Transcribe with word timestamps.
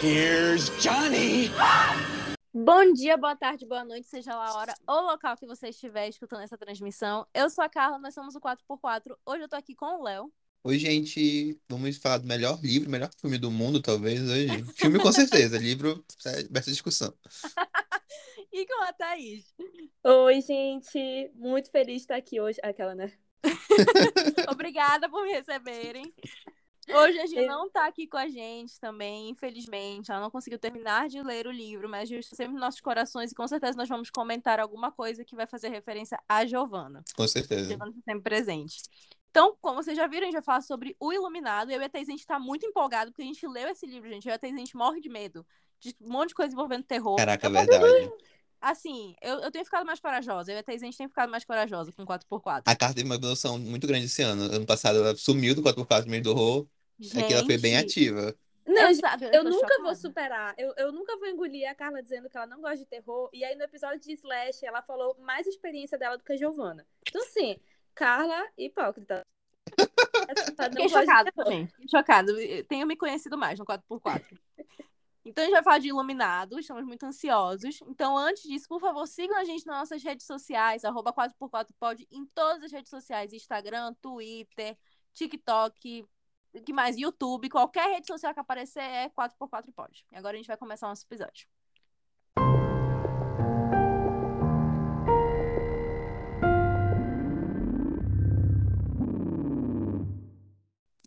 Here's 0.00 0.70
Johnny! 0.80 1.50
Bom 2.54 2.92
dia, 2.92 3.16
boa 3.16 3.34
tarde, 3.34 3.66
boa 3.66 3.84
noite, 3.84 4.06
seja 4.06 4.32
lá 4.32 4.46
a 4.46 4.54
hora 4.54 4.74
ou 4.86 5.00
local 5.00 5.36
que 5.36 5.44
você 5.44 5.70
estiver 5.70 6.08
escutando 6.08 6.42
essa 6.42 6.56
transmissão. 6.56 7.26
Eu 7.34 7.50
sou 7.50 7.64
a 7.64 7.68
Carla, 7.68 7.98
nós 7.98 8.14
somos 8.14 8.36
o 8.36 8.40
4x4. 8.40 9.16
Hoje 9.26 9.42
eu 9.42 9.48
tô 9.48 9.56
aqui 9.56 9.74
com 9.74 10.00
o 10.00 10.04
Léo. 10.04 10.32
Oi, 10.62 10.78
gente. 10.78 11.60
Vamos 11.68 11.96
falar 11.96 12.18
do 12.18 12.28
melhor 12.28 12.60
livro, 12.62 12.88
melhor 12.88 13.10
filme 13.20 13.38
do 13.38 13.50
mundo, 13.50 13.82
talvez, 13.82 14.22
hoje. 14.22 14.62
Filme 14.76 15.00
com 15.00 15.10
certeza, 15.10 15.58
livro, 15.58 16.04
é 16.26 16.40
aberta 16.42 16.70
discussão. 16.70 17.12
e 18.52 18.66
com 18.66 18.82
a 18.84 18.92
Thaís. 18.92 19.52
Oi, 20.04 20.40
gente. 20.42 21.32
Muito 21.34 21.72
feliz 21.72 21.96
de 21.96 22.02
estar 22.02 22.16
aqui 22.16 22.40
hoje. 22.40 22.60
Aquela, 22.62 22.94
né? 22.94 23.12
Obrigada 24.48 25.08
por 25.08 25.24
me 25.24 25.32
receberem. 25.32 26.14
Hoje 26.94 27.18
a 27.18 27.26
gente 27.26 27.46
não 27.46 27.68
tá 27.70 27.86
aqui 27.86 28.06
com 28.06 28.16
a 28.16 28.28
gente 28.28 28.78
também, 28.80 29.30
infelizmente. 29.30 30.10
Ela 30.10 30.20
não 30.20 30.30
conseguiu 30.30 30.58
terminar 30.58 31.08
de 31.08 31.22
ler 31.22 31.46
o 31.46 31.50
livro, 31.50 31.88
mas 31.88 32.08
justo 32.08 32.34
sempre 32.34 32.52
nos 32.52 32.60
nossos 32.60 32.80
corações 32.80 33.32
e 33.32 33.34
com 33.34 33.46
certeza 33.46 33.76
nós 33.76 33.88
vamos 33.88 34.10
comentar 34.10 34.60
alguma 34.60 34.90
coisa 34.90 35.24
que 35.24 35.36
vai 35.36 35.46
fazer 35.46 35.68
referência 35.68 36.18
a 36.28 36.46
Giovanna. 36.46 37.02
Com 37.16 37.26
certeza. 37.26 37.68
Giovanna 37.68 37.92
tá 37.92 38.00
sempre 38.04 38.22
presente. 38.22 38.82
Então, 39.30 39.56
como 39.60 39.82
vocês 39.82 39.96
já 39.96 40.06
viram, 40.06 40.22
a 40.22 40.26
gente 40.26 40.34
vai 40.34 40.42
falar 40.42 40.62
sobre 40.62 40.96
O 40.98 41.12
Iluminado. 41.12 41.70
Eu 41.70 41.80
e 41.80 41.84
a 41.84 41.88
Thaís, 41.88 42.08
a 42.08 42.12
gente 42.12 42.26
tá 42.26 42.38
muito 42.38 42.64
empolgado, 42.66 43.10
porque 43.10 43.22
a 43.22 43.26
gente 43.26 43.46
leu 43.46 43.68
esse 43.68 43.86
livro, 43.86 44.08
gente. 44.08 44.26
Eu 44.26 44.32
e 44.32 44.34
a 44.34 44.38
Thaís, 44.38 44.54
a 44.54 44.58
gente 44.58 44.76
morre 44.76 45.00
de 45.00 45.08
medo. 45.08 45.46
De 45.78 45.94
um 46.00 46.10
monte 46.10 46.30
de 46.30 46.34
coisa 46.34 46.52
envolvendo 46.52 46.82
terror. 46.82 47.16
Caraca, 47.16 47.46
é 47.46 47.50
verdade. 47.50 48.10
Assim, 48.60 49.14
eu, 49.22 49.38
eu 49.38 49.50
tenho 49.52 49.64
ficado 49.64 49.86
mais 49.86 50.00
corajosa. 50.00 50.50
Eu 50.50 50.56
e 50.56 50.58
a 50.58 50.62
Thaís, 50.62 50.82
a 50.82 50.86
gente 50.86 50.98
tem 50.98 51.08
ficado 51.08 51.30
mais 51.30 51.44
corajosa 51.44 51.92
com 51.92 52.04
4x4. 52.04 52.62
A 52.64 52.74
carta 52.74 52.94
teve 52.94 53.04
uma 53.04 53.14
evolução 53.14 53.58
muito 53.58 53.86
grande 53.86 54.06
esse 54.06 54.22
ano. 54.22 54.42
Ano 54.44 54.66
passado 54.66 54.98
ela 54.98 55.14
sumiu 55.14 55.54
do 55.54 55.62
4x4 55.62 56.04
no 56.04 56.10
meio 56.10 56.22
do 56.22 56.30
horror. 56.30 56.66
Gente, 56.98 57.24
Aqui 57.24 57.32
ela 57.32 57.44
foi 57.44 57.58
bem 57.58 57.76
ativa. 57.76 58.34
Não, 58.66 58.90
Exato, 58.90 59.24
eu, 59.24 59.44
tô 59.44 59.50
nunca 59.50 59.66
chocada. 59.66 59.82
vou 59.82 59.94
superar. 59.94 60.54
Eu, 60.58 60.74
eu 60.76 60.92
nunca 60.92 61.16
vou 61.16 61.26
engolir 61.26 61.68
a 61.70 61.74
Carla 61.74 62.02
dizendo 62.02 62.28
que 62.28 62.36
ela 62.36 62.46
não 62.46 62.60
gosta 62.60 62.76
de 62.78 62.84
terror. 62.84 63.30
E 63.32 63.42
aí, 63.42 63.56
no 63.56 63.62
episódio 63.62 63.98
de 63.98 64.12
Slash, 64.12 64.66
ela 64.66 64.82
falou 64.82 65.16
mais 65.20 65.46
experiência 65.46 65.96
dela 65.96 66.18
do 66.18 66.24
que 66.24 66.32
a 66.34 66.36
Giovanna. 66.36 66.86
Então, 67.08 67.22
assim, 67.22 67.56
Carla, 67.94 68.46
hipócrita. 68.58 69.22
Fiquei 70.70 70.88
chocada, 70.88 71.32
gente. 71.46 71.70
Fiquei 71.72 71.88
chocada. 71.88 72.32
Tenho 72.68 72.86
me 72.86 72.96
conhecido 72.96 73.38
mais 73.38 73.58
no 73.58 73.64
4x4. 73.64 74.38
Então 75.24 75.42
a 75.42 75.46
gente 75.46 75.54
vai 75.54 75.62
falar 75.62 75.78
de 75.78 75.88
Iluminado, 75.88 76.58
estamos 76.58 76.84
muito 76.84 77.04
ansiosos. 77.04 77.80
Então, 77.86 78.16
antes 78.16 78.44
disso, 78.44 78.66
por 78.66 78.80
favor, 78.80 79.06
sigam 79.06 79.36
a 79.36 79.44
gente 79.44 79.66
nas 79.66 79.78
nossas 79.80 80.02
redes 80.02 80.26
sociais, 80.26 80.84
arroba 80.84 81.12
4x4pod, 81.12 82.06
em 82.10 82.24
todas 82.34 82.64
as 82.64 82.72
redes 82.72 82.88
sociais, 82.88 83.32
Instagram, 83.34 83.92
Twitter, 84.00 84.76
TikTok, 85.12 86.06
que 86.64 86.72
mais? 86.72 86.96
YouTube, 86.96 87.48
qualquer 87.48 87.88
rede 87.94 88.06
social 88.06 88.32
que 88.34 88.40
aparecer 88.40 88.80
é 88.82 89.08
4x4pod. 89.10 90.04
E 90.12 90.16
agora 90.16 90.34
a 90.34 90.38
gente 90.38 90.46
vai 90.46 90.56
começar 90.56 90.86
o 90.86 90.90
nosso 90.90 91.04
episódio. 91.04 91.46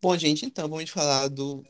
Bom, 0.01 0.17
gente, 0.17 0.45
então 0.45 0.67
vamos 0.67 0.89
falar 0.89 1.27
do, 1.27 1.63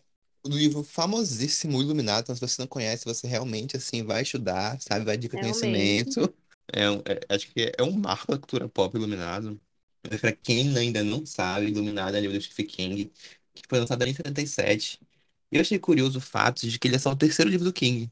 do 0.43 0.57
livro 0.57 0.83
famosíssimo 0.83 1.81
Iluminado. 1.81 2.23
Então, 2.23 2.35
se 2.35 2.39
você 2.41 2.61
não 2.61 2.67
conhece, 2.67 3.03
você 3.03 3.27
realmente 3.27 3.75
assim 3.75 4.03
vai 4.03 4.21
estudar, 4.21 4.79
sabe? 4.81 5.03
Vai 5.03 5.15
adquirir 5.15 5.41
conhecimento. 5.41 6.33
É, 6.71 6.89
um- 6.89 7.01
é- 7.05 7.19
acho 7.27 7.51
que 7.51 7.73
é 7.77 7.83
um 7.83 7.91
marco 7.91 8.31
da 8.31 8.37
cultura 8.37 8.69
pop 8.69 8.95
Iluminado. 8.95 9.59
Para 10.21 10.31
quem 10.31 10.75
ainda 10.77 11.03
não 11.03 11.25
sabe, 11.25 11.67
Iluminado 11.67 12.15
é 12.15 12.19
um 12.19 12.21
livro 12.21 12.37
do 12.37 12.41
Stephen 12.43 12.65
King, 12.65 13.11
que 13.53 13.63
foi 13.69 13.79
lançado 13.79 14.03
em 14.05 14.13
77. 14.13 14.99
E 15.51 15.55
eu 15.57 15.61
achei 15.61 15.79
curioso 15.79 16.19
o 16.19 16.21
fato 16.21 16.67
de 16.67 16.79
que 16.79 16.87
ele 16.87 16.95
é 16.95 16.99
só 16.99 17.11
o 17.11 17.15
terceiro 17.15 17.49
livro 17.51 17.65
do 17.65 17.73
King. 17.73 18.11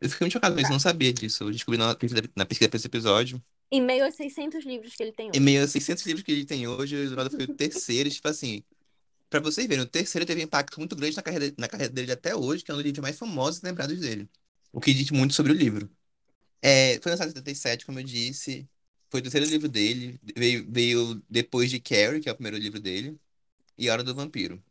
Eu 0.00 0.10
fiquei 0.10 0.24
muito 0.24 0.32
chocado 0.34 0.56
isso, 0.60 0.68
eu 0.68 0.72
não 0.72 0.80
sabia 0.80 1.12
disso. 1.12 1.44
Eu 1.44 1.50
descobri 1.50 1.78
na 1.78 1.94
pesquisa, 1.94 2.22
na 2.36 2.44
pesquisa 2.46 2.68
para 2.68 2.76
esse 2.76 2.86
episódio. 2.88 3.42
Em 3.70 3.80
meio 3.80 4.04
aos 4.04 4.14
600 4.16 4.64
livros 4.64 4.94
que 4.94 5.02
ele 5.02 5.12
tem 5.12 5.26
Em 5.28 5.30
hoje. 5.30 5.40
meio 5.40 5.64
a 5.64 5.68
600 5.68 6.04
livros 6.06 6.24
que 6.24 6.32
ele 6.32 6.44
tem 6.44 6.66
hoje, 6.66 6.96
o 6.96 6.98
Iluminado 7.00 7.30
foi 7.30 7.44
o 7.44 7.54
terceiro. 7.54 8.10
Tipo 8.10 8.28
assim, 8.28 8.62
pra 9.30 9.40
vocês 9.40 9.66
verem, 9.66 9.84
o 9.84 9.88
terceiro 9.88 10.26
teve 10.26 10.40
um 10.40 10.44
impacto 10.44 10.78
muito 10.78 10.96
grande 10.96 11.16
na 11.16 11.22
carreira, 11.22 11.54
na 11.58 11.68
carreira 11.68 11.92
dele 11.92 12.12
até 12.12 12.34
hoje, 12.36 12.64
que 12.64 12.70
é 12.70 12.74
um 12.74 12.78
dos 12.78 12.84
livros 12.84 13.02
mais 13.02 13.18
famosos 13.18 13.60
e 13.62 13.66
lembrados 13.66 13.98
dele. 14.00 14.28
O 14.72 14.80
que 14.80 14.94
diz 14.94 15.10
muito 15.10 15.34
sobre 15.34 15.52
o 15.52 15.54
livro. 15.54 15.90
É, 16.62 17.00
foi 17.02 17.12
lançado 17.12 17.28
em 17.28 17.32
77, 17.32 17.86
como 17.86 17.98
eu 18.00 18.04
disse. 18.04 18.68
Foi 19.10 19.20
o 19.20 19.22
terceiro 19.22 19.46
livro 19.46 19.68
dele. 19.68 20.18
Veio, 20.36 20.66
veio 20.70 21.22
depois 21.28 21.70
de 21.70 21.80
Carrie, 21.80 22.20
que 22.20 22.28
é 22.28 22.32
o 22.32 22.34
primeiro 22.36 22.56
livro 22.58 22.80
dele. 22.80 23.18
E 23.78 23.88
Hora 23.90 24.02
do 24.04 24.14
Vampiro. 24.14 24.62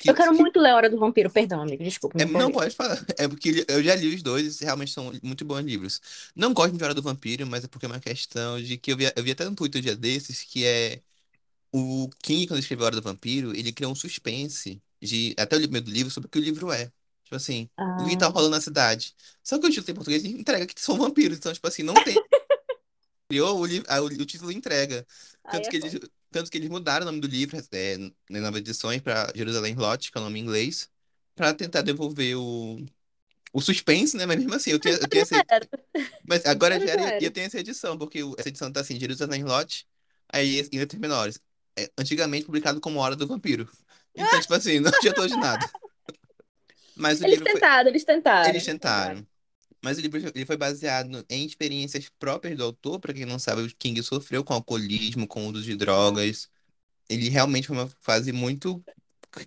Que- 0.00 0.08
Eu 0.10 0.14
quero 0.14 0.34
muito 0.34 0.58
ler 0.58 0.72
Hora 0.72 0.88
do 0.88 0.98
Vampiro, 0.98 1.28
perdão, 1.30 1.60
amigo, 1.60 1.84
desculpa. 1.84 2.20
é, 2.20 2.24
não 2.24 2.50
pode 2.50 2.74
falar. 2.74 3.04
É 3.18 3.28
porque 3.28 3.50
ele- 3.50 3.64
eu 3.68 3.82
já 3.82 3.94
li 3.94 4.14
os 4.14 4.22
dois 4.22 4.60
e 4.60 4.64
realmente 4.64 4.92
são 4.92 5.12
muito 5.22 5.44
bons 5.44 5.60
livros. 5.62 6.00
Não 6.34 6.54
gosto 6.54 6.74
de 6.76 6.82
Hora 6.82 6.94
do 6.94 7.02
Vampiro, 7.02 7.46
mas 7.46 7.64
é 7.64 7.68
porque 7.68 7.84
é 7.84 7.88
uma 7.88 8.00
questão 8.00 8.60
de 8.60 8.78
que 8.78 8.92
eu 8.92 8.96
vi, 8.96 9.12
eu 9.14 9.22
vi 9.22 9.30
até 9.32 9.44
no 9.44 9.54
Twitter 9.54 9.78
um 9.80 9.82
dia 9.84 9.94
desses 9.96 10.42
que 10.42 10.64
é 10.64 11.00
o 11.72 12.08
King, 12.22 12.46
quando 12.46 12.60
escreveu 12.60 12.86
Hora 12.86 12.96
do 12.96 13.02
Vampiro, 13.02 13.54
ele 13.54 13.72
criou 13.72 13.92
um 13.92 13.94
suspense 13.94 14.80
de 15.02 15.34
até 15.38 15.56
o 15.56 15.60
primeiro 15.60 15.84
do 15.86 15.92
livro 15.92 16.10
sobre 16.10 16.26
o 16.28 16.30
que 16.30 16.38
o 16.38 16.42
livro 16.42 16.72
é. 16.72 16.90
Tipo 17.24 17.36
assim, 17.36 17.68
o 18.00 18.06
que 18.08 18.16
tá 18.16 18.26
Ah. 18.26 18.30
rolando 18.30 18.56
na 18.56 18.60
cidade. 18.60 19.14
Só 19.44 19.58
que 19.58 19.66
o 19.66 19.70
título 19.70 19.90
em 19.92 19.94
português 19.94 20.24
entrega 20.24 20.66
que 20.66 20.80
são 20.80 20.96
vampiros, 20.96 21.36
então, 21.38 21.52
tipo 21.52 21.66
assim, 21.68 21.82
não 21.82 21.94
tem. 21.94 22.14
Criou 23.28 23.60
o 23.60 23.66
livro, 23.66 23.86
ah, 23.88 24.00
o, 24.02 24.06
o 24.06 24.26
título 24.26 24.50
entrega. 24.50 25.06
Tanto 25.48 25.66
é 25.66 25.70
que 25.70 25.76
eles, 25.76 26.00
tanto 26.30 26.50
que 26.50 26.58
eles 26.58 26.68
mudaram 26.68 27.02
o 27.02 27.06
nome 27.06 27.20
do 27.20 27.26
livro 27.26 27.56
é, 27.72 27.98
nas 28.28 28.42
novas 28.42 28.60
edições 28.60 29.00
para 29.00 29.32
Jerusalém 29.34 29.74
Lot, 29.74 30.10
que 30.10 30.18
é 30.18 30.20
o 30.20 30.24
nome 30.24 30.38
em 30.38 30.42
inglês, 30.42 30.90
para 31.34 31.52
tentar 31.54 31.82
devolver 31.82 32.36
o, 32.36 32.84
o 33.52 33.60
suspense, 33.60 34.16
né? 34.16 34.26
Mas 34.26 34.38
mesmo 34.38 34.54
assim, 34.54 34.70
eu 34.70 34.78
tenho, 34.78 34.96
eu 34.96 35.08
tenho 35.08 35.22
essa, 35.22 35.44
mas 36.26 36.44
agora 36.46 36.78
já 36.78 36.92
era, 36.92 37.22
eu 37.22 37.30
tenho 37.30 37.46
essa 37.46 37.58
edição, 37.58 37.98
porque 37.98 38.20
essa 38.38 38.48
edição 38.48 38.72
tá 38.72 38.80
assim, 38.80 38.98
Jerusalém 38.98 39.44
Lot, 39.44 39.86
aí 40.28 40.68
em 40.72 40.78
letras 40.78 41.00
menores. 41.00 41.40
É, 41.78 41.90
antigamente 41.96 42.46
publicado 42.46 42.80
como 42.80 42.98
Hora 42.98 43.16
do 43.16 43.26
Vampiro. 43.26 43.68
Então, 44.14 44.40
tipo 44.40 44.54
assim, 44.54 44.80
não 44.80 44.90
adiantou 44.92 45.26
de 45.26 45.36
nada. 45.36 45.68
Mas 46.96 47.20
Eles 47.20 47.38
livro 47.38 47.50
foi, 47.50 47.54
tentaram, 47.54 47.88
eles 47.88 48.04
tentaram. 48.04 48.50
eles 48.50 48.64
tentaram. 48.64 49.26
Mas 49.82 49.98
o 49.98 50.00
livro 50.00 50.18
ele 50.34 50.46
foi 50.46 50.56
baseado 50.56 51.24
em 51.28 51.44
experiências 51.46 52.08
próprias 52.18 52.56
do 52.56 52.64
autor. 52.64 53.00
Para 53.00 53.14
quem 53.14 53.24
não 53.26 53.38
sabe, 53.38 53.62
o 53.62 53.76
King 53.76 54.02
sofreu 54.02 54.44
com 54.44 54.52
alcoolismo, 54.54 55.26
com 55.26 55.46
uso 55.48 55.62
de 55.62 55.76
drogas. 55.76 56.50
Ele 57.08 57.28
realmente 57.28 57.68
foi 57.68 57.76
uma 57.76 57.88
fase 58.00 58.32
muito 58.32 58.84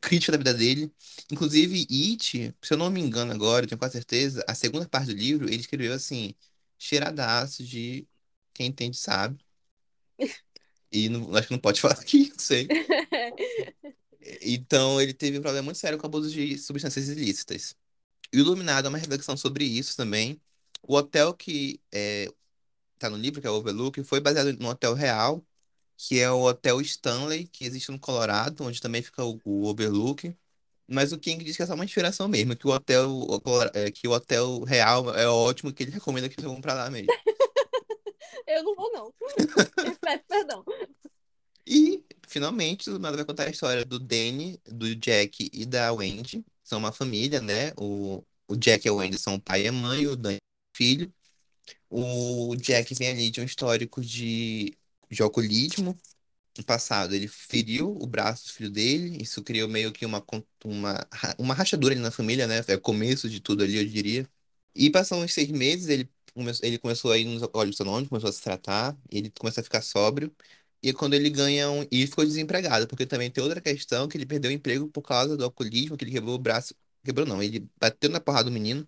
crítica 0.02 0.32
da 0.34 0.38
vida 0.40 0.54
dele. 0.54 0.94
Inclusive, 1.32 1.88
It, 1.92 2.56
se 2.62 2.74
eu 2.74 2.78
não 2.78 2.90
me 2.92 3.02
engano 3.02 3.34
agora, 3.34 3.66
eu 3.66 3.70
tenho 3.70 3.80
quase 3.80 3.94
certeza, 3.94 4.44
a 4.48 4.56
segunda 4.56 4.88
parte 4.90 5.08
do 5.08 5.14
livro, 5.20 5.48
ele 5.48 5.58
escreveu 5.62 5.94
assim, 5.94 6.36
cheiradaço 6.80 7.64
de 7.64 8.08
quem 8.54 8.68
entende 8.68 8.98
sabe. 8.98 9.40
E 10.92 11.10
não- 11.10 11.36
acho 11.36 11.48
que 11.48 11.54
não 11.54 11.60
pode 11.60 11.82
falar 11.82 11.96
aqui, 11.96 12.30
não 12.30 12.40
sei. 12.40 12.74
Então, 14.42 15.02
ele 15.02 15.14
teve 15.14 15.38
um 15.40 15.42
problema 15.42 15.66
muito 15.66 15.78
sério 15.78 15.98
com 15.98 16.06
o 16.06 16.08
abuso 16.10 16.30
de 16.32 16.58
substâncias 16.58 17.10
ilícitas. 17.10 17.76
Iluminado 18.34 18.86
é 18.86 18.90
uma 18.90 18.98
reflexão 18.98 19.38
sobre 19.38 19.64
isso 19.64 19.96
também. 19.96 20.42
O 20.82 20.96
hotel 20.96 21.34
que 21.34 21.80
é, 21.92 22.30
tá 23.00 23.10
no 23.10 23.18
livro, 23.18 23.40
que 23.40 23.48
é 23.48 23.50
o 23.50 23.56
Overlook, 23.56 24.04
foi 24.04 24.20
baseado 24.20 24.52
num 24.54 24.68
hotel 24.68 24.94
real, 24.94 25.46
que 25.98 26.20
é 26.20 26.30
o 26.32 26.42
Hotel 26.42 26.82
Stanley, 26.82 27.48
que 27.48 27.66
existe 27.66 27.92
no 27.92 28.00
Colorado, 28.00 28.64
onde 28.64 28.82
também 28.82 29.02
fica 29.02 29.24
o, 29.24 29.40
o 29.46 29.66
Overlook. 29.68 30.36
Mas 30.88 31.14
o 31.14 31.20
King 31.20 31.44
diz 31.44 31.56
que 31.56 31.64
é 31.64 31.66
só 31.66 31.76
uma 31.76 31.86
inspiração 31.86 32.28
mesmo, 32.28 32.56
que 32.56 32.68
o 32.68 32.72
hotel, 32.72 33.10
é, 33.74 33.90
que 33.92 34.08
o 34.08 34.12
hotel 34.12 34.64
real 34.64 35.16
é 35.16 35.28
ótimo, 35.28 35.72
que 35.72 35.84
ele 35.84 35.92
recomenda 35.92 36.28
que 36.28 36.42
vão 36.42 36.60
pra 36.60 36.74
lá 36.74 36.90
mesmo. 36.90 37.08
Eu 38.48 38.64
não 38.64 38.76
vou, 38.76 38.92
não. 38.92 39.14
Peço 40.02 40.24
perdão. 40.28 40.66
E, 41.66 42.04
finalmente, 42.28 42.90
o 42.90 43.00
Nada 43.00 43.16
vai 43.16 43.26
contar 43.26 43.44
a 43.46 43.50
história 43.50 43.86
do 43.86 43.98
Danny, 43.98 44.60
do 44.66 44.94
Jack 44.96 45.50
e 45.54 45.66
da 45.66 45.94
Wendy. 45.94 46.44
São 46.64 46.80
uma 46.80 46.92
família, 46.92 47.40
né? 47.42 47.72
O, 47.78 48.24
o 48.48 48.56
Jack 48.56 48.86
e 48.88 48.90
a 48.90 48.94
Wendy 48.94 49.18
são 49.20 49.36
o 49.36 49.42
pai 49.42 49.64
e 49.66 49.68
a 49.68 49.72
mãe, 49.72 50.08
o 50.08 50.16
Danny 50.16 50.38
é 50.38 50.40
o 50.40 50.78
filho. 50.78 51.14
O 51.90 52.56
Jack 52.58 52.94
vem 52.96 53.10
ali 53.10 53.30
de 53.32 53.42
um 53.42 53.44
histórico 53.44 54.02
de, 54.02 54.78
de 55.12 55.22
alcoolismo. 55.24 55.98
No 56.58 56.64
passado, 56.66 57.16
ele 57.16 57.28
feriu 57.28 57.98
o 58.02 58.08
braço 58.08 58.46
do 58.48 58.54
filho 58.54 58.70
dele. 58.72 59.18
Isso 59.22 59.44
criou 59.44 59.68
meio 59.70 59.92
que 59.92 60.06
uma, 60.06 60.24
uma, 60.66 61.08
uma 61.40 61.54
rachadura 61.56 61.94
ali 61.96 62.02
na 62.02 62.12
família, 62.12 62.48
né? 62.48 62.62
É 62.68 62.76
o 62.76 62.82
começo 62.82 63.30
de 63.30 63.40
tudo 63.42 63.64
ali, 63.64 63.78
eu 63.78 63.86
diria. 63.86 64.30
E 64.76 64.90
passaram 64.90 65.24
uns 65.24 65.34
seis 65.34 65.50
meses, 65.52 65.88
ele, 65.90 66.10
come- 66.34 66.52
ele 66.62 66.78
começou 66.80 67.12
a 67.12 67.18
ir 67.18 67.26
nos 67.26 67.48
olhos 67.54 67.80
anônimos, 67.82 68.10
começou 68.10 68.30
a 68.30 68.34
se 68.34 68.42
tratar, 68.42 68.98
e 69.12 69.18
ele 69.20 69.32
começou 69.32 69.62
a 69.62 69.64
ficar 69.64 69.82
sóbrio. 69.82 70.36
E 70.82 70.90
é 70.90 70.94
quando 70.94 71.14
ele 71.14 71.30
ganha 71.30 71.70
um. 71.72 71.86
E 71.92 72.06
ficou 72.08 72.26
desempregado, 72.26 72.88
porque 72.88 73.06
também 73.06 73.32
tem 73.32 73.44
outra 73.44 73.62
questão 73.62 74.08
que 74.08 74.18
ele 74.18 74.26
perdeu 74.26 74.52
o 74.52 74.54
emprego 74.54 74.88
por 74.90 75.02
causa 75.02 75.38
do 75.38 75.44
alcoolismo, 75.44 75.98
que 75.98 76.04
ele 76.04 76.12
quebrou 76.12 76.36
o 76.36 76.40
braço. 76.40 76.76
Quebrou 77.04 77.26
não, 77.26 77.42
ele 77.44 77.68
bateu 77.80 78.10
na 78.10 78.20
porrada 78.20 78.46
do 78.46 78.52
menino, 78.52 78.88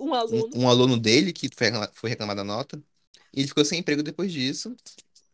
Um 0.00 0.08
um, 0.08 0.14
aluno. 0.14 0.50
um 0.56 0.68
aluno 0.68 0.98
dele, 0.98 1.32
que 1.32 1.48
foi, 1.54 1.68
recla- 1.70 1.90
foi 1.94 2.10
reclamar 2.10 2.36
da 2.36 2.44
nota. 2.44 2.82
E 3.32 3.40
ele 3.40 3.48
ficou 3.48 3.64
sem 3.64 3.80
emprego 3.80 4.02
depois 4.02 4.32
disso. 4.32 4.74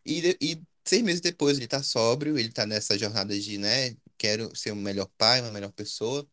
E, 0.04 0.36
e 0.40 0.62
seis 0.84 1.02
meses 1.02 1.20
depois 1.20 1.58
ele 1.58 1.68
tá 1.68 1.82
sóbrio, 1.82 2.38
ele 2.38 2.50
tá 2.52 2.66
nessa 2.66 2.98
jornada 2.98 3.38
de, 3.38 3.58
né, 3.58 3.96
quero 4.18 4.54
ser 4.56 4.72
um 4.72 4.76
melhor 4.76 5.08
pai, 5.18 5.40
uma 5.40 5.52
melhor 5.52 5.72
pessoa. 5.72 6.26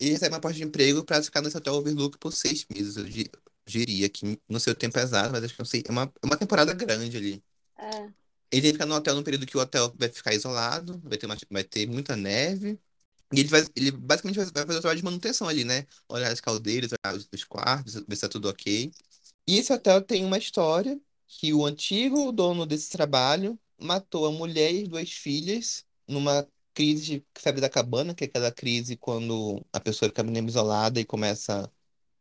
ele 0.00 0.12
recebe 0.12 0.34
uma 0.34 0.40
proposta 0.40 0.58
de 0.58 0.64
emprego 0.64 1.04
pra 1.04 1.22
ficar 1.22 1.42
nesse 1.42 1.56
hotel 1.58 1.74
Overlook 1.74 2.18
por 2.18 2.32
seis 2.32 2.66
meses. 2.72 2.96
Eu 2.96 3.04
di- 3.04 3.30
diria 3.66 4.08
que 4.10 4.40
não 4.48 4.60
sei 4.60 4.72
o 4.72 4.76
tempo 4.76 4.98
exato, 4.98 5.32
mas 5.32 5.44
acho 5.44 5.54
que 5.54 5.60
não 5.60 5.66
sei. 5.66 5.82
É 5.88 5.90
uma, 5.92 6.12
é 6.22 6.26
uma 6.26 6.36
temporada 6.38 6.72
grande 6.74 7.16
ali. 7.16 7.44
É. 7.76 8.12
Ele 8.50 8.62
tem 8.62 8.70
que 8.70 8.72
ficar 8.72 8.86
no 8.86 8.94
hotel 8.94 9.14
no 9.14 9.22
período 9.24 9.46
que 9.46 9.56
o 9.56 9.60
hotel 9.60 9.94
vai 9.98 10.08
ficar 10.08 10.34
isolado, 10.34 10.98
vai 11.04 11.18
ter, 11.18 11.26
uma- 11.26 11.36
vai 11.50 11.64
ter 11.64 11.86
muita 11.86 12.16
neve. 12.16 12.78
E 13.34 13.40
ele, 13.40 13.48
vai, 13.48 13.62
ele 13.76 13.90
basicamente 13.90 14.36
vai 14.36 14.46
fazer 14.66 14.78
o 14.78 14.80
trabalho 14.80 14.98
de 15.00 15.04
manutenção 15.04 15.48
ali, 15.48 15.64
né? 15.64 15.86
Olhar 16.08 16.32
as 16.32 16.40
caldeiras, 16.40 16.90
olhar 16.92 17.14
os, 17.16 17.28
os 17.32 17.44
quartos, 17.44 17.94
ver 17.94 18.16
se 18.16 18.22
tá 18.22 18.28
tudo 18.28 18.48
ok. 18.48 18.90
E 19.46 19.58
esse 19.58 19.72
hotel 19.72 20.02
tem 20.02 20.24
uma 20.24 20.38
história 20.38 21.00
que 21.26 21.52
o 21.54 21.64
antigo 21.66 22.32
dono 22.32 22.66
desse 22.66 22.90
trabalho 22.90 23.58
matou 23.80 24.26
a 24.26 24.32
mulher 24.32 24.72
e 24.74 24.82
as 24.82 24.88
duas 24.88 25.12
filhas 25.12 25.84
numa 26.06 26.46
crise 26.74 27.04
de 27.20 27.26
febre 27.38 27.60
da 27.60 27.68
cabana, 27.70 28.14
que 28.14 28.24
é 28.24 28.26
aquela 28.26 28.52
crise 28.52 28.96
quando 28.96 29.64
a 29.72 29.80
pessoa 29.80 30.08
fica 30.08 30.22
mesmo 30.22 30.48
isolada 30.48 31.00
e 31.00 31.04
começa 31.04 31.70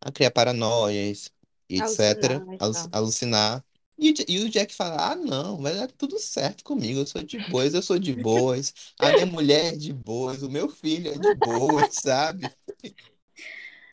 a 0.02 0.12
criar 0.12 0.32
paranoias, 0.32 1.32
e 1.70 1.78
etc., 1.78 2.46
Alucinar 2.60 2.90
alucinar. 2.92 3.66
E, 3.98 4.14
e 4.28 4.40
o 4.44 4.50
Jack 4.50 4.74
fala: 4.76 5.12
Ah, 5.14 5.16
não, 5.16 5.58
vai 5.62 5.74
dar 5.76 5.92
tudo 5.92 6.20
certo 6.20 6.64
comigo. 6.64 7.00
Eu 7.02 7.08
sou 7.08 7.24
de 7.24 7.40
boas, 7.40 7.74
eu 7.74 7.82
sou 7.82 7.98
de 8.00 8.14
boas. 8.16 8.74
A 9.00 9.12
minha 9.12 9.26
mulher 9.26 9.74
é 9.74 9.78
de 9.78 9.92
boas, 9.94 10.44
o 10.44 10.50
meu 10.50 10.70
filho 10.70 11.12
é 11.12 11.18
de 11.18 11.34
boas, 11.34 11.88
sabe? 12.02 12.56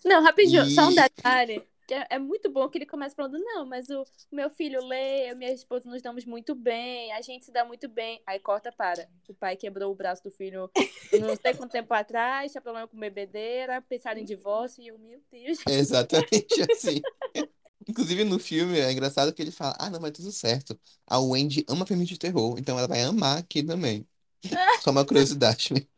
Não, 0.05 0.23
rapidinho, 0.23 0.71
só 0.71 0.89
um 0.89 0.95
E- 0.95 0.95
detalhe. 0.95 1.67
É 1.91 2.17
é 2.17 2.19
muito 2.19 2.51
bom 2.51 2.67
que 2.69 2.79
ele 2.79 2.87
começa 2.87 3.15
falando, 3.15 3.39
não, 3.39 3.67
mas 3.67 3.91
o 3.91 4.05
meu 4.33 4.49
filho 4.49 4.81
lê, 4.87 5.29
eu 5.29 5.33
e 5.35 5.35
minha 5.35 5.53
esposa 5.53 5.89
nos 5.89 6.01
damos 6.01 6.25
muito 6.25 6.55
bem, 6.55 7.13
a 7.13 7.21
gente 7.21 7.45
se 7.45 7.53
dá 7.53 7.63
muito 7.65 7.89
bem. 7.89 8.23
Aí 8.27 8.39
corta 8.41 8.73
para. 8.73 9.07
O 9.29 9.35
pai 9.35 9.55
quebrou 9.57 9.93
o 9.93 9.95
braço 9.95 10.23
do 10.25 10.31
filho 10.31 10.71
não 11.13 11.37
sei 11.37 11.53
quanto 11.55 11.73
tempo 11.73 11.93
atrás, 11.95 12.51
tinha 12.53 12.63
problema 12.63 12.89
com 12.89 12.99
bebedeira, 12.99 13.81
pensaram 13.83 14.19
em 14.21 14.25
divórcio, 14.25 14.83
e 14.83 14.89
eu, 14.89 14.99
meu 14.99 15.23
Deus. 15.31 15.59
Exatamente 15.67 16.63
assim. 16.63 17.05
Inclusive 17.87 18.25
no 18.25 18.39
filme 18.39 18.79
é 18.79 18.91
engraçado 18.91 19.33
que 19.33 19.43
ele 19.43 19.51
fala: 19.51 19.77
Ah, 19.79 19.91
não, 19.91 20.01
mas 20.01 20.13
tudo 20.13 20.33
certo. 20.33 20.79
A 21.07 21.19
Wendy 21.21 21.65
ama 21.69 21.87
filme 21.87 22.05
de 22.05 22.19
terror, 22.19 22.59
então 22.59 22.79
ela 22.79 22.89
vai 22.89 23.03
amar 23.03 23.39
aqui 23.39 23.63
também. 23.63 24.07
Só 24.83 24.91
uma 24.91 25.05
curiosidade. 25.05 25.89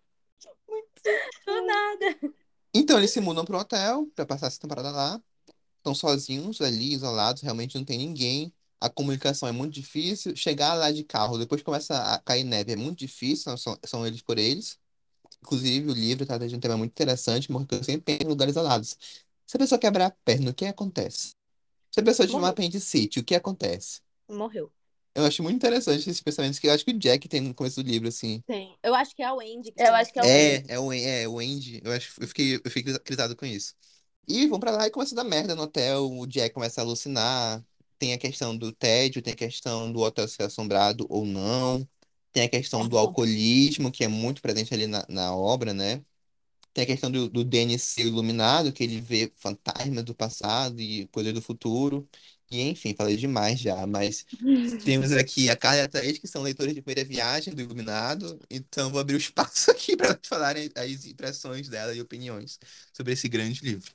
Do 1.46 1.66
nada. 1.66 2.18
Então 2.74 2.98
eles 2.98 3.10
se 3.10 3.20
mudam 3.20 3.44
pro 3.44 3.58
hotel 3.58 4.06
pra 4.14 4.26
passar 4.26 4.48
essa 4.48 4.60
temporada 4.60 4.90
lá. 4.90 5.22
Estão 5.78 5.94
sozinhos 5.94 6.60
ali, 6.60 6.94
isolados, 6.94 7.42
realmente 7.42 7.76
não 7.76 7.84
tem 7.84 7.98
ninguém. 7.98 8.52
A 8.80 8.90
comunicação 8.90 9.48
é 9.48 9.52
muito 9.52 9.72
difícil. 9.72 10.36
Chegar 10.36 10.74
lá 10.74 10.90
de 10.90 11.04
carro, 11.04 11.38
depois 11.38 11.62
começa 11.62 11.96
a 12.14 12.18
cair 12.18 12.44
neve, 12.44 12.72
é 12.72 12.76
muito 12.76 12.98
difícil, 12.98 13.56
são, 13.56 13.78
são 13.84 14.06
eles 14.06 14.20
por 14.20 14.36
eles. 14.38 14.78
Inclusive, 15.42 15.90
o 15.90 15.94
livro 15.94 16.26
trata 16.26 16.48
de 16.48 16.56
um 16.56 16.60
tema 16.60 16.76
muito 16.76 16.90
interessante, 16.90 17.48
porque 17.48 17.76
eu 17.76 17.84
sempre 17.84 18.02
penso 18.02 18.24
em 18.24 18.28
lugares 18.28 18.52
isolados. 18.52 18.96
Se 19.46 19.56
a 19.56 19.60
pessoa 19.60 19.78
quebrar 19.78 20.06
a 20.06 20.10
perna, 20.10 20.50
o 20.50 20.54
que 20.54 20.66
acontece? 20.66 21.35
Se 21.96 22.00
a 22.00 22.02
pessoa 22.02 22.26
tiver 22.26 22.36
uma 22.36 22.40
Morreu. 22.40 22.52
apendicite, 22.52 23.20
o 23.20 23.24
que 23.24 23.34
acontece? 23.34 24.02
Morreu. 24.28 24.70
Eu 25.14 25.24
acho 25.24 25.42
muito 25.42 25.56
interessante 25.56 26.00
esses 26.00 26.20
pensamentos 26.20 26.58
que 26.58 26.66
eu 26.66 26.72
acho 26.72 26.84
que 26.84 26.90
o 26.90 26.98
Jack 26.98 27.26
tem 27.26 27.40
no 27.40 27.54
começo 27.54 27.82
do 27.82 27.88
livro, 27.88 28.06
assim. 28.06 28.42
Tem. 28.46 28.76
Eu 28.82 28.94
acho 28.94 29.16
que 29.16 29.22
é 29.22 29.24
a 29.24 29.32
Wendy. 29.32 29.72
que 29.72 29.82
Eu 29.82 29.94
acho 29.94 30.12
que 30.12 30.18
é 30.18 30.22
o 30.22 30.26
É, 30.26 30.64
é 30.68 30.78
o, 30.78 30.92
é, 30.92 31.26
o 31.26 31.38
Andy. 31.38 31.80
Eu 31.82 31.92
acho, 31.92 32.12
eu 32.20 32.28
fiquei, 32.28 32.56
eu 32.62 32.70
fiquei 32.70 32.98
crisado 32.98 33.34
com 33.34 33.46
isso. 33.46 33.72
E 34.28 34.46
vão 34.46 34.60
pra 34.60 34.72
lá 34.72 34.86
e 34.86 34.90
começa 34.90 35.14
a 35.14 35.16
dar 35.16 35.24
merda 35.24 35.54
no 35.54 35.62
hotel. 35.62 36.06
O 36.12 36.26
Jack 36.26 36.52
começa 36.52 36.82
a 36.82 36.84
alucinar. 36.84 37.64
Tem 37.98 38.12
a 38.12 38.18
questão 38.18 38.54
do 38.54 38.70
tédio, 38.72 39.22
tem 39.22 39.32
a 39.32 39.36
questão 39.36 39.90
do 39.90 40.00
hotel 40.00 40.28
ser 40.28 40.42
assombrado 40.42 41.06
ou 41.08 41.24
não. 41.24 41.88
Tem 42.30 42.42
a 42.42 42.48
questão 42.50 42.86
do 42.86 42.98
alcoolismo, 42.98 43.90
que 43.90 44.04
é 44.04 44.08
muito 44.08 44.42
presente 44.42 44.74
ali 44.74 44.86
na, 44.86 45.06
na 45.08 45.34
obra, 45.34 45.72
né? 45.72 46.04
Tem 46.76 46.84
a 46.84 46.86
questão 46.86 47.10
do, 47.10 47.26
do 47.26 47.42
Danny 47.42 47.78
ser 47.78 48.02
iluminado, 48.02 48.70
que 48.70 48.84
ele 48.84 49.00
vê 49.00 49.32
fantasmas 49.34 50.04
do 50.04 50.14
passado 50.14 50.78
e 50.78 51.06
coisas 51.06 51.32
do 51.32 51.40
futuro. 51.40 52.06
E 52.50 52.60
enfim, 52.68 52.94
falei 52.94 53.16
demais 53.16 53.58
já, 53.58 53.86
mas 53.86 54.26
temos 54.84 55.10
aqui 55.16 55.48
a 55.48 55.56
Carla 55.56 55.78
e 55.78 55.80
a 55.84 55.88
Thaís, 55.88 56.18
que 56.18 56.28
são 56.28 56.42
leitores 56.42 56.74
de 56.74 56.82
primeira 56.82 57.08
viagem 57.08 57.54
do 57.54 57.62
Iluminado, 57.62 58.38
então 58.50 58.90
vou 58.90 59.00
abrir 59.00 59.14
o 59.14 59.16
espaço 59.16 59.70
aqui 59.72 59.96
para 59.96 60.08
elas 60.08 60.20
falarem 60.22 60.70
as 60.76 61.06
impressões 61.06 61.66
dela 61.66 61.94
e 61.94 62.00
opiniões 62.02 62.58
sobre 62.92 63.14
esse 63.14 63.26
grande 63.26 63.64
livro. 63.64 63.90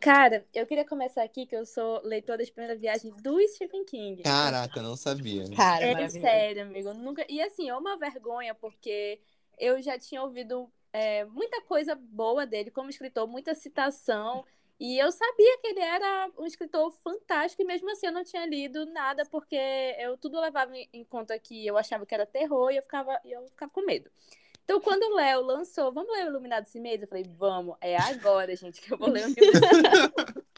Cara, 0.00 0.44
eu 0.52 0.66
queria 0.66 0.84
começar 0.84 1.22
aqui 1.22 1.46
que 1.46 1.54
eu 1.54 1.64
sou 1.64 2.02
leitora 2.02 2.44
de 2.44 2.50
primeira 2.50 2.76
viagem 2.76 3.12
do 3.22 3.40
Stephen 3.50 3.84
King. 3.84 4.20
Caraca, 4.24 4.80
eu 4.80 4.82
não 4.82 4.96
sabia. 4.96 5.48
Cara, 5.54 5.84
É 5.84 6.08
sério, 6.08 6.62
amigo. 6.62 6.92
Nunca... 6.92 7.24
E 7.28 7.40
assim, 7.40 7.68
é 7.68 7.76
uma 7.76 7.96
vergonha, 7.96 8.52
porque 8.52 9.20
eu 9.60 9.80
já 9.80 9.96
tinha 9.96 10.22
ouvido 10.22 10.68
é, 10.92 11.24
muita 11.24 11.60
coisa 11.62 11.94
boa 11.94 12.46
dele 12.46 12.70
como 12.70 12.90
escritor, 12.90 13.26
muita 13.26 13.54
citação. 13.54 14.44
E 14.78 14.98
eu 14.98 15.12
sabia 15.12 15.58
que 15.58 15.66
ele 15.66 15.80
era 15.80 16.30
um 16.38 16.46
escritor 16.46 16.90
fantástico, 16.90 17.62
e 17.62 17.66
mesmo 17.66 17.90
assim 17.90 18.06
eu 18.06 18.12
não 18.12 18.24
tinha 18.24 18.46
lido 18.46 18.86
nada, 18.86 19.24
porque 19.30 19.56
eu 19.98 20.16
tudo 20.16 20.40
levava 20.40 20.72
em 20.74 21.04
conta 21.04 21.38
que 21.38 21.66
eu 21.66 21.76
achava 21.76 22.06
que 22.06 22.14
era 22.14 22.24
terror 22.24 22.70
e 22.70 22.76
eu 22.76 22.82
ficava, 22.82 23.20
eu 23.24 23.46
ficava 23.48 23.70
com 23.70 23.84
medo. 23.84 24.10
Então, 24.64 24.80
quando 24.80 25.02
o 25.02 25.16
Léo 25.16 25.42
lançou, 25.42 25.92
vamos 25.92 26.12
ler 26.12 26.26
o 26.26 26.28
Iluminado 26.28 26.62
esse 26.62 26.78
mês? 26.80 27.02
Eu 27.02 27.08
falei, 27.08 27.24
vamos, 27.24 27.76
é 27.80 27.96
agora, 27.96 28.54
gente, 28.54 28.80
que 28.80 28.92
eu 28.92 28.96
vou 28.96 29.10
ler 29.10 29.26
livro. 29.26 29.42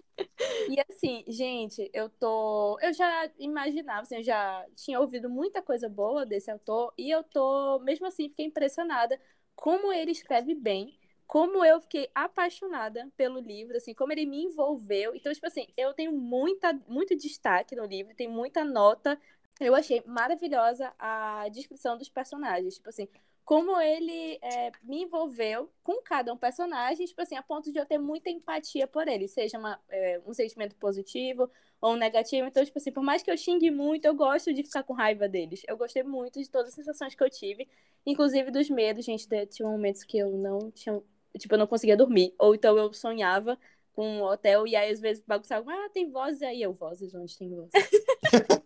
E 0.69 0.81
assim, 0.89 1.25
gente, 1.27 1.91
eu 1.93 2.09
tô. 2.09 2.79
Eu 2.81 2.93
já 2.93 3.31
imaginava, 3.39 4.03
assim, 4.03 4.17
eu 4.17 4.23
já 4.23 4.65
tinha 4.77 5.01
ouvido 5.01 5.29
muita 5.29 5.61
coisa 5.63 5.89
boa 5.89 6.25
desse 6.25 6.51
autor, 6.51 6.93
e 6.97 7.11
eu 7.11 7.23
tô, 7.23 7.81
mesmo 7.81 8.07
assim, 8.07 8.29
fiquei 8.29 8.47
impressionada 8.47 9.19
como 9.55 9.93
ele 9.93 10.11
escreve 10.11 10.55
bem, 10.55 10.99
como 11.27 11.65
eu 11.65 11.81
fiquei 11.81 12.11
apaixonada 12.15 13.11
pelo 13.17 13.41
livro, 13.41 13.77
assim, 13.77 13.95
como 13.95 14.13
ele 14.13 14.27
me 14.27 14.45
envolveu. 14.45 15.15
Então, 15.15 15.33
tipo 15.33 15.47
assim, 15.47 15.67
eu 15.77 15.95
tenho 15.95 16.13
muita, 16.13 16.73
muito 16.87 17.17
destaque 17.17 17.75
no 17.75 17.87
livro, 17.87 18.15
tem 18.15 18.29
muita 18.29 18.65
nota. 18.65 19.19
Eu 19.59 19.75
achei 19.75 20.03
maravilhosa 20.05 20.93
a 20.99 21.49
descrição 21.49 21.97
dos 21.97 22.11
personagens. 22.11 22.75
Tipo 22.75 22.91
assim, 22.91 23.09
como 23.45 23.81
ele 23.81 24.39
é, 24.41 24.71
me 24.83 25.03
envolveu 25.03 25.69
com 25.83 26.01
cada 26.03 26.33
um 26.33 26.37
personagem, 26.37 27.07
tipo 27.07 27.21
assim, 27.21 27.37
a 27.37 27.43
ponto 27.43 27.73
de 27.73 27.79
eu 27.79 27.85
ter 27.85 27.99
muita 27.99 28.31
empatia 28.31 28.87
por 28.87 29.09
ele, 29.09 29.27
seja 29.27 29.59
uma, 29.59 29.81
é, 29.89 30.21
um 30.25 30.33
sentimento 30.33 30.77
positivo 30.77 31.51
ou 31.81 31.95
um 31.95 31.97
negativo. 31.97 32.47
Então, 32.47 32.65
tipo 32.65 32.79
assim, 32.79 32.93
por 32.93 33.03
mais 33.03 33.23
que 33.23 33.31
eu 33.31 33.37
xingue 33.37 33.71
muito, 33.71 34.05
eu 34.05 34.15
gosto 34.15 34.55
de 34.55 34.63
ficar 34.63 34.85
com 34.85 34.93
raiva 34.93 35.29
deles. 35.29 35.63
Eu 35.67 35.77
gostei 35.77 36.03
muito 36.05 36.41
de 36.41 36.49
todas 36.49 36.69
as 36.69 36.75
sensações 36.75 37.15
que 37.15 37.23
eu 37.23 37.29
tive, 37.29 37.69
inclusive 38.07 38.51
dos 38.51 38.71
medos, 38.71 39.05
gente. 39.05 39.27
Tinha 39.47 39.69
momentos 39.69 40.05
que 40.05 40.19
eu 40.19 40.31
não 40.31 40.71
tinha, 40.71 41.03
tipo, 41.37 41.55
eu 41.55 41.59
não 41.59 41.67
conseguia 41.67 41.97
dormir, 41.97 42.35
ou 42.39 42.55
então 42.55 42.79
eu 42.79 42.93
sonhava 42.93 43.59
com 43.93 44.07
um 44.07 44.23
hotel 44.23 44.67
e 44.67 44.75
aí 44.75 44.91
às 44.91 45.01
vezes 45.01 45.23
bagunçava, 45.27 45.71
ah, 45.71 45.91
tem 45.93 46.09
vozes 46.11 46.43
aí, 46.43 46.63
eu, 46.63 46.73
vozes, 46.73 47.15
onde 47.15 47.37
tem 47.37 47.51
vozes? 47.51 47.73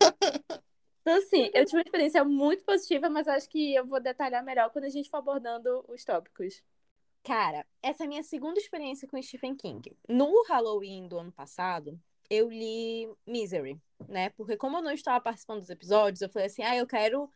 Então, 1.07 1.19
assim, 1.19 1.49
eu 1.55 1.65
tive 1.65 1.77
uma 1.77 1.83
experiência 1.83 2.25
muito 2.25 2.65
positiva, 2.65 3.09
mas 3.09 3.29
acho 3.29 3.49
que 3.49 3.73
eu 3.73 3.87
vou 3.87 4.01
detalhar 4.01 4.43
melhor 4.43 4.71
quando 4.71 4.87
a 4.87 4.89
gente 4.89 5.09
for 5.09 5.19
abordando 5.19 5.85
os 5.87 6.05
tópicos. 6.05 6.65
Cara, 7.23 7.65
essa 7.81 8.03
é 8.03 8.07
a 8.07 8.09
minha 8.09 8.25
segunda 8.25 8.59
experiência 8.59 9.07
com 9.07 9.23
Stephen 9.23 9.55
King. 9.55 9.97
No 10.09 10.43
Halloween 10.49 11.07
do 11.07 11.17
ano 11.17 11.31
passado, 11.31 11.97
eu 12.29 12.51
li 12.51 13.09
Misery, 13.25 13.81
né? 14.09 14.31
Porque 14.31 14.57
como 14.57 14.79
eu 14.79 14.83
não 14.83 14.91
estava 14.91 15.21
participando 15.21 15.61
dos 15.61 15.71
episódios, 15.71 16.23
eu 16.23 16.29
falei 16.29 16.47
assim, 16.47 16.65
ah, 16.65 16.75
eu 16.75 16.89
quero 16.89 17.31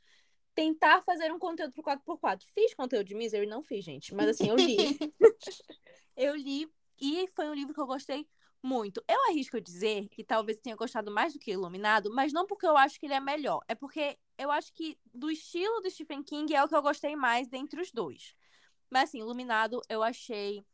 tentar 0.53 1.03
fazer 1.03 1.33
um 1.33 1.39
conteúdo 1.39 1.73
pro 1.73 1.85
4x4. 1.85 2.43
Fiz 2.53 2.75
conteúdo 2.75 3.07
de 3.07 3.15
Misery? 3.15 3.47
Não 3.47 3.63
fiz, 3.63 3.85
gente. 3.85 4.13
Mas 4.13 4.31
assim, 4.31 4.49
eu 4.49 4.57
li. 4.57 4.99
eu 6.17 6.35
li 6.35 6.69
e 7.01 7.29
foi 7.37 7.49
um 7.49 7.55
livro 7.55 7.73
que 7.73 7.81
eu 7.81 7.87
gostei 7.87 8.27
muito. 8.63 9.03
Eu 9.09 9.19
arrisco 9.29 9.61
dizer 9.61 10.09
que 10.09 10.23
talvez 10.23 10.59
tenha 10.59 10.77
gostado 10.77 11.11
mais 11.11 11.33
do 11.33 11.39
que 11.39 11.53
Iluminado, 11.53 12.11
mas 12.15 12.33
não 12.33 12.47
porque 12.47 12.67
eu 12.67 12.77
acho 12.77 12.99
que 12.99 13.07
ele 13.07 13.15
é 13.15 13.21
melhor. 13.21 13.61
É 13.69 13.75
porque 13.75 14.19
eu 14.39 14.51
acho 14.51 14.73
que 14.73 14.99
do 15.13 15.31
estilo 15.31 15.81
do 15.81 15.91
Stephen 15.91 16.23
King 16.23 16.55
é 16.55 16.63
o 16.63 16.69
que 16.69 16.75
eu 16.75 16.83
gostei 16.83 17.17
mais 17.17 17.49
dentre 17.49 17.81
os 17.81 17.91
dois. 17.91 18.35
Mas 18.91 19.05
assim, 19.11 19.21
Iluminado 19.21 19.81
eu 19.89 20.03
achei. 20.03 20.65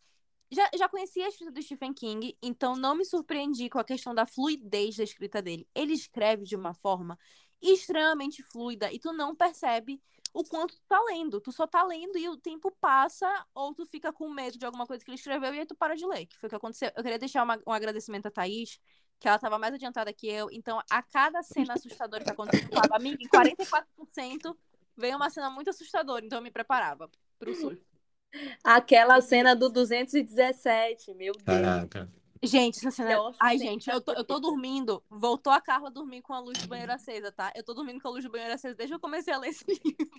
Já, 0.50 0.69
já 0.76 0.88
conhecia 0.88 1.25
a 1.26 1.28
escrita 1.28 1.50
do 1.50 1.61
Stephen 1.61 1.93
King, 1.93 2.37
então 2.40 2.76
não 2.76 2.95
me 2.95 3.05
surpreendi 3.05 3.69
com 3.69 3.81
a 3.81 3.85
questão 3.85 4.14
da 4.14 4.25
fluidez 4.26 4.97
da 4.97 5.02
escrita 5.02 5.43
dele. 5.43 5.69
Ele 5.75 5.93
escreve 5.93 6.45
de 6.45 6.55
uma 6.55 6.73
forma 6.73 7.19
extremamente 7.61 8.43
fluida 8.45 8.93
e 8.93 8.99
tu 8.99 9.12
não 9.12 9.35
percebe 9.35 10.00
o 10.37 10.45
quanto 10.45 10.75
tu 10.75 10.83
tá 10.87 11.02
lendo. 11.02 11.40
Tu 11.40 11.50
só 11.50 11.66
tá 11.66 11.83
lendo 11.83 12.19
e 12.19 12.28
o 12.28 12.37
tempo 12.37 12.71
passa, 12.78 13.26
ou 13.55 13.75
tu 13.75 13.87
fica 13.87 14.12
com 14.12 14.28
medo 14.28 14.59
de 14.59 14.66
alguma 14.66 14.87
coisa 14.87 15.02
que 15.02 15.11
ele 15.11 15.16
escreveu 15.16 15.55
e 15.55 15.61
aí 15.61 15.66
tu 15.66 15.75
para 15.75 15.97
de 15.97 16.07
ler, 16.07 16.26
que 16.26 16.37
foi 16.37 16.47
o 16.49 16.50
que 16.50 16.57
aconteceu. 16.57 16.93
Eu 16.95 17.02
queria 17.02 17.19
deixar 17.19 17.43
uma, 17.43 17.59
um 17.66 17.73
agradecimento 17.73 18.26
a 18.26 18.31
Thaís, 18.31 18.78
que 19.19 19.26
ela 19.26 19.38
tava 19.38 19.59
mais 19.59 19.73
adiantada 19.73 20.12
que 20.12 20.28
eu. 20.28 20.49
Então, 20.52 20.78
a 20.90 21.02
cada 21.02 21.43
cena 21.43 21.73
assustadora 21.73 22.23
que 22.23 22.31
aconteceu, 22.31 22.69
eu 22.69 22.75
falava, 22.75 22.97
amiga, 22.97 23.16
em 23.19 23.26
44% 23.26 24.55
veio 24.95 25.16
uma 25.16 25.31
cena 25.31 25.49
muito 25.49 25.71
assustadora, 25.71 26.23
então 26.23 26.38
eu 26.38 26.43
me 26.43 26.50
preparava 26.50 27.11
pro 27.38 27.55
susto. 27.55 27.87
Aquela 28.62 29.23
cena 29.23 29.57
do 29.57 29.71
217, 29.71 31.14
meu 31.14 31.33
Deus. 31.33 31.45
Caraca. 31.45 32.11
Gente, 32.43 32.78
essa 32.78 32.90
cena. 32.90 33.16
Nossa, 33.16 33.38
Ai, 33.40 33.59
gente, 33.59 33.88
eu 33.90 34.00
tô, 34.00 34.12
eu 34.12 34.25
tô 34.25 34.38
dormindo. 34.38 35.02
Voltou 35.11 35.52
a 35.52 35.61
Carla 35.61 35.90
dormir 35.90 36.23
com 36.23 36.33
a 36.33 36.40
luz 36.40 36.59
do 36.59 36.69
banheiro 36.69 36.93
acesa, 36.93 37.33
tá? 37.33 37.52
Eu 37.55 37.62
tô 37.62 37.75
dormindo 37.75 38.00
com 38.00 38.09
a 38.09 38.11
luz 38.11 38.25
do 38.25 38.31
banheiro 38.31 38.55
acesa 38.55 38.75
desde 38.75 38.93
que 38.93 38.97
eu 38.97 39.00
comecei 39.00 39.33
a 39.33 39.38
ler 39.38 39.49
esse 39.49 39.64
livro. 39.69 40.11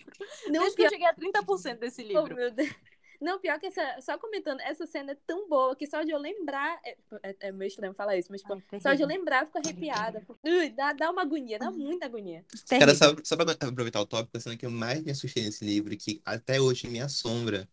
Não, 0.47 0.62
Desde 0.62 0.75
que 0.75 0.83
eu 0.83 0.89
cheguei 0.89 1.07
a 1.07 1.13
30% 1.13 1.79
desse 1.79 2.01
Oh, 2.03 2.07
livro. 2.07 2.36
meu 2.36 2.51
Deus. 2.51 2.74
Não, 3.19 3.39
pior 3.39 3.59
que 3.59 3.65
essa, 3.65 4.00
só 4.00 4.17
comentando, 4.17 4.59
essa 4.62 4.86
cena 4.86 5.13
é 5.13 5.17
tão 5.25 5.50
boa 5.50 5.75
que 5.75 5.88
só 5.88 6.03
de 6.03 6.12
eu 6.12 6.19
lembrar. 6.19 6.79
É, 6.86 6.95
é, 7.24 7.36
é 7.39 7.51
meio 7.51 7.67
estranho 7.67 7.93
falar 7.93 8.15
isso, 8.15 8.27
mas 8.31 8.41
tipo, 8.41 8.62
Ai, 8.71 8.79
só 8.79 8.93
de 8.93 9.01
eu 9.01 9.07
lembrar 9.07 9.41
eu 9.41 9.47
fico 9.47 9.57
arrepiada. 9.57 10.24
Ui, 10.43 10.69
dá, 10.69 10.93
dá 10.93 11.09
uma 11.09 11.24
agonia, 11.24 11.57
dá 11.57 11.71
muita 11.71 12.05
agonia. 12.05 12.45
Cara, 12.69 12.93
só, 12.93 13.15
só 13.24 13.36
pra 13.36 13.53
aproveitar 13.53 14.01
o 14.01 14.05
tópico, 14.05 14.38
a 14.38 14.39
cena 14.39 14.55
que 14.55 14.65
eu 14.65 14.71
mais 14.71 15.01
me 15.03 15.12
assustei 15.12 15.43
nesse 15.43 15.65
livro, 15.65 15.97
que 15.97 16.21
até 16.24 16.62
hoje 16.62 16.88
me 16.88 17.00
assombra, 17.00 17.67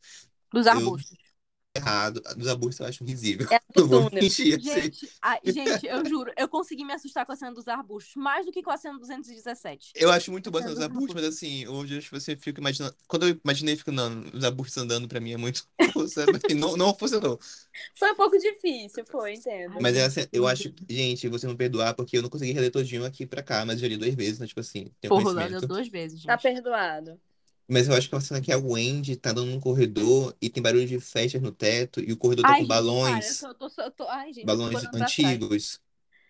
Dos 0.50 0.66
eu 0.66 0.72
arbustos. 0.72 1.24
Errado, 1.76 2.23
a 2.26 2.35
dos 2.35 2.47
arbustos 2.47 2.81
eu 2.81 2.87
acho 2.87 3.04
risível. 3.04 3.47
É 3.50 3.61
Não 3.76 3.83
do 3.85 3.88
vou 3.88 4.11
túnel. 4.11 4.23
mentir, 4.23 4.54
assim. 4.59 4.83
Gente, 4.83 5.09
ai, 5.21 5.40
gente, 5.45 5.87
eu 5.87 6.04
juro, 6.07 6.33
eu 6.37 6.49
consegui 6.49 6.85
me 6.85 6.93
assustar 6.93 7.26
com 7.26 7.33
a 7.33 7.37
cena 7.37 7.52
dos 7.52 7.66
arbustos, 7.66 8.14
mais 8.16 8.47
do 8.47 8.52
que 8.52 8.62
com 8.62 8.71
a 8.71 8.76
cena 8.76 8.99
217. 8.99 9.93
Eu 9.97 10.11
acho 10.11 10.31
muito 10.31 10.50
boa 10.50 10.61
a 10.61 10.62
Cena 10.62 10.75
dos 10.75 10.85
arbustos, 10.85 11.14
mas 11.14 11.25
assim, 11.25 11.66
hoje 11.66 11.99
assim, 12.12 12.33
eu 12.33 12.38
fico 12.38 12.61
imaginando. 12.61 12.95
Quando 13.09 13.28
eu 13.28 13.40
imaginei, 13.45 13.76
fico, 13.76 13.90
não, 13.90 14.25
os 14.33 14.45
arbustos 14.45 14.76
andando 14.78 15.09
pra 15.09 15.21
mim 15.21 15.33
é 15.33 15.37
muito. 15.37 15.66
Assim, 16.04 16.54
não, 16.54 16.76
não 16.76 16.95
funcionou. 16.95 17.38
Foi 17.95 18.12
um 18.12 18.14
pouco 18.14 18.37
difícil, 18.38 19.04
foi, 19.07 19.35
entendo. 19.35 19.78
Mas 19.81 19.97
é 19.97 20.04
assim, 20.04 20.26
eu 20.33 20.47
acho. 20.47 20.73
Gente, 20.88 21.28
você 21.28 21.47
não 21.47 21.57
perdoar, 21.57 21.95
porque 21.95 22.19
eu 22.19 22.23
não 22.23 22.28
consegui 22.28 22.52
reler 22.52 22.71
todinho 22.71 23.04
aqui 23.04 23.25
pra 23.26 23.43
cá, 23.43 23.64
mas 23.64 23.83
eu 23.83 23.88
li 23.88 23.97
duas 23.97 24.14
vezes, 24.14 24.35
então, 24.35 24.47
tipo 24.47 24.61
assim, 24.61 24.90
tenho 25.00 25.09
Porra, 25.11 25.33
conhecimento. 25.35 25.66
duas 25.66 25.88
vezes, 25.88 26.19
gente. 26.19 26.26
Tá 26.26 26.37
perdoado. 26.37 27.19
Mas 27.68 27.88
eu 27.88 27.94
acho 27.94 28.09
que 28.09 28.14
é 28.14 28.18
uma 28.18 28.23
cena 28.25 28.40
que 28.42 28.52
a 28.52 28.59
Wendy 28.59 29.16
tá 29.16 29.30
andando 29.30 29.50
num 29.50 29.61
corredor 29.61 30.37
e 30.40 30.50
tem 30.50 30.62
barulho 30.62 30.87
de 30.87 31.00
festas 31.00 31.40
no 31.40 31.50
teto 31.50 32.00
e 32.00 32.12
o 32.12 32.16
corredor 32.16 32.44
tá 32.44 32.50
Ai, 32.50 32.54
com 32.56 32.61
gente, 32.61 32.68
balões, 32.68 33.38
para, 33.40 33.49
eu 33.50 33.54
tô, 33.54 33.64
eu 33.66 33.71
tô, 33.71 33.83
eu 33.83 33.90
tô- 33.90 34.09
ai, 34.09 34.33
gente, 34.33 34.44
balões 34.44 34.73
eu 34.75 34.90
tô 34.90 34.97
olhando 34.97 34.99
pra 34.99 35.06
trás. 35.14 35.42
antigos. 35.42 35.80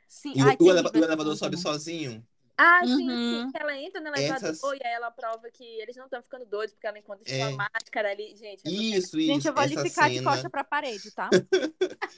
Sim, 0.09 0.33
E 0.37 0.43
o, 0.45 0.47
ai, 0.49 0.57
o 0.61 0.71
eleva- 0.71 0.91
o 0.95 0.97
elevador 0.99 1.37
sobe 1.37 1.57
também. 1.57 1.62
sozinho. 1.62 2.26
Ah, 2.57 2.87
sim, 2.87 3.11
Uhum. 3.11 3.47
sim. 3.47 3.53
Que 3.53 3.59
ela 3.59 3.76
entra 3.76 4.00
no 4.00 4.09
elevador 4.09 4.50
Essas- 4.50 4.62
e 4.62 4.87
aí 4.87 4.93
ela 4.95 5.11
prova 5.11 5.50
que 5.50 5.64
eles 5.64 5.97
não 5.97 6.05
estão 6.05 6.23
ficando 6.23 6.47
doidos, 6.47 6.73
porque 6.75 6.87
ela 6.87 6.99
encontra 6.99 7.25
tipo, 7.25 7.37
É. 7.37 7.49
uma 7.49 7.69
máscara 7.75 8.11
ali. 8.12 8.37
Gente, 8.37 8.62
essa 8.67 8.83
cena- 8.83 8.97
Isso, 8.97 9.21
Gente, 9.21 9.38
isso. 9.41 9.49
eu 9.49 9.55
vou 9.55 9.62
ali 9.62 9.75
Essa 9.75 9.83
ficar 9.83 10.09
de 10.09 10.14
cena, 10.17 10.31
costa 10.31 10.49
pra 10.50 10.62
parede, 10.62 11.11
tá? 11.11 11.29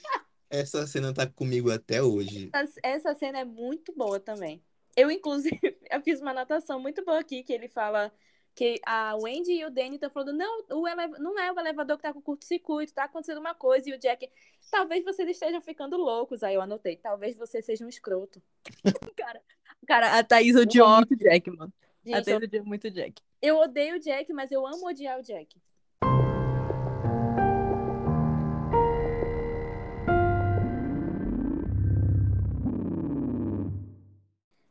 essa 0.49 0.85
cena 0.87 1.13
tá 1.13 1.25
comigo 1.27 1.71
até 1.71 2.01
hoje. 2.03 2.49
essa, 2.53 2.79
essa 2.83 3.15
cena 3.15 3.39
é 3.39 3.45
muito 3.45 3.93
boa 3.93 4.19
também. 4.19 4.63
Eu, 4.95 5.11
inclusive, 5.11 5.59
eu 5.91 6.01
fiz 6.01 6.21
uma 6.21 6.31
anotação 6.31 6.79
muito 6.79 7.03
boa 7.03 7.19
aqui, 7.19 7.43
que 7.43 7.53
ele 7.53 7.67
fala 7.67 8.11
que 8.57 8.81
a 8.87 9.15
Wendy 9.15 9.51
e 9.51 9.65
o 9.65 9.69
Danny 9.69 9.95
estão 9.97 10.09
falando, 10.09 10.33
não, 10.35 10.63
o 10.71 10.87
eleva- 10.87 11.19
não 11.19 11.37
é 11.39 11.51
o 11.51 11.59
elevador 11.59 11.95
que 11.95 12.01
tá 12.01 12.11
com 12.11 12.19
curto-circuito, 12.19 12.91
tá 12.91 13.03
acontecendo 13.03 13.37
uma 13.39 13.53
coisa, 13.53 13.87
e 13.87 13.93
o 13.93 13.99
Jack, 13.99 14.27
talvez 14.71 15.05
vocês 15.05 15.29
estejam 15.29 15.61
ficando 15.61 15.95
loucos. 15.95 16.41
Aí 16.41 16.55
eu 16.55 16.61
anotei, 16.61 16.95
talvez 16.97 17.37
você 17.37 17.61
seja 17.61 17.85
um 17.85 17.89
escroto. 17.89 18.41
Cara, 19.87 20.17
a 20.17 20.23
Thaís 20.23 20.55
odiou 20.55 20.89
muito 20.89 21.13
o 21.13 21.17
Jack, 21.17 21.51
mano. 21.51 21.71
A 22.03 22.09
Gente, 22.09 22.25
Thaís 22.25 22.27
eu, 22.41 22.47
odiou 22.47 22.65
muito 22.65 22.87
o 22.87 22.91
Jack. 22.91 23.21
eu 23.43 23.57
odeio 23.57 23.95
o 23.97 23.99
Jack, 23.99 24.33
mas 24.33 24.51
eu 24.51 24.65
amo 24.65 24.87
odiar 24.87 25.19
o 25.19 25.21
Jack. 25.21 25.55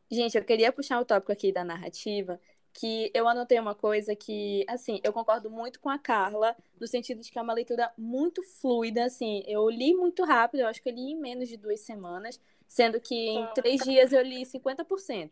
Gente, 0.09 0.37
eu 0.37 0.43
queria 0.43 0.71
puxar 0.71 0.99
o 0.99 1.05
tópico 1.05 1.31
aqui 1.31 1.51
da 1.51 1.63
narrativa, 1.65 2.39
que 2.77 3.09
eu 3.11 3.27
anotei 3.27 3.59
uma 3.59 3.73
coisa 3.73 4.15
que, 4.15 4.63
assim, 4.69 4.99
eu 5.03 5.11
concordo 5.11 5.49
muito 5.49 5.79
com 5.79 5.89
a 5.89 5.97
Carla, 5.97 6.55
no 6.79 6.85
sentido 6.87 7.21
de 7.21 7.31
que 7.31 7.39
é 7.39 7.41
uma 7.41 7.53
leitura 7.53 7.91
muito 7.97 8.43
fluida, 8.43 9.03
assim, 9.05 9.43
eu 9.47 9.67
li 9.67 9.95
muito 9.95 10.23
rápido, 10.23 10.59
eu 10.61 10.67
acho 10.67 10.81
que 10.83 10.87
eu 10.89 10.93
li 10.93 11.11
em 11.13 11.15
menos 11.19 11.49
de 11.49 11.57
duas 11.57 11.79
semanas, 11.79 12.39
sendo 12.67 13.01
que 13.01 13.15
em 13.15 13.47
três 13.55 13.81
dias 13.83 14.13
eu 14.13 14.21
li 14.21 14.45
50%. 14.45 15.31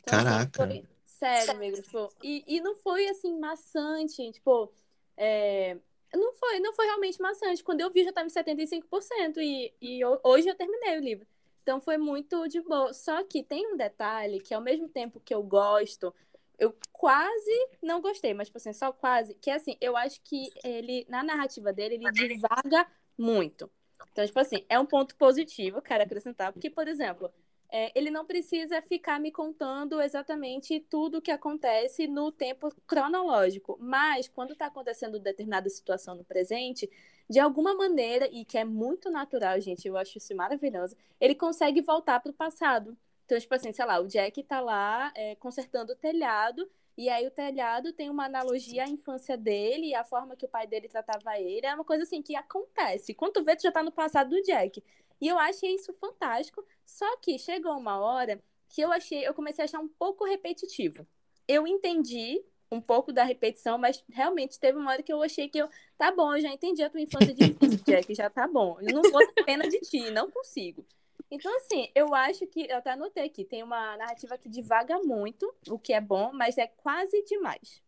Então, 0.00 0.14
assim, 0.14 0.24
Caraca. 0.24 0.66
foi- 0.66 0.84
sério, 1.04 1.52
amigo, 1.52 1.82
tipo, 1.82 2.08
e, 2.22 2.42
e 2.46 2.60
não 2.62 2.74
foi, 2.76 3.06
assim, 3.08 3.38
maçante, 3.38 4.32
tipo, 4.32 4.72
é, 5.18 5.76
não 6.14 6.32
foi, 6.32 6.60
não 6.60 6.72
foi 6.72 6.86
realmente 6.86 7.20
maçante, 7.20 7.62
quando 7.62 7.82
eu 7.82 7.90
vi 7.90 8.04
já 8.04 8.08
estava 8.08 8.26
em 8.26 8.30
75%, 8.30 9.38
e, 9.38 9.70
e 9.82 10.00
eu- 10.00 10.18
hoje 10.24 10.48
eu 10.48 10.54
terminei 10.54 10.96
o 10.96 11.02
livro. 11.02 11.26
Então 11.62 11.80
foi 11.80 11.98
muito 11.98 12.46
de 12.46 12.60
boa. 12.60 12.92
Só 12.94 13.24
que 13.24 13.42
tem 13.42 13.66
um 13.72 13.76
detalhe 13.76 14.40
que 14.40 14.54
ao 14.54 14.60
mesmo 14.60 14.88
tempo 14.88 15.18
que 15.18 15.34
eu 15.34 15.42
gosto, 15.42 16.14
eu 16.58 16.76
quase 16.92 17.68
não 17.82 18.00
gostei, 18.00 18.34
mas 18.34 18.48
tipo 18.48 18.58
assim, 18.58 18.72
só 18.72 18.92
quase, 18.92 19.34
que 19.34 19.50
é 19.50 19.54
assim, 19.54 19.76
eu 19.80 19.96
acho 19.96 20.20
que 20.22 20.48
ele, 20.64 21.06
na 21.08 21.22
narrativa 21.22 21.72
dele, 21.72 21.96
ele 21.96 22.10
divaga 22.10 22.86
muito. 23.16 23.70
Então, 24.12 24.24
tipo 24.24 24.38
assim, 24.38 24.64
é 24.68 24.78
um 24.78 24.86
ponto 24.86 25.14
positivo, 25.16 25.82
quero 25.82 26.02
acrescentar, 26.02 26.52
porque, 26.52 26.70
por 26.70 26.88
exemplo, 26.88 27.30
é, 27.70 27.90
ele 27.98 28.10
não 28.10 28.24
precisa 28.24 28.80
ficar 28.80 29.20
me 29.20 29.30
contando 29.30 30.00
exatamente 30.00 30.80
tudo 30.80 31.18
o 31.18 31.22
que 31.22 31.30
acontece 31.30 32.06
no 32.06 32.30
tempo 32.30 32.72
cronológico, 32.86 33.76
mas 33.80 34.28
quando 34.28 34.52
está 34.52 34.66
acontecendo 34.66 35.18
determinada 35.18 35.68
situação 35.68 36.14
no 36.14 36.24
presente, 36.24 36.88
de 37.28 37.40
alguma 37.40 37.74
maneira, 37.74 38.28
e 38.30 38.44
que 38.44 38.56
é 38.56 38.64
muito 38.64 39.10
natural, 39.10 39.60
gente, 39.60 39.86
eu 39.86 39.96
acho 39.96 40.16
isso 40.16 40.34
maravilhoso, 40.34 40.96
ele 41.20 41.34
consegue 41.34 41.82
voltar 41.82 42.20
para 42.20 42.30
o 42.30 42.34
passado. 42.34 42.96
Então, 43.26 43.38
tipo 43.38 43.54
assim, 43.54 43.72
sei 43.72 43.84
lá, 43.84 44.00
o 44.00 44.06
Jack 44.06 44.42
tá 44.44 44.60
lá 44.60 45.12
é, 45.14 45.34
consertando 45.34 45.92
o 45.92 45.96
telhado, 45.96 46.70
e 46.96 47.10
aí 47.10 47.26
o 47.26 47.30
telhado 47.30 47.92
tem 47.92 48.08
uma 48.08 48.24
analogia 48.24 48.84
à 48.84 48.88
infância 48.88 49.36
dele 49.36 49.88
e 49.88 49.94
à 49.94 50.02
forma 50.02 50.36
que 50.36 50.46
o 50.46 50.48
pai 50.48 50.66
dele 50.66 50.88
tratava 50.88 51.38
ele. 51.38 51.66
É 51.66 51.74
uma 51.74 51.84
coisa 51.84 52.04
assim 52.04 52.22
que 52.22 52.34
acontece. 52.34 53.12
Quando 53.12 53.34
tu 53.34 53.44
vê, 53.44 53.54
tu 53.54 53.64
já 53.64 53.72
tá 53.72 53.82
no 53.82 53.92
passado 53.92 54.30
do 54.30 54.42
Jack. 54.42 54.82
E 55.20 55.28
eu 55.28 55.38
achei 55.38 55.74
isso 55.74 55.92
fantástico. 55.94 56.64
Só 56.86 57.16
que 57.18 57.38
chegou 57.38 57.76
uma 57.76 57.98
hora 58.00 58.42
que 58.68 58.80
eu 58.80 58.90
achei, 58.90 59.26
eu 59.26 59.34
comecei 59.34 59.62
a 59.62 59.66
achar 59.66 59.80
um 59.80 59.88
pouco 59.88 60.24
repetitivo. 60.24 61.06
Eu 61.46 61.66
entendi 61.66 62.42
um 62.70 62.80
pouco 62.80 63.12
da 63.12 63.24
repetição, 63.24 63.76
mas 63.76 64.02
realmente 64.08 64.58
teve 64.58 64.78
uma 64.78 64.92
hora 64.92 65.02
que 65.02 65.12
eu 65.12 65.22
achei 65.22 65.48
que 65.48 65.58
eu, 65.58 65.68
tá 65.96 66.10
bom, 66.10 66.34
eu 66.34 66.40
já 66.40 66.48
entendi 66.48 66.82
a 66.82 66.90
tua 66.90 67.00
infância 67.00 67.32
difícil, 67.32 67.80
Jack, 67.86 68.14
já 68.14 68.30
tá 68.30 68.48
bom. 68.48 68.78
Eu 68.80 68.94
não 68.94 69.02
vou 69.10 69.20
ter 69.32 69.44
pena 69.44 69.68
de 69.68 69.78
ti, 69.80 70.10
não 70.10 70.30
consigo. 70.30 70.84
Então, 71.30 71.54
assim, 71.56 71.90
eu 71.94 72.14
acho 72.14 72.46
que, 72.46 72.66
eu 72.70 72.76
até 72.76 72.92
anotei 72.92 73.24
aqui, 73.24 73.44
tem 73.44 73.62
uma 73.62 73.96
narrativa 73.96 74.38
que 74.38 74.48
divaga 74.48 74.98
muito, 75.00 75.52
o 75.68 75.78
que 75.78 75.92
é 75.92 76.00
bom, 76.00 76.32
mas 76.32 76.56
é 76.56 76.66
quase 76.66 77.22
demais. 77.24 77.82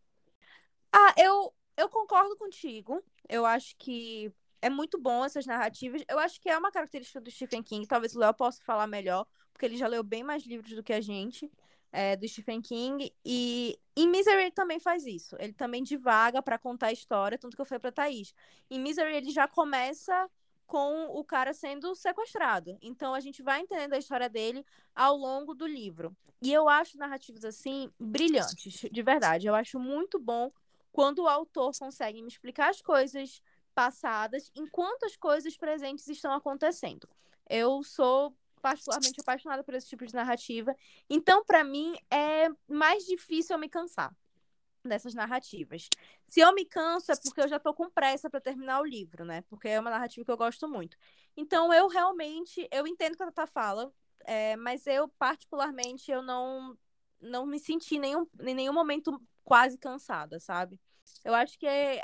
Ah, 0.92 1.14
eu, 1.16 1.54
eu 1.76 1.88
concordo 1.88 2.36
contigo. 2.36 3.02
Eu 3.28 3.46
acho 3.46 3.76
que 3.76 4.32
é 4.60 4.68
muito 4.68 4.98
bom 4.98 5.24
essas 5.24 5.46
narrativas. 5.46 6.02
Eu 6.08 6.18
acho 6.18 6.40
que 6.40 6.48
é 6.48 6.58
uma 6.58 6.72
característica 6.72 7.20
do 7.20 7.30
Stephen 7.30 7.62
King. 7.62 7.86
Talvez 7.86 8.14
o 8.16 8.18
Léo 8.18 8.34
possa 8.34 8.62
falar 8.64 8.86
melhor, 8.86 9.26
porque 9.52 9.66
ele 9.66 9.76
já 9.76 9.86
leu 9.86 10.02
bem 10.02 10.24
mais 10.24 10.44
livros 10.44 10.74
do 10.74 10.82
que 10.82 10.92
a 10.92 11.00
gente, 11.00 11.50
é, 11.92 12.16
do 12.16 12.26
Stephen 12.26 12.60
King. 12.60 13.12
E 13.24 13.78
em 13.96 14.08
Misery 14.08 14.42
ele 14.42 14.50
também 14.50 14.80
faz 14.80 15.06
isso. 15.06 15.36
Ele 15.38 15.52
também 15.52 15.82
divaga 15.82 16.42
pra 16.42 16.58
contar 16.58 16.88
a 16.88 16.92
história, 16.92 17.38
tanto 17.38 17.54
que 17.54 17.60
eu 17.60 17.66
falei 17.66 17.80
pra 17.80 17.92
Thaís. 17.92 18.34
Em 18.70 18.80
Misery 18.80 19.16
ele 19.16 19.30
já 19.30 19.46
começa 19.46 20.28
com 20.68 21.06
o 21.06 21.24
cara 21.24 21.54
sendo 21.54 21.94
sequestrado. 21.94 22.76
Então 22.82 23.14
a 23.14 23.20
gente 23.20 23.42
vai 23.42 23.60
entendendo 23.60 23.94
a 23.94 23.98
história 23.98 24.28
dele 24.28 24.64
ao 24.94 25.16
longo 25.16 25.54
do 25.54 25.66
livro. 25.66 26.14
E 26.42 26.52
eu 26.52 26.68
acho 26.68 26.98
narrativas 26.98 27.42
assim 27.42 27.90
brilhantes, 27.98 28.86
de 28.92 29.02
verdade. 29.02 29.46
Eu 29.46 29.54
acho 29.54 29.80
muito 29.80 30.20
bom 30.20 30.52
quando 30.92 31.20
o 31.20 31.26
autor 31.26 31.72
consegue 31.76 32.20
me 32.20 32.28
explicar 32.28 32.68
as 32.68 32.82
coisas 32.82 33.40
passadas 33.74 34.50
enquanto 34.54 35.04
as 35.04 35.16
coisas 35.16 35.56
presentes 35.56 36.06
estão 36.06 36.32
acontecendo. 36.32 37.08
Eu 37.48 37.82
sou 37.82 38.36
particularmente 38.60 39.20
apaixonada 39.22 39.64
por 39.64 39.72
esse 39.72 39.88
tipo 39.88 40.04
de 40.04 40.14
narrativa, 40.14 40.76
então 41.08 41.44
para 41.44 41.64
mim 41.64 41.96
é 42.10 42.50
mais 42.68 43.04
difícil 43.06 43.54
eu 43.54 43.60
me 43.60 43.68
cansar 43.68 44.14
dessas 44.88 45.14
narrativas. 45.14 45.88
Se 46.26 46.40
eu 46.40 46.54
me 46.54 46.64
canso 46.64 47.12
é 47.12 47.16
porque 47.16 47.40
eu 47.40 47.48
já 47.48 47.58
tô 47.58 47.74
com 47.74 47.90
pressa 47.90 48.28
para 48.30 48.40
terminar 48.40 48.80
o 48.80 48.86
livro, 48.86 49.24
né? 49.24 49.42
Porque 49.42 49.68
é 49.68 49.80
uma 49.80 49.90
narrativa 49.90 50.24
que 50.24 50.30
eu 50.30 50.36
gosto 50.36 50.68
muito. 50.68 50.96
Então 51.36 51.72
eu 51.72 51.88
realmente 51.88 52.68
eu 52.70 52.86
entendo 52.86 53.14
o 53.14 53.16
que 53.16 53.22
a 53.22 53.26
Tata 53.26 53.46
fala, 53.46 53.92
é, 54.24 54.56
mas 54.56 54.86
eu 54.86 55.08
particularmente 55.08 56.10
eu 56.10 56.22
não 56.22 56.76
não 57.20 57.46
me 57.46 57.58
senti 57.58 57.98
nenhum, 57.98 58.26
em 58.40 58.54
nenhum 58.54 58.72
momento 58.72 59.20
quase 59.44 59.78
cansada, 59.78 60.38
sabe? 60.38 60.80
Eu 61.24 61.34
acho 61.34 61.58
que 61.58 61.66
é. 61.66 62.02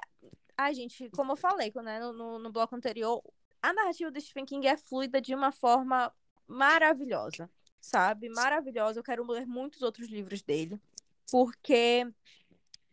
Ai, 0.57 0.75
gente, 0.75 1.11
como 1.11 1.33
eu 1.33 1.37
falei 1.37 1.73
né, 1.83 2.00
no, 2.00 2.38
no 2.38 2.53
bloco 2.53 2.76
anterior, 2.76 3.23
a 3.61 3.73
narrativa 3.73 4.11
do 4.11 4.21
Stephen 4.21 4.45
King 4.45 4.67
é 4.67 4.76
fluida 4.76 5.21
de 5.21 5.35
uma 5.35 5.50
forma 5.50 6.12
maravilhosa, 6.47 7.50
sabe? 7.81 8.29
Maravilhosa. 8.29 9.00
Eu 9.00 9.05
quero 9.05 9.26
ler 9.31 9.47
muitos 9.47 9.83
outros 9.83 10.09
livros 10.09 10.43
dele, 10.43 10.81
porque, 11.31 12.07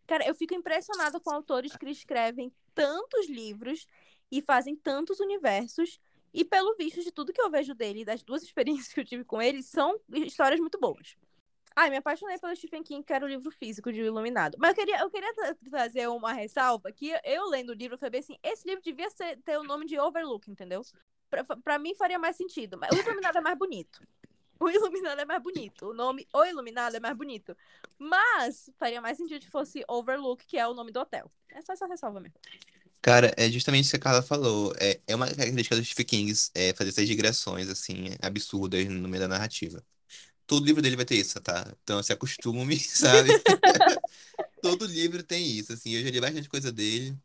cara, 0.06 0.26
eu 0.26 0.34
fico 0.34 0.54
impressionada 0.54 1.18
com 1.20 1.30
autores 1.30 1.76
que 1.76 1.88
escrevem 1.90 2.52
tantos 2.74 3.28
livros 3.28 3.86
e 4.30 4.40
fazem 4.42 4.76
tantos 4.76 5.20
universos. 5.20 5.98
E 6.34 6.44
pelo 6.44 6.74
visto 6.76 7.02
de 7.02 7.12
tudo 7.12 7.32
que 7.32 7.40
eu 7.40 7.50
vejo 7.50 7.74
dele, 7.74 8.04
das 8.04 8.22
duas 8.22 8.42
experiências 8.44 8.92
que 8.92 9.00
eu 9.00 9.04
tive 9.04 9.24
com 9.24 9.40
ele, 9.40 9.62
são 9.62 9.98
histórias 10.14 10.60
muito 10.60 10.78
boas. 10.78 11.16
Ai, 11.74 11.88
me 11.88 11.96
apaixonei 11.96 12.38
pelo 12.38 12.54
Stephen 12.54 12.82
King, 12.82 13.02
que 13.02 13.12
era 13.12 13.24
o 13.24 13.28
livro 13.28 13.50
físico 13.50 13.90
de 13.90 14.02
O 14.02 14.04
Iluminado. 14.04 14.58
Mas 14.60 14.70
eu 14.70 14.76
queria, 14.76 14.98
eu 15.00 15.10
queria 15.10 15.34
tra- 15.34 15.56
trazer 15.70 16.06
uma 16.08 16.32
ressalva 16.32 16.92
que 16.92 17.12
eu 17.24 17.48
lendo 17.48 17.70
o 17.70 17.74
livro, 17.74 17.94
eu 17.94 17.98
falei 17.98 18.20
assim, 18.20 18.36
esse 18.42 18.68
livro 18.68 18.82
devia 18.82 19.08
ser- 19.08 19.38
ter 19.42 19.58
o 19.58 19.62
nome 19.62 19.86
de 19.86 19.98
Overlook, 19.98 20.50
entendeu? 20.50 20.82
Pra, 21.30 21.44
pra 21.44 21.78
mim 21.78 21.94
faria 21.94 22.18
mais 22.18 22.36
sentido. 22.36 22.76
Mas 22.76 22.90
o 22.90 23.00
Iluminado 23.00 23.38
é 23.38 23.40
mais 23.40 23.56
bonito. 23.56 24.02
O 24.62 24.70
Iluminado 24.70 25.20
é 25.20 25.24
mais 25.24 25.42
bonito. 25.42 25.88
O 25.88 25.92
nome 25.92 26.24
O 26.32 26.44
Iluminado 26.44 26.94
é 26.94 27.00
mais 27.00 27.16
bonito. 27.16 27.56
Mas 27.98 28.70
faria 28.78 29.00
mais 29.00 29.16
sentido 29.16 29.42
se 29.42 29.50
fosse 29.50 29.82
Overlook, 29.88 30.46
que 30.46 30.56
é 30.56 30.66
o 30.68 30.72
nome 30.72 30.92
do 30.92 31.00
hotel. 31.00 31.28
É 31.50 31.60
só 31.62 31.72
essa 31.72 31.86
ressalva 31.86 32.20
mesmo. 32.20 32.38
Cara, 33.00 33.34
é 33.36 33.50
justamente 33.50 33.86
isso 33.86 33.90
que 33.90 33.96
a 33.96 34.00
Carla 34.00 34.22
falou. 34.22 34.72
É, 34.78 35.00
é 35.08 35.16
uma 35.16 35.26
característica 35.26 35.74
dos 35.74 35.88
Stephen 35.88 36.32
é, 36.54 36.72
fazer 36.74 36.90
essas 36.90 37.08
digressões, 37.08 37.68
assim, 37.68 38.10
absurdas 38.22 38.86
no 38.86 39.08
meio 39.08 39.22
da 39.22 39.26
narrativa. 39.26 39.84
Todo 40.46 40.64
livro 40.64 40.80
dele 40.80 40.94
vai 40.94 41.04
ter 41.04 41.16
isso, 41.16 41.40
tá? 41.40 41.66
Então 41.82 42.00
se 42.00 42.12
acostume, 42.12 42.78
sabe? 42.78 43.30
Todo 44.62 44.86
livro 44.86 45.24
tem 45.24 45.44
isso, 45.44 45.72
assim. 45.72 45.90
Eu 45.90 46.04
já 46.04 46.10
li 46.10 46.20
bastante 46.20 46.48
coisa 46.48 46.70
dele. 46.70 47.18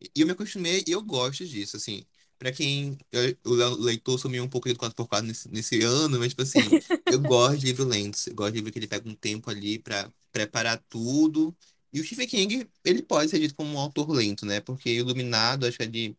E 0.00 0.22
eu 0.22 0.26
me 0.26 0.32
acostumei 0.32 0.82
e 0.86 0.92
eu 0.92 1.02
gosto 1.02 1.46
disso, 1.46 1.76
assim. 1.76 2.06
Pra 2.42 2.50
quem. 2.52 2.98
eu- 3.12 3.36
o 3.44 3.76
leitor 3.76 4.18
sumiu 4.18 4.42
um 4.42 4.48
pouco 4.48 4.68
do 4.68 4.76
4x4 4.76 5.24
nesse, 5.26 5.48
nesse 5.48 5.80
ano, 5.82 6.18
mas, 6.18 6.30
tipo 6.30 6.42
assim, 6.42 6.58
eu 7.06 7.20
gosto 7.20 7.58
de 7.58 7.66
livro 7.66 7.84
lento. 7.84 8.18
Eu 8.26 8.34
gosto 8.34 8.50
de 8.52 8.58
livro 8.58 8.72
que 8.72 8.78
ele 8.80 8.88
pega 8.88 9.08
um 9.08 9.14
tempo 9.14 9.48
ali 9.48 9.78
pra 9.78 10.10
preparar 10.32 10.82
tudo. 10.88 11.54
E 11.92 12.00
o 12.00 12.04
Stephen 12.04 12.26
King, 12.26 12.68
ele 12.84 13.00
pode 13.02 13.30
ser 13.30 13.38
dito 13.38 13.54
como 13.54 13.72
um 13.74 13.78
autor 13.78 14.10
lento, 14.10 14.44
né? 14.44 14.60
Porque 14.60 14.90
Iluminado, 14.90 15.66
acho 15.66 15.76
que 15.76 15.84
ali 15.84 16.16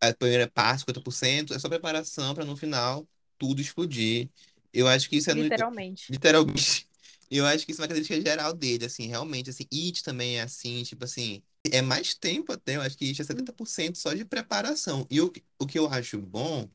a 0.00 0.12
primeira 0.12 0.46
parte, 0.46 0.80
50%, 0.80 1.54
é 1.54 1.58
só 1.58 1.68
preparação 1.68 2.34
pra 2.34 2.44
no 2.44 2.56
final 2.56 3.08
tudo 3.38 3.60
explodir. 3.62 4.28
Eu 4.72 4.86
acho 4.86 5.08
que 5.08 5.16
isso 5.16 5.30
é 5.30 5.34
no- 5.34 5.40
Literalmente. 6.10 6.86
Eu 7.30 7.46
acho 7.46 7.66
que 7.66 7.72
isso 7.72 7.80
é 7.80 7.84
uma 7.84 7.88
característica 7.88 8.20
geral 8.30 8.52
dele, 8.54 8.84
assim, 8.86 9.06
realmente, 9.06 9.50
assim, 9.50 9.66
It 9.72 10.02
também 10.04 10.38
é 10.38 10.42
assim, 10.42 10.82
tipo 10.84 11.04
assim, 11.04 11.42
é 11.72 11.82
mais 11.82 12.14
tempo 12.14 12.52
até, 12.52 12.76
eu 12.76 12.82
acho 12.82 12.96
que 12.96 13.04
It 13.06 13.20
é 13.20 13.24
70% 13.24 13.98
só 13.98 14.12
de 14.14 14.24
preparação. 14.24 15.06
E 15.10 15.20
o, 15.20 15.32
o 15.58 15.66
que 15.66 15.78
eu 15.78 15.88
acho 15.88 16.20
bom 16.20 16.68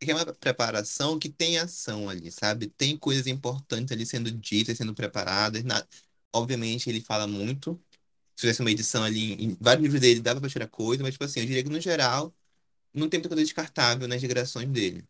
é 0.00 0.04
que 0.06 0.10
é 0.12 0.14
uma 0.14 0.26
preparação 0.34 1.18
que 1.18 1.28
tem 1.28 1.58
ação 1.58 2.08
ali, 2.08 2.30
sabe? 2.30 2.68
Tem 2.68 2.96
coisas 2.98 3.26
importantes 3.26 3.92
ali 3.92 4.06
sendo 4.06 4.30
ditas, 4.30 4.76
sendo 4.78 4.94
preparadas. 4.94 5.64
Na... 5.64 5.86
Obviamente, 6.32 6.88
ele 6.90 7.00
fala 7.00 7.26
muito. 7.26 7.80
Se 8.36 8.42
tivesse 8.42 8.60
uma 8.62 8.70
edição 8.72 9.04
ali, 9.04 9.34
em 9.34 9.56
vários 9.60 9.82
livros 9.84 10.00
dele, 10.00 10.20
dava 10.20 10.40
pra 10.40 10.50
tirar 10.50 10.68
coisa, 10.68 11.02
mas, 11.02 11.14
tipo 11.14 11.24
assim, 11.24 11.40
eu 11.40 11.46
diria 11.46 11.62
que, 11.64 11.70
no 11.70 11.80
geral, 11.80 12.34
não 12.94 13.08
tem 13.08 13.18
muita 13.18 13.28
coisa 13.30 13.44
descartável 13.44 14.08
nas 14.08 14.20
digressões 14.20 14.68
dele. 14.70 15.04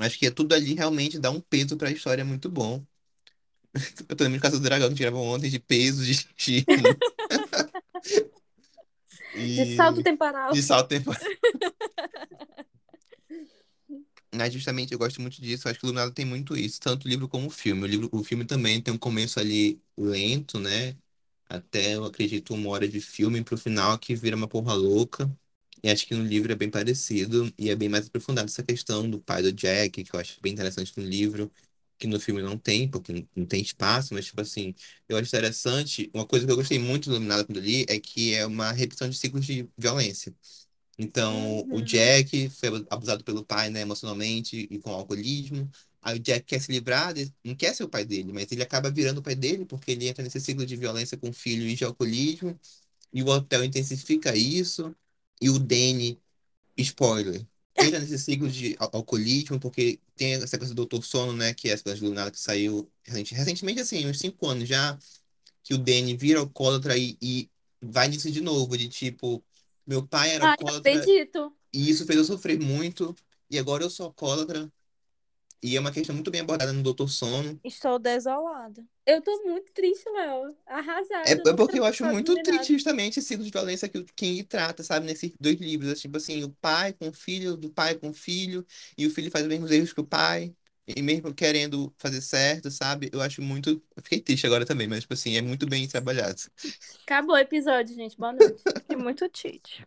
Acho 0.00 0.18
que 0.18 0.26
é 0.26 0.30
tudo 0.30 0.54
ali 0.54 0.74
realmente 0.74 1.18
dá 1.18 1.30
um 1.30 1.40
peso 1.40 1.76
pra 1.76 1.90
história 1.90 2.24
muito 2.24 2.48
bom. 2.50 2.84
Eu 4.08 4.16
tô 4.16 4.24
lembrando 4.24 4.40
do 4.40 4.42
caso 4.42 4.58
do 4.58 4.62
dragão 4.64 4.88
que 4.90 4.96
tiravam 4.96 5.22
ontem 5.22 5.50
de 5.50 5.58
peso, 5.58 6.04
de 6.04 6.12
destino. 6.36 7.02
De 9.54 9.66
salto 9.66 10.02
E 10.02 10.02
temporal. 10.02 10.52
de 10.52 10.62
salto 10.62 10.88
temporal. 10.88 11.20
Mas 14.34 14.52
justamente 14.52 14.92
eu 14.92 14.98
gosto 14.98 15.20
muito 15.20 15.40
disso. 15.40 15.66
Eu 15.66 15.70
acho 15.70 15.80
que 15.80 15.86
o 15.86 15.88
Iluminado 15.88 16.12
tem 16.12 16.24
muito 16.24 16.56
isso, 16.56 16.80
tanto 16.80 17.06
o 17.06 17.08
livro 17.08 17.28
como 17.28 17.46
o 17.46 17.50
filme. 17.50 17.82
O 17.82 17.86
livro, 17.86 18.08
o 18.12 18.22
filme 18.24 18.44
também 18.44 18.80
tem 18.82 18.92
um 18.92 18.98
começo 18.98 19.40
ali 19.40 19.80
lento, 19.96 20.58
né? 20.60 20.96
Até, 21.48 21.94
eu 21.96 22.04
acredito, 22.04 22.52
uma 22.54 22.68
hora 22.70 22.86
de 22.88 23.00
filme 23.00 23.42
pro 23.42 23.56
final 23.56 23.98
que 23.98 24.14
vira 24.14 24.36
uma 24.36 24.48
porra 24.48 24.74
louca. 24.74 25.30
E 25.82 25.88
acho 25.90 26.06
que 26.06 26.14
no 26.14 26.24
livro 26.24 26.52
é 26.52 26.56
bem 26.56 26.70
parecido 26.70 27.52
e 27.58 27.70
é 27.70 27.76
bem 27.76 27.88
mais 27.88 28.06
aprofundado 28.08 28.46
essa 28.48 28.62
questão 28.62 29.08
do 29.08 29.20
pai 29.20 29.42
do 29.42 29.52
Jack, 29.52 30.02
que 30.04 30.14
eu 30.14 30.20
acho 30.20 30.40
bem 30.42 30.52
interessante 30.52 30.92
no 30.98 31.04
livro, 31.06 31.50
que 31.98 32.06
no 32.06 32.20
filme 32.20 32.42
não 32.42 32.58
tem, 32.58 32.88
porque 32.90 33.26
não 33.36 33.46
tem 33.46 33.60
espaço, 33.62 34.14
mas, 34.14 34.26
tipo 34.26 34.40
assim, 34.40 34.74
eu 35.08 35.16
acho 35.16 35.28
interessante. 35.28 36.10
Uma 36.14 36.26
coisa 36.26 36.46
que 36.46 36.52
eu 36.52 36.56
gostei 36.56 36.78
muito 36.78 37.08
do 37.10 37.16
Iluminado 37.16 37.46
quando 37.46 37.60
li 37.60 37.84
é 37.88 37.98
que 38.00 38.34
é 38.34 38.46
uma 38.46 38.72
repetição 38.72 39.08
de 39.08 39.16
ciclos 39.16 39.44
de 39.46 39.68
violência. 39.76 40.34
Então, 40.98 41.66
o 41.70 41.80
Uhum. 41.80 41.82
Jack 41.82 42.50
foi 42.50 42.68
abu- 42.70 42.86
abusado 42.90 43.24
pelo 43.24 43.44
pai, 43.44 43.70
né, 43.70 43.80
emocionalmente 43.82 44.66
e 44.70 44.78
com 44.80 44.90
alcoolismo. 44.92 45.70
Aí 46.02 46.16
o 46.16 46.20
Jack 46.20 46.44
quer 46.46 46.60
se 46.60 46.72
livrar, 46.72 47.14
não 47.44 47.54
quer 47.54 47.74
ser 47.74 47.84
o 47.84 47.88
pai 47.88 48.04
dele, 48.04 48.32
mas 48.32 48.50
ele 48.52 48.62
acaba 48.62 48.90
virando 48.90 49.18
o 49.18 49.22
pai 49.22 49.34
dele 49.36 49.64
porque 49.64 49.92
ele 49.92 50.08
entra 50.08 50.22
nesse 50.24 50.40
ciclo 50.40 50.66
de 50.66 50.76
violência 50.76 51.16
com 51.18 51.28
o 51.30 51.32
filho 51.32 51.64
e 51.68 51.74
de 51.74 51.84
alcoolismo. 51.84 52.58
E 53.12 53.22
o 53.22 53.28
hotel 53.28 53.64
intensifica 53.64 54.34
isso. 54.36 54.94
E 55.40 55.50
o 55.50 55.58
Danny, 55.58 56.20
spoiler, 56.78 57.46
entra 57.78 57.98
nesse 58.00 58.18
ciclo 58.18 58.48
de 58.50 58.76
al- 58.78 58.90
alcoolismo 58.94 59.58
porque 59.60 60.00
tem 60.16 60.34
essa 60.34 60.58
coisa 60.58 60.74
do 60.74 60.76
Doutor 60.86 61.04
Sono, 61.04 61.32
né, 61.32 61.54
que 61.54 61.68
é 61.68 61.72
essa 61.72 61.84
do 61.84 61.96
Iluminado 61.96 62.32
que 62.32 62.40
saiu 62.40 62.90
recente- 63.04 63.34
recentemente, 63.34 63.80
assim, 63.80 64.06
uns 64.06 64.18
cinco 64.18 64.46
anos 64.48 64.68
já, 64.68 64.98
que 65.62 65.74
o 65.74 65.78
Danny 65.78 66.16
vira 66.16 66.40
alcoólatra 66.40 66.96
e, 66.96 67.16
e 67.20 67.50
vai 67.80 68.08
nisso 68.08 68.30
de 68.30 68.40
novo, 68.40 68.76
de 68.76 68.88
tipo, 68.88 69.42
meu 69.86 70.06
pai 70.06 70.30
era 70.30 70.46
Ah, 70.46 70.50
alcoólatra 70.52 70.92
acredito. 70.92 71.52
e 71.72 71.88
isso 71.90 72.06
fez 72.06 72.18
eu 72.18 72.24
sofrer 72.24 72.58
muito. 72.60 73.14
E 73.50 73.58
agora 73.58 73.82
eu 73.82 73.90
sou 73.90 74.06
alcoólatra. 74.06 74.70
E 75.62 75.76
é 75.76 75.80
uma 75.80 75.90
questão 75.90 76.14
muito 76.14 76.30
bem 76.30 76.40
abordada 76.40 76.72
no 76.72 76.82
Doutor 76.82 77.08
Sono. 77.08 77.58
Estou 77.64 77.98
desolada. 77.98 78.84
Eu 79.04 79.20
tô 79.20 79.42
muito 79.44 79.72
triste, 79.72 80.08
Léo. 80.08 80.56
Arrasada. 80.66 81.28
É, 81.28 81.32
é 81.32 81.54
porque 81.54 81.78
eu 81.78 81.84
acho 81.84 82.04
muito 82.04 82.32
nada. 82.32 82.44
triste 82.44 82.72
justamente 82.74 83.18
esse 83.18 83.28
ciclo 83.28 83.44
de 83.44 83.50
violência 83.50 83.88
que 83.88 83.98
o 83.98 84.04
King 84.14 84.44
trata, 84.44 84.84
sabe? 84.84 85.06
Nesses 85.06 85.32
dois 85.40 85.58
livros. 85.58 85.90
É 85.90 85.94
Tipo 85.94 86.18
assim, 86.18 86.44
o 86.44 86.50
pai 86.60 86.92
com 86.92 87.08
o 87.08 87.12
filho, 87.12 87.56
do 87.56 87.70
pai 87.70 87.96
com 87.96 88.10
o 88.10 88.14
filho. 88.14 88.64
E 88.96 89.06
o 89.06 89.10
filho 89.10 89.30
faz 89.30 89.44
os 89.44 89.48
mesmos 89.48 89.70
erros 89.70 89.92
que 89.92 90.00
o 90.00 90.06
pai. 90.06 90.54
E 90.86 91.02
mesmo 91.02 91.34
querendo 91.34 91.92
fazer 91.98 92.20
certo, 92.20 92.70
sabe? 92.70 93.10
Eu 93.12 93.20
acho 93.20 93.42
muito... 93.42 93.70
Eu 93.96 94.02
fiquei 94.02 94.20
triste 94.20 94.46
agora 94.46 94.64
também, 94.64 94.86
mas, 94.86 95.00
tipo 95.00 95.14
assim, 95.14 95.36
é 95.36 95.42
muito 95.42 95.66
bem 95.66 95.86
trabalhado. 95.88 96.40
Acabou 97.02 97.34
o 97.34 97.38
episódio, 97.38 97.94
gente. 97.94 98.16
Boa 98.16 98.32
noite. 98.32 98.62
E 98.88 98.96
muito 98.96 99.28
Tite. 99.28 99.86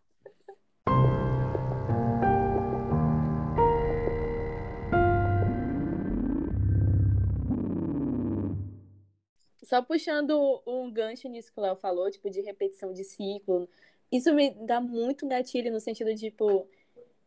Só 9.63 9.82
puxando 9.82 10.62
um 10.65 10.91
gancho 10.91 11.30
nisso 11.30 11.52
que 11.54 11.60
o 11.60 11.63
Léo 11.63 11.76
falou, 11.76 12.10
tipo, 12.10 12.30
de 12.30 12.41
repetição 12.41 12.91
de 12.93 13.04
ciclo. 13.04 13.69
Isso 14.12 14.34
me 14.34 14.50
dá 14.65 14.82
muito 14.82 15.28
gatilho 15.28 15.71
no 15.71 15.80
sentido 15.80 16.13
de, 16.13 16.30
tipo, 16.30 16.67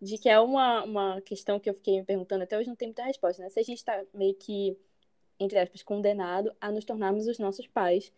de 0.01 0.19
que 0.19 0.29
é 0.29 0.39
uma, 0.41 0.85
uma 0.85 1.21
questão 1.23 1.59
que 1.61 1.71
eu 1.71 1.75
fiquei 1.75 1.99
me 1.99 2.05
perguntando, 2.05 2.43
até 2.45 2.59
hoje 2.59 2.69
não 2.69 2.77
tem 2.77 2.89
muita 2.89 3.05
resposta, 3.05 3.43
né? 3.43 3.49
Se 3.49 3.61
a 3.61 3.63
gente 3.63 3.85
tá 3.85 4.03
meio 4.13 4.35
que, 4.35 4.77
entre 5.39 5.59
aspas, 5.59 5.83
condenado 5.83 6.55
a 6.61 6.71
nos 6.71 6.85
tornarmos 6.85 7.27
os 7.27 7.39
nossos 7.39 7.67
pais. 7.67 8.13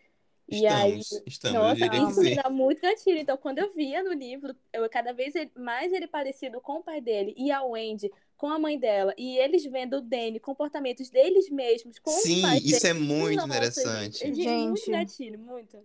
E 0.49 0.65
aí, 0.65 0.99
Estamos, 1.25 1.53
nossa, 1.53 1.85
isso 1.85 2.21
me 2.21 2.29
sim. 2.29 2.35
dá 2.35 2.49
muito 2.49 2.81
gatilho. 2.81 3.19
Então, 3.19 3.37
quando 3.37 3.59
eu 3.59 3.73
via 3.73 4.01
no 4.01 4.13
livro, 4.13 4.55
eu 4.71 4.89
cada 4.89 5.13
vez 5.13 5.33
mais 5.55 5.91
ele 5.91 6.07
parecido 6.07 6.59
com 6.61 6.77
o 6.77 6.83
pai 6.83 7.01
dele 7.01 7.33
e 7.37 7.51
a 7.51 7.63
Wendy 7.63 8.09
com 8.37 8.49
a 8.49 8.59
mãe 8.59 8.79
dela, 8.79 9.13
e 9.17 9.37
eles 9.39 9.65
vendo 9.65 9.97
o 9.97 10.01
Danny, 10.01 10.39
comportamentos 10.39 11.09
deles 11.09 11.49
mesmos 11.49 11.97
com 11.99 12.11
os 12.11 12.21
Sim, 12.21 12.41
pais 12.41 12.63
isso 12.63 12.87
é 12.87 12.93
deles. 12.93 13.07
muito 13.07 13.35
Nossa, 13.35 13.47
interessante. 13.47 14.19
gente, 14.19 14.47
é 14.47 14.57
muito 14.57 14.85
Gente. 14.85 14.91
gatilho, 14.91 15.39
muito. 15.39 15.77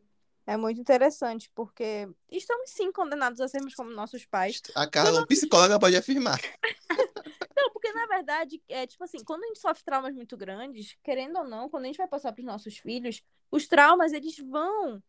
É 0.46 0.56
muito 0.56 0.80
interessante, 0.80 1.50
porque 1.54 2.08
estamos 2.30 2.70
sim 2.70 2.90
condenados 2.90 3.40
a 3.40 3.46
sermos 3.46 3.74
como 3.74 3.90
nossos 3.90 4.26
pais. 4.26 4.60
A 4.74 4.86
Carla, 4.86 5.22
um 5.22 5.26
psicóloga, 5.26 5.78
pode 5.78 5.96
afirmar. 5.96 6.40
Não, 7.56 7.70
porque 7.70 7.92
na 7.92 8.06
verdade, 8.06 8.60
é 8.68 8.86
tipo 8.86 9.04
assim, 9.04 9.22
quando 9.24 9.44
a 9.44 9.46
gente 9.46 9.60
sofre 9.60 9.84
traumas 9.84 10.14
muito 10.14 10.36
grandes, 10.36 10.96
querendo 11.02 11.38
ou 11.38 11.44
não, 11.44 11.68
quando 11.68 11.84
a 11.84 11.86
gente 11.86 11.96
vai 11.96 12.08
passar 12.08 12.32
para 12.32 12.40
os 12.40 12.46
nossos 12.46 12.76
filhos, 12.76 13.22
os 13.50 13.68
traumas 13.68 14.12
eles 14.12 14.36
vão 14.38 15.00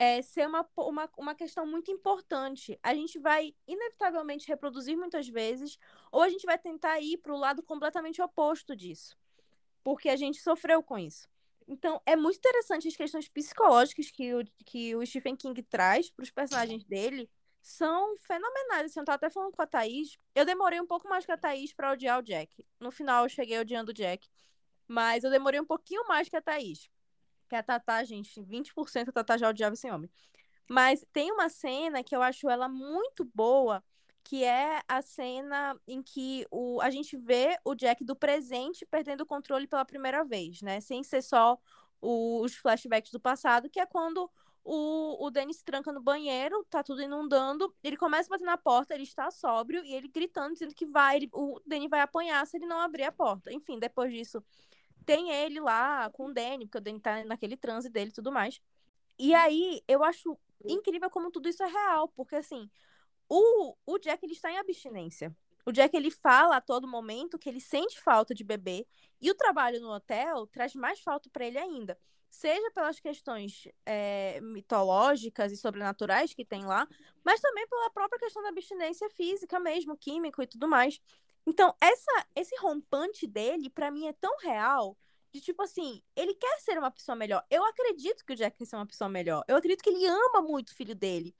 é, 0.00 0.22
ser 0.22 0.48
uma, 0.48 0.66
uma, 0.78 1.10
uma 1.18 1.34
questão 1.34 1.66
muito 1.66 1.90
importante. 1.90 2.80
A 2.82 2.94
gente 2.94 3.18
vai 3.18 3.54
inevitavelmente 3.68 4.48
reproduzir 4.48 4.96
muitas 4.96 5.28
vezes, 5.28 5.78
ou 6.10 6.22
a 6.22 6.28
gente 6.30 6.46
vai 6.46 6.58
tentar 6.58 6.98
ir 7.00 7.18
para 7.18 7.34
o 7.34 7.36
lado 7.36 7.62
completamente 7.62 8.22
oposto 8.22 8.74
disso, 8.74 9.14
porque 9.84 10.08
a 10.08 10.16
gente 10.16 10.40
sofreu 10.40 10.82
com 10.82 10.98
isso. 10.98 11.28
Então, 11.68 12.00
é 12.06 12.16
muito 12.16 12.38
interessante 12.38 12.88
as 12.88 12.96
questões 12.96 13.28
psicológicas 13.28 14.10
que 14.10 14.34
o, 14.34 14.42
que 14.64 14.96
o 14.96 15.04
Stephen 15.04 15.36
King 15.36 15.62
traz 15.62 16.10
para 16.10 16.22
os 16.22 16.30
personagens 16.30 16.82
dele. 16.84 17.30
São 17.62 18.16
fenomenais. 18.16 18.86
Assim, 18.86 19.00
eu 19.00 19.04
tava 19.04 19.16
até 19.16 19.28
falando 19.28 19.52
com 19.52 19.60
a 19.60 19.66
Thaís. 19.66 20.18
Eu 20.34 20.46
demorei 20.46 20.80
um 20.80 20.86
pouco 20.86 21.06
mais 21.08 21.26
que 21.26 21.30
a 21.30 21.36
Thaís 21.36 21.74
para 21.74 21.92
odiar 21.92 22.18
o 22.18 22.22
Jack. 22.22 22.66
No 22.80 22.90
final, 22.90 23.24
eu 23.24 23.28
cheguei 23.28 23.58
odiando 23.60 23.90
o 23.90 23.94
Jack. 23.94 24.26
Mas 24.88 25.24
eu 25.24 25.30
demorei 25.30 25.60
um 25.60 25.64
pouquinho 25.66 26.02
mais 26.08 26.28
que 26.28 26.36
a 26.36 26.40
Thaís. 26.40 26.88
Que 27.50 27.56
a 27.56 27.64
Tatá, 27.64 28.04
gente, 28.04 28.40
20% 28.42 29.10
a 29.10 29.12
Tatá 29.12 29.36
já 29.36 29.50
odiava 29.50 29.74
esse 29.74 29.90
homem. 29.90 30.10
Mas 30.68 31.04
tem 31.12 31.32
uma 31.32 31.48
cena 31.48 32.02
que 32.04 32.14
eu 32.14 32.22
acho 32.22 32.48
ela 32.48 32.68
muito 32.68 33.24
boa, 33.34 33.82
que 34.24 34.44
é 34.44 34.82
a 34.88 35.02
cena 35.02 35.78
em 35.86 36.02
que 36.02 36.46
o, 36.50 36.80
a 36.80 36.90
gente 36.90 37.16
vê 37.16 37.58
o 37.64 37.74
Jack 37.74 38.04
do 38.04 38.16
presente 38.16 38.86
perdendo 38.86 39.22
o 39.22 39.26
controle 39.26 39.66
pela 39.66 39.84
primeira 39.84 40.24
vez, 40.24 40.62
né? 40.62 40.80
Sem 40.80 41.02
ser 41.02 41.22
só 41.22 41.58
os 42.00 42.54
flashbacks 42.56 43.10
do 43.12 43.20
passado, 43.20 43.68
que 43.68 43.80
é 43.80 43.86
quando 43.86 44.30
o, 44.64 45.26
o 45.26 45.30
Danny 45.30 45.52
se 45.54 45.64
tranca 45.64 45.92
no 45.92 46.00
banheiro, 46.02 46.64
tá 46.70 46.82
tudo 46.82 47.02
inundando, 47.02 47.74
ele 47.82 47.96
começa 47.96 48.28
a 48.28 48.32
bater 48.36 48.44
na 48.44 48.56
porta, 48.58 48.94
ele 48.94 49.02
está 49.04 49.30
sóbrio, 49.30 49.84
e 49.84 49.94
ele 49.94 50.08
gritando, 50.08 50.52
dizendo 50.54 50.74
que 50.74 50.86
vai, 50.86 51.16
ele- 51.16 51.30
o 51.32 51.60
Danny 51.66 51.88
vai 51.88 52.00
apanhar 52.00 52.46
se 52.46 52.56
ele 52.56 52.66
não 52.66 52.80
abrir 52.80 53.04
a 53.04 53.12
porta. 53.12 53.52
Enfim, 53.52 53.78
depois 53.78 54.12
disso, 54.12 54.42
tem 55.06 55.30
ele 55.32 55.60
lá 55.60 56.10
com 56.10 56.26
o 56.26 56.34
Danny, 56.34 56.66
porque 56.66 56.78
o 56.78 56.80
Danny 56.80 57.00
tá 57.00 57.24
naquele 57.24 57.56
transe 57.56 57.88
dele 57.90 58.10
e 58.10 58.14
tudo 58.14 58.32
mais. 58.32 58.60
E 59.18 59.34
aí, 59.34 59.82
eu 59.88 60.04
acho 60.04 60.38
incrível 60.68 61.10
como 61.10 61.30
tudo 61.30 61.48
isso 61.48 61.62
é 61.62 61.66
real, 61.68 62.08
porque 62.10 62.36
assim, 62.36 62.70
o, 63.28 63.76
o 63.86 63.98
Jack 63.98 64.24
ele 64.24 64.32
está 64.34 64.50
em 64.52 64.58
abstinência. 64.58 65.34
O 65.64 65.72
Jack 65.72 65.96
ele 65.96 66.10
fala 66.10 66.56
a 66.56 66.60
todo 66.60 66.88
momento 66.88 67.38
que 67.38 67.48
ele 67.48 67.60
sente 67.60 68.00
falta 68.00 68.34
de 68.34 68.42
beber 68.44 68.86
e 69.20 69.30
o 69.30 69.34
trabalho 69.34 69.80
no 69.80 69.90
hotel 69.92 70.46
traz 70.48 70.74
mais 70.74 71.00
falta 71.00 71.28
para 71.30 71.46
ele 71.46 71.58
ainda. 71.58 71.98
seja 72.30 72.70
pelas 72.72 73.00
questões 73.00 73.68
é, 73.84 74.40
mitológicas 74.40 75.52
e 75.52 75.56
sobrenaturais 75.56 76.32
que 76.32 76.44
tem 76.44 76.64
lá, 76.64 76.86
mas 77.24 77.40
também 77.40 77.66
pela 77.68 77.90
própria 77.90 78.20
questão 78.20 78.42
da 78.42 78.50
abstinência 78.50 79.08
física 79.10 79.58
mesmo, 79.60 79.96
químico 79.96 80.42
e 80.42 80.46
tudo 80.46 80.68
mais. 80.68 81.00
Então, 81.46 81.74
essa, 81.80 82.26
esse 82.36 82.56
rompante 82.56 83.26
dele, 83.26 83.70
para 83.70 83.90
mim, 83.90 84.06
é 84.06 84.12
tão 84.12 84.36
real 84.38 84.96
de 85.32 85.40
tipo 85.40 85.62
assim, 85.62 86.02
ele 86.16 86.34
quer 86.34 86.58
ser 86.60 86.78
uma 86.78 86.90
pessoa 86.90 87.14
melhor. 87.14 87.44
Eu 87.50 87.64
acredito 87.64 88.24
que 88.24 88.32
o 88.32 88.36
Jack 88.36 88.56
quer 88.58 88.64
ser 88.64 88.76
uma 88.76 88.86
pessoa 88.86 89.08
melhor. 89.08 89.44
Eu 89.46 89.56
acredito 89.56 89.82
que 89.82 89.90
ele 89.90 90.06
ama 90.06 90.42
muito 90.42 90.70
o 90.70 90.74
filho 90.74 90.94
dele. 90.94 91.34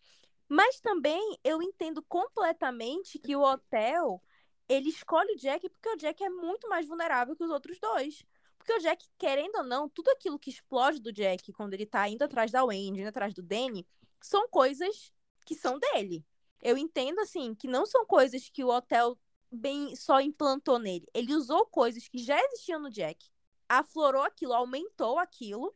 Mas 0.48 0.80
também 0.80 1.38
eu 1.44 1.62
entendo 1.62 2.02
completamente 2.02 3.18
que 3.18 3.36
o 3.36 3.42
hotel 3.42 4.22
ele 4.68 4.88
escolhe 4.88 5.32
o 5.34 5.36
Jack 5.36 5.68
porque 5.68 5.88
o 5.88 5.96
Jack 5.96 6.22
é 6.22 6.28
muito 6.28 6.68
mais 6.68 6.86
vulnerável 6.86 7.34
que 7.36 7.42
os 7.44 7.50
outros 7.50 7.78
dois. 7.80 8.24
Porque 8.56 8.72
o 8.74 8.78
Jack, 8.78 9.08
querendo 9.18 9.56
ou 9.56 9.64
não, 9.64 9.88
tudo 9.88 10.10
aquilo 10.10 10.38
que 10.38 10.50
explode 10.50 11.00
do 11.00 11.12
Jack 11.12 11.52
quando 11.52 11.74
ele 11.74 11.86
tá 11.86 12.08
indo 12.08 12.22
atrás 12.22 12.50
da 12.50 12.64
Wendy, 12.64 13.00
indo 13.00 13.08
atrás 13.08 13.34
do 13.34 13.42
Danny, 13.42 13.86
são 14.20 14.48
coisas 14.48 15.12
que 15.44 15.54
são 15.54 15.78
dele. 15.78 16.24
Eu 16.62 16.76
entendo, 16.76 17.20
assim, 17.20 17.54
que 17.54 17.66
não 17.66 17.86
são 17.86 18.04
coisas 18.04 18.48
que 18.48 18.62
o 18.62 18.68
hotel 18.68 19.18
bem 19.50 19.94
só 19.96 20.20
implantou 20.20 20.78
nele. 20.78 21.06
Ele 21.14 21.34
usou 21.34 21.66
coisas 21.66 22.08
que 22.08 22.18
já 22.18 22.38
existiam 22.38 22.80
no 22.80 22.90
Jack 22.90 23.30
aflorou 23.70 24.22
aquilo, 24.22 24.52
aumentou 24.52 25.16
aquilo 25.18 25.72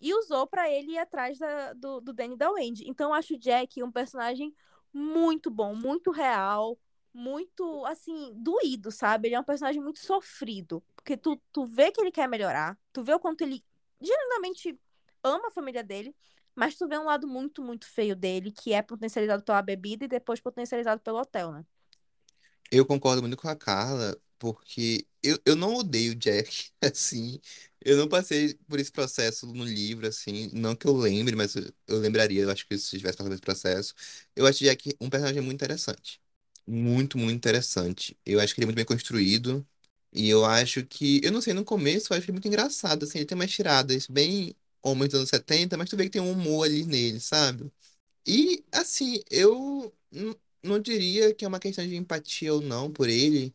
e 0.00 0.12
usou 0.12 0.46
para 0.48 0.68
ele 0.68 0.92
ir 0.92 0.98
atrás 0.98 1.38
da, 1.38 1.72
do, 1.74 2.00
do 2.00 2.12
Danny 2.12 2.36
da 2.36 2.50
Wendy. 2.50 2.84
Então 2.88 3.10
eu 3.10 3.14
acho 3.14 3.34
o 3.34 3.38
Jack 3.38 3.80
um 3.82 3.92
personagem 3.92 4.52
muito 4.92 5.48
bom, 5.48 5.74
muito 5.74 6.10
real, 6.10 6.76
muito, 7.14 7.86
assim, 7.86 8.32
doído, 8.34 8.90
sabe? 8.90 9.28
Ele 9.28 9.36
é 9.36 9.40
um 9.40 9.44
personagem 9.44 9.80
muito 9.80 10.00
sofrido. 10.00 10.82
Porque 10.96 11.16
tu, 11.16 11.40
tu 11.52 11.64
vê 11.64 11.92
que 11.92 12.00
ele 12.00 12.10
quer 12.10 12.28
melhorar, 12.28 12.76
tu 12.92 13.02
vê 13.02 13.14
o 13.14 13.20
quanto 13.20 13.42
ele 13.42 13.64
genuinamente 14.00 14.78
ama 15.22 15.48
a 15.48 15.50
família 15.50 15.84
dele, 15.84 16.14
mas 16.54 16.76
tu 16.76 16.88
vê 16.88 16.98
um 16.98 17.04
lado 17.04 17.28
muito, 17.28 17.62
muito 17.62 17.86
feio 17.86 18.16
dele, 18.16 18.50
que 18.50 18.72
é 18.72 18.82
potencializado 18.82 19.44
pela 19.44 19.62
bebida 19.62 20.04
e 20.04 20.08
depois 20.08 20.40
potencializado 20.40 21.00
pelo 21.00 21.18
hotel, 21.18 21.52
né? 21.52 21.64
Eu 22.70 22.84
concordo 22.86 23.22
muito 23.22 23.36
com 23.36 23.48
a 23.48 23.56
Carla, 23.56 24.16
porque 24.38 25.06
eu, 25.22 25.38
eu 25.44 25.56
não 25.56 25.74
odeio 25.76 26.14
Jack, 26.14 26.70
assim. 26.82 27.40
Eu 27.80 27.96
não 27.96 28.08
passei 28.08 28.54
por 28.68 28.80
esse 28.80 28.90
processo 28.90 29.46
no 29.46 29.64
livro, 29.64 30.06
assim. 30.06 30.50
Não 30.52 30.74
que 30.74 30.86
eu 30.86 30.96
lembre, 30.96 31.36
mas 31.36 31.54
eu, 31.56 31.72
eu 31.86 31.98
lembraria, 31.98 32.42
eu 32.42 32.50
acho 32.50 32.66
que 32.66 32.76
se 32.78 32.98
tivesse 32.98 33.16
passado 33.16 33.28
por 33.30 33.34
esse 33.34 33.42
processo. 33.42 33.94
Eu 34.34 34.46
acho 34.46 34.58
Jack 34.64 34.96
um 35.00 35.08
personagem 35.10 35.40
muito 35.42 35.54
interessante. 35.56 36.20
Muito, 36.66 37.16
muito 37.18 37.36
interessante. 37.36 38.18
Eu 38.26 38.40
acho 38.40 38.54
que 38.54 38.60
ele 38.60 38.64
é 38.64 38.68
muito 38.68 38.76
bem 38.76 38.84
construído. 38.84 39.66
E 40.12 40.28
eu 40.28 40.44
acho 40.44 40.84
que, 40.86 41.20
eu 41.22 41.30
não 41.32 41.40
sei, 41.42 41.52
no 41.52 41.64
começo 41.64 42.12
eu 42.12 42.16
acho 42.16 42.24
que 42.24 42.30
é 42.30 42.32
muito 42.34 42.48
engraçado, 42.48 43.04
assim. 43.04 43.18
Ele 43.18 43.26
tem 43.26 43.36
umas 43.36 43.50
tiradas 43.50 44.06
bem 44.06 44.54
homens 44.82 45.10
dos 45.10 45.18
anos 45.20 45.28
70, 45.30 45.76
mas 45.76 45.88
tu 45.90 45.96
vê 45.96 46.04
que 46.04 46.10
tem 46.10 46.22
um 46.22 46.32
humor 46.32 46.64
ali 46.64 46.84
nele, 46.84 47.20
sabe? 47.20 47.70
E, 48.26 48.64
assim, 48.72 49.20
eu 49.30 49.92
não 50.66 50.78
diria 50.80 51.34
que 51.34 51.44
é 51.44 51.48
uma 51.48 51.60
questão 51.60 51.86
de 51.86 51.96
empatia 51.96 52.52
ou 52.54 52.60
não 52.60 52.92
por 52.92 53.08
ele, 53.08 53.54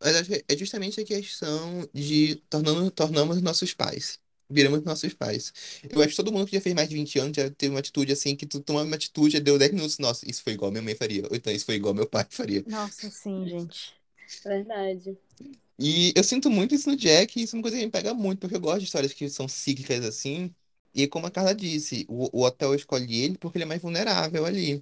mas 0.00 0.16
acho 0.16 0.30
que 0.30 0.44
é 0.48 0.56
justamente 0.56 1.00
a 1.00 1.04
questão 1.04 1.88
de 1.94 2.36
tornando, 2.50 2.90
tornamos 2.90 3.40
nossos 3.42 3.74
pais. 3.74 4.20
Viramos 4.50 4.82
nossos 4.84 5.14
pais. 5.14 5.52
Eu 5.90 6.00
acho 6.02 6.10
que 6.10 6.16
todo 6.16 6.32
mundo 6.32 6.46
que 6.46 6.56
já 6.56 6.60
fez 6.62 6.74
mais 6.74 6.88
de 6.88 6.96
20 6.96 7.18
anos 7.18 7.36
já 7.36 7.50
teve 7.50 7.74
uma 7.74 7.80
atitude 7.80 8.12
assim, 8.12 8.36
que 8.36 8.46
tu 8.46 8.60
toma 8.60 8.82
uma 8.82 8.96
atitude, 8.96 9.34
já 9.34 9.40
deu 9.40 9.58
10 9.58 9.72
minutos. 9.72 9.98
Nossa, 9.98 10.28
isso 10.30 10.42
foi 10.42 10.54
igual 10.54 10.70
minha 10.72 10.82
mãe 10.82 10.94
faria. 10.94 11.24
Ou 11.30 11.36
então, 11.36 11.52
isso 11.52 11.66
foi 11.66 11.76
igual 11.76 11.94
meu 11.94 12.06
pai 12.08 12.26
faria. 12.30 12.64
Nossa, 12.64 13.10
sim, 13.10 13.46
gente. 13.46 13.94
Verdade. 14.44 15.18
E 15.78 16.12
eu 16.16 16.22
sinto 16.24 16.50
muito 16.50 16.74
isso 16.74 16.88
no 16.90 16.96
Jack, 16.96 17.38
e 17.38 17.42
isso 17.44 17.56
é 17.56 17.58
uma 17.58 17.62
coisa 17.62 17.76
que 17.78 17.84
me 17.84 17.90
pega 17.90 18.12
muito, 18.14 18.40
porque 18.40 18.56
eu 18.56 18.60
gosto 18.60 18.80
de 18.80 18.84
histórias 18.84 19.12
que 19.12 19.28
são 19.30 19.48
cíclicas 19.48 20.04
assim. 20.04 20.54
E 20.94 21.06
como 21.08 21.26
a 21.26 21.30
Carla 21.30 21.54
disse, 21.54 22.04
o, 22.08 22.28
o 22.40 22.44
hotel 22.44 22.74
escolhe 22.74 23.22
ele 23.22 23.38
porque 23.38 23.56
ele 23.58 23.64
é 23.64 23.66
mais 23.66 23.80
vulnerável 23.80 24.44
ali. 24.44 24.80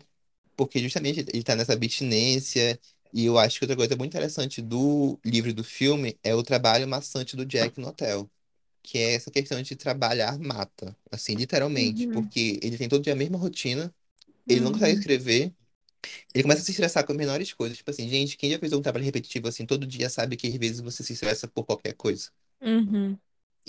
Porque 0.58 0.80
justamente 0.80 1.20
ele 1.32 1.44
tá 1.44 1.56
nessa 1.56 1.74
abstinência, 1.74 2.80
e 3.14 3.26
eu 3.26 3.38
acho 3.38 3.58
que 3.60 3.64
outra 3.66 3.76
coisa 3.78 3.96
muito 3.96 4.12
interessante 4.12 4.62
do 4.62 5.20
livro 5.24 5.50
e 5.50 5.54
do 5.54 5.64
filme 5.64 6.18
é 6.24 6.34
o 6.36 6.44
trabalho 6.44 6.88
maçante 6.88 7.36
do 7.36 7.46
Jack 7.46 7.80
no 7.80 7.88
hotel. 7.88 8.30
Que 8.82 8.98
é 8.98 9.14
essa 9.14 9.30
questão 9.30 9.62
de 9.62 9.76
trabalhar 9.76 10.38
mata, 10.40 10.96
assim, 11.12 11.34
literalmente. 11.36 12.08
Uhum. 12.08 12.12
Porque 12.12 12.60
ele 12.62 12.78
tem 12.78 12.88
todo 12.88 13.02
dia 13.04 13.14
a 13.14 13.16
mesma 13.16 13.38
rotina, 13.38 13.94
ele 14.48 14.60
não 14.62 14.72
consegue 14.72 14.94
Uhum. 14.94 15.00
escrever, 15.00 15.54
ele 16.34 16.42
começa 16.44 16.62
a 16.62 16.64
se 16.64 16.70
estressar 16.72 17.04
com 17.06 17.12
as 17.12 17.18
menores 17.18 17.52
coisas. 17.52 17.78
Tipo 17.78 17.90
assim, 17.90 18.08
gente, 18.08 18.36
quem 18.36 18.50
já 18.50 18.58
fez 18.58 18.72
um 18.72 18.82
trabalho 18.82 19.04
repetitivo 19.04 19.48
assim 19.48 19.66
todo 19.66 19.86
dia 19.86 20.10
sabe 20.10 20.36
que 20.36 20.46
às 20.48 20.54
vezes 20.56 20.80
você 20.80 21.02
se 21.04 21.12
estressa 21.14 21.48
por 21.48 21.64
qualquer 21.64 21.94
coisa. 21.94 22.30
Uhum. 22.60 23.18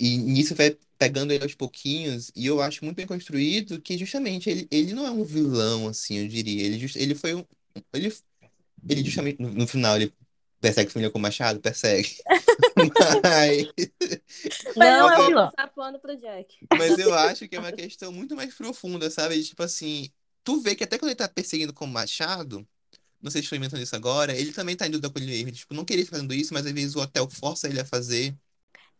E 0.00 0.16
nisso 0.16 0.54
vai 0.54 0.76
pegando 0.98 1.32
ele 1.32 1.44
aos 1.44 1.54
pouquinhos, 1.54 2.30
e 2.34 2.46
eu 2.46 2.60
acho 2.60 2.84
muito 2.84 2.96
bem 2.96 3.06
construído 3.06 3.80
que 3.80 3.96
justamente 3.98 4.50
ele, 4.50 4.68
ele 4.70 4.92
não 4.94 5.06
é 5.06 5.10
um 5.10 5.24
vilão, 5.24 5.88
assim, 5.88 6.18
eu 6.18 6.28
diria. 6.28 6.64
Ele, 6.64 6.78
just, 6.78 6.96
ele 6.96 7.14
foi 7.14 7.34
um. 7.34 7.44
Ele, 7.92 8.12
ele 8.88 9.04
justamente, 9.04 9.40
no, 9.40 9.50
no 9.50 9.66
final, 9.66 9.96
ele 9.96 10.12
persegue 10.60 10.88
a 10.88 10.92
família 10.92 11.10
com 11.10 11.18
o 11.18 11.22
machado? 11.22 11.60
Persegue. 11.60 12.16
Mas, 13.22 13.66
Não, 14.76 15.10
é 15.10 15.26
vilão. 15.26 15.50
Pro 16.00 16.16
Jack. 16.16 16.66
mas 16.76 16.98
eu 16.98 17.12
acho 17.14 17.48
que 17.48 17.56
é 17.56 17.58
uma 17.58 17.72
questão 17.72 18.12
muito 18.12 18.36
mais 18.36 18.54
profunda, 18.54 19.10
sabe? 19.10 19.42
Tipo 19.42 19.62
assim, 19.62 20.10
tu 20.44 20.60
vê 20.60 20.74
que 20.74 20.84
até 20.84 20.98
quando 20.98 21.10
ele 21.10 21.16
tá 21.16 21.28
perseguindo 21.28 21.72
com 21.72 21.84
o 21.84 21.88
machado, 21.88 22.66
não 23.20 23.30
sei 23.30 23.40
se 23.40 23.46
estou 23.46 23.58
inventando 23.58 23.82
isso 23.82 23.96
agora, 23.96 24.36
ele 24.36 24.52
também 24.52 24.76
tá 24.76 24.86
com 24.86 25.18
ele 25.18 25.26
mesmo. 25.26 25.52
Tipo, 25.52 25.74
não 25.74 25.84
queria 25.84 26.02
estar 26.02 26.16
fazendo 26.16 26.32
isso, 26.34 26.54
mas 26.54 26.66
às 26.66 26.72
vezes 26.72 26.94
o 26.94 27.00
hotel 27.00 27.28
força 27.30 27.68
ele 27.68 27.80
a 27.80 27.84
fazer. 27.84 28.34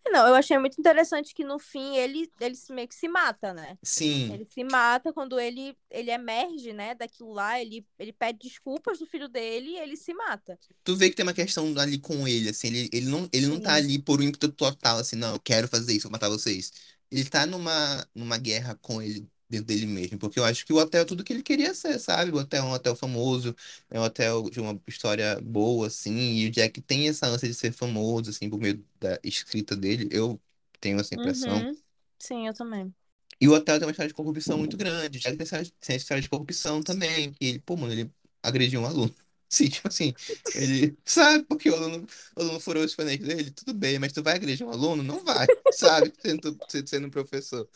Não, 0.07 0.27
eu 0.27 0.35
achei 0.35 0.59
muito 0.59 0.79
interessante 0.79 1.35
que 1.35 1.45
no 1.45 1.59
fim 1.59 1.97
ele, 1.97 2.31
ele 2.41 2.57
meio 2.71 2.89
que 2.89 2.95
se 2.95 3.09
mata, 3.09 3.53
né? 3.53 3.77
Sim. 3.83 4.33
Ele 4.33 4.45
se 4.45 4.65
mata 4.65 5.13
quando 5.13 5.39
ele, 5.39 5.77
ele 5.91 6.11
emerge, 6.11 6.73
né, 6.73 6.95
daquilo 6.95 7.33
lá, 7.33 7.61
ele, 7.61 7.87
ele 7.99 8.13
pede 8.13 8.39
desculpas 8.41 8.99
do 8.99 9.07
filho 9.07 9.29
dele 9.29 9.71
e 9.71 9.79
ele 9.79 9.97
se 9.97 10.13
mata. 10.15 10.59
Tu 10.83 10.97
vê 10.97 11.11
que 11.11 11.17
tem 11.17 11.25
uma 11.25 11.35
questão 11.35 11.73
ali 11.79 11.99
com 11.99 12.27
ele, 12.27 12.49
assim, 12.49 12.69
ele, 12.69 12.91
ele 12.93 13.07
não, 13.07 13.29
ele 13.33 13.47
não 13.47 13.61
tá 13.61 13.75
ali 13.75 13.99
por 13.99 14.21
um 14.21 14.25
ímpeto 14.25 14.49
total, 14.51 14.99
assim, 14.99 15.17
não, 15.17 15.35
eu 15.35 15.41
quero 15.41 15.69
fazer 15.69 15.93
isso, 15.93 16.05
vou 16.09 16.13
matar 16.13 16.29
vocês. 16.29 16.73
Ele 17.11 17.25
tá 17.25 17.47
numa, 17.47 18.07
numa 18.15 18.39
guerra 18.39 18.77
com 18.81 19.03
ele, 19.03 19.29
dentro 19.51 19.67
dele 19.67 19.87
mesmo, 19.87 20.19
porque 20.19 20.39
eu 20.39 20.45
acho 20.45 20.65
que 20.65 20.73
o 20.73 20.77
hotel 20.77 21.03
é 21.03 21.05
tudo 21.05 21.25
que 21.25 21.33
ele 21.33 21.43
queria 21.43 21.75
ser, 21.75 21.99
sabe? 21.99 22.31
O 22.33 22.37
hotel 22.37 22.65
é 22.65 22.67
um 22.67 22.73
hotel 22.73 22.97
famoso, 22.97 23.55
é 23.91 23.99
um 24.01 24.03
hotel 24.05 24.49
de 24.51 24.61
uma 24.61 24.81
história 24.87 25.41
boa, 25.41 25.89
assim, 25.89 26.13
e 26.37 26.47
o 26.47 26.51
Jack 26.51 26.81
tem 26.83 27.09
essa 27.09 27.27
ânsia 27.27 27.49
de 27.49 27.55
ser 27.55 27.73
famoso, 27.73 28.31
assim, 28.31 28.49
por 28.49 28.59
meio 28.61 28.85
da 29.01 29.19
escrita 29.25 29.77
dele, 29.77 30.09
eu 30.11 30.41
tenho 30.81 30.99
essa 31.01 31.15
impressão. 31.15 31.59
Uhum. 31.59 31.77
Sim, 32.19 32.47
eu 32.47 32.55
também. 32.55 32.95
E 33.41 33.49
o 33.49 33.53
hotel 33.53 33.79
tem 33.79 33.87
uma 33.87 33.91
história 33.91 34.09
de 34.09 34.15
corrupção 34.15 34.59
muito 34.59 34.77
grande. 34.77 35.19
O 35.19 35.21
Jack 35.21 35.37
tem 35.37 35.45
essa, 35.45 35.57
tem 35.59 35.73
essa 35.81 35.97
história 35.97 36.23
de 36.23 36.29
corrupção 36.29 36.83
também. 36.83 37.33
Que 37.33 37.47
ele, 37.47 37.59
pô, 37.61 37.77
mano, 37.77 37.93
ele 37.93 38.11
agrediu 38.43 38.81
um 38.81 38.87
aluno. 38.87 39.15
Sim, 39.49 39.69
tipo 39.69 39.89
assim, 39.89 40.15
ele 40.55 40.97
sabe 41.05 41.43
porque 41.45 41.69
o 41.71 41.75
aluno, 41.75 42.07
o 42.37 42.41
aluno 42.41 42.61
furou 42.61 42.85
os 42.85 42.95
pneus 42.95 43.19
dele, 43.19 43.51
tudo 43.51 43.75
bem, 43.75 43.99
mas 43.99 44.13
tu 44.13 44.23
vai 44.23 44.37
agredir 44.37 44.65
um 44.65 44.71
aluno? 44.71 45.03
Não 45.03 45.25
vai, 45.25 45.51
sabe? 45.73 46.13
Sendo, 46.21 46.57
sendo 46.87 47.11
professor. 47.11 47.69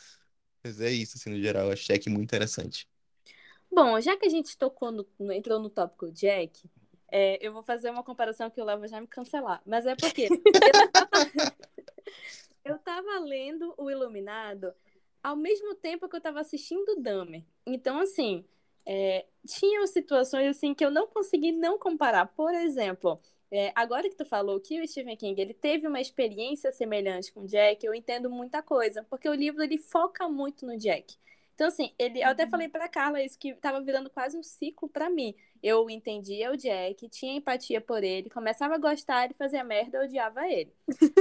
Mas 0.64 0.80
é 0.80 0.90
isso, 0.90 1.16
assim, 1.16 1.30
no 1.30 1.40
geral, 1.40 1.70
acho 1.70 1.86
Jack 1.86 2.08
muito 2.08 2.24
interessante. 2.24 2.88
Bom, 3.70 4.00
já 4.00 4.16
que 4.16 4.24
a 4.24 4.28
gente 4.30 4.56
tocou 4.56 4.90
no, 4.90 5.06
entrou 5.32 5.60
no 5.60 5.68
tópico 5.68 6.10
Jack, 6.10 6.68
é, 7.10 7.38
eu 7.46 7.52
vou 7.52 7.62
fazer 7.62 7.90
uma 7.90 8.02
comparação 8.02 8.48
que 8.48 8.60
o 8.60 8.64
Léo 8.64 8.78
vai 8.80 8.88
já 8.88 9.00
me 9.00 9.06
cancelar. 9.06 9.60
Mas 9.66 9.84
é 9.84 9.94
porque 9.94 10.28
eu 10.30 10.90
tava, 10.90 11.10
eu 12.64 12.78
tava 12.78 13.18
lendo 13.18 13.74
o 13.76 13.90
Iluminado 13.90 14.72
ao 15.22 15.36
mesmo 15.36 15.74
tempo 15.74 16.08
que 16.08 16.16
eu 16.16 16.20
tava 16.20 16.40
assistindo 16.40 16.88
o 16.90 17.00
Dahmer. 17.00 17.44
Então, 17.66 17.98
assim, 17.98 18.44
é, 18.86 19.26
tinham 19.46 19.86
situações 19.86 20.48
assim 20.48 20.74
que 20.74 20.84
eu 20.84 20.90
não 20.90 21.06
consegui 21.06 21.52
não 21.52 21.78
comparar. 21.78 22.26
Por 22.26 22.54
exemplo, 22.54 23.20
é, 23.50 23.72
agora 23.74 24.08
que 24.08 24.16
tu 24.16 24.24
falou 24.24 24.60
que 24.60 24.80
o 24.80 24.86
Stephen 24.86 25.16
King 25.16 25.40
ele 25.40 25.54
teve 25.54 25.86
uma 25.86 26.00
experiência 26.00 26.72
semelhante 26.72 27.32
com 27.32 27.40
o 27.40 27.46
Jack, 27.46 27.84
eu 27.84 27.94
entendo 27.94 28.30
muita 28.30 28.62
coisa, 28.62 29.04
porque 29.08 29.28
o 29.28 29.34
livro 29.34 29.62
ele 29.62 29.78
foca 29.78 30.28
muito 30.28 30.66
no 30.66 30.76
Jack. 30.76 31.16
Então, 31.54 31.68
assim, 31.68 31.94
ele, 31.98 32.20
eu 32.20 32.28
até 32.28 32.48
falei 32.48 32.68
pra 32.68 32.88
Carla 32.88 33.22
isso 33.22 33.38
que 33.38 33.54
tava 33.54 33.80
virando 33.80 34.10
quase 34.10 34.36
um 34.36 34.42
ciclo 34.42 34.88
pra 34.88 35.08
mim. 35.08 35.34
Eu 35.62 35.88
entendia 35.88 36.50
o 36.50 36.56
Jack, 36.56 37.08
tinha 37.08 37.36
empatia 37.36 37.80
por 37.80 38.02
ele, 38.02 38.28
começava 38.28 38.74
a 38.74 38.78
gostar, 38.78 39.24
ele 39.24 39.34
fazia 39.34 39.62
merda, 39.62 39.98
eu 39.98 40.04
odiava 40.04 40.46
ele. 40.48 40.74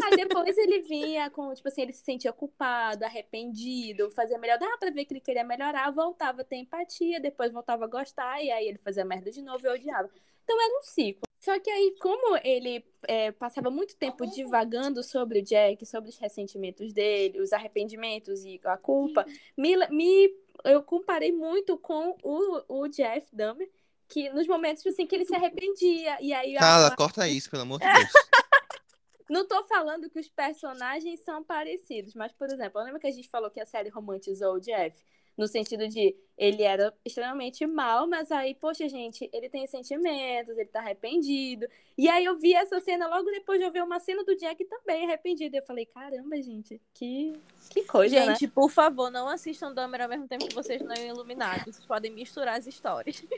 Aí 0.04 0.18
depois 0.18 0.58
ele 0.58 0.82
vinha 0.82 1.30
com, 1.30 1.54
tipo 1.54 1.68
assim, 1.68 1.84
ele 1.84 1.94
se 1.94 2.04
sentia 2.04 2.34
culpado, 2.34 3.06
arrependido, 3.06 4.10
fazia 4.10 4.40
melhor, 4.40 4.58
dava 4.58 4.78
pra 4.78 4.90
ver 4.90 5.06
que 5.06 5.14
ele 5.14 5.22
queria 5.22 5.44
melhorar, 5.44 5.92
voltava 5.92 6.42
a 6.42 6.44
ter 6.44 6.58
empatia, 6.58 7.22
depois 7.22 7.52
voltava 7.52 7.86
a 7.86 7.88
gostar, 7.88 8.44
e 8.44 8.52
aí 8.52 8.68
ele 8.68 8.80
fazia 8.80 9.06
merda 9.06 9.32
de 9.32 9.42
novo 9.42 9.66
e 9.66 9.70
eu 9.70 9.74
odiava. 9.74 10.10
Então 10.44 10.60
era 10.60 10.80
um 10.80 10.82
ciclo. 10.82 11.33
Só 11.44 11.60
que 11.60 11.70
aí, 11.70 11.94
como 12.00 12.38
ele 12.42 12.86
é, 13.06 13.30
passava 13.34 13.70
muito 13.70 13.98
tempo 13.98 14.26
divagando 14.26 15.04
sobre 15.04 15.40
o 15.40 15.42
Jack, 15.44 15.86
sobre 15.86 16.10
os 16.10 16.18
ressentimentos 16.18 16.94
dele, 16.94 17.42
os 17.42 17.52
arrependimentos 17.52 18.46
e 18.46 18.62
a 18.64 18.78
culpa, 18.78 19.26
me, 19.58 19.76
me 19.90 20.34
eu 20.64 20.82
comparei 20.82 21.34
muito 21.34 21.78
com 21.78 22.16
o, 22.24 22.84
o 22.84 22.88
Jeff 22.88 23.28
Dahmer, 23.36 23.70
que 24.08 24.30
nos 24.30 24.48
momentos 24.48 24.88
assim 24.88 25.06
que 25.06 25.16
ele 25.16 25.26
se 25.26 25.36
arrependia 25.36 26.18
e 26.22 26.32
aí 26.32 26.56
a- 26.56 26.62
Cala, 26.62 26.96
corta 26.96 27.28
isso, 27.28 27.52
pelo 27.52 27.64
amor 27.64 27.82
de 27.82 27.92
Deus. 27.92 28.14
não 29.30 29.46
tô 29.46 29.62
falando 29.66 30.10
que 30.10 30.22
os 30.22 30.30
personagens 30.30 31.20
são 31.26 31.44
parecidos, 31.44 32.16
mas, 32.16 32.32
por 32.32 32.50
exemplo, 32.50 32.82
lembra 32.82 33.02
que 33.02 33.08
a 33.08 33.12
gente 33.12 33.28
falou 33.28 33.52
que 33.52 33.60
a 33.60 33.66
série 33.66 33.90
romantizou 33.90 34.54
o 34.54 34.62
Jeff? 34.62 34.98
No 35.38 35.48
sentido 35.48 35.88
de 35.88 36.16
ele 36.38 36.64
era 36.64 36.94
extremamente 37.06 37.66
mal, 37.66 38.08
mas 38.08 38.32
aí, 38.32 38.56
poxa, 38.56 38.88
gente, 38.90 39.30
ele 39.32 39.50
tem 39.50 39.66
sentimentos, 39.68 40.58
ele 40.58 40.66
tá 40.66 40.80
arrependido. 40.80 41.68
E 41.98 42.10
aí 42.10 42.26
eu 42.26 42.38
vi 42.38 42.54
essa 42.54 42.80
cena 42.80 43.08
logo 43.08 43.30
depois 43.32 43.60
de 43.60 43.66
eu 43.66 43.72
ver 43.72 43.84
uma 43.84 44.00
cena 44.00 44.24
do 44.24 44.36
Jack 44.36 44.64
também 44.66 45.06
arrependido. 45.06 45.56
Eu 45.56 45.64
falei, 45.66 45.86
caramba, 45.86 46.42
gente, 46.42 46.82
que, 46.94 47.34
que 47.70 47.84
coisa, 47.84 48.16
né? 48.16 48.36
Gente, 48.36 48.48
por 48.48 48.70
favor, 48.70 49.12
não 49.12 49.28
assistam 49.28 49.74
Dahmer 49.74 50.02
ao 50.02 50.10
mesmo 50.10 50.28
tempo 50.28 50.48
que 50.48 50.56
vocês 50.56 50.82
não 50.82 50.96
iluminados. 50.96 51.76
Vocês 51.76 51.86
podem 51.86 52.12
misturar 52.12 52.58
as 52.58 52.68
histórias. 52.68 53.24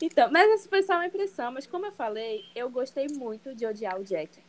Então, 0.00 0.30
mas 0.30 0.50
essa 0.50 0.68
foi 0.68 0.82
só 0.82 0.94
uma 0.94 1.06
impressão. 1.06 1.52
Mas 1.52 1.66
como 1.66 1.86
eu 1.86 1.92
falei, 1.92 2.44
eu 2.54 2.68
gostei 2.68 3.06
muito 3.08 3.54
de 3.54 3.64
odiar 3.64 3.98
o 3.98 4.04
Jack. 4.04 4.42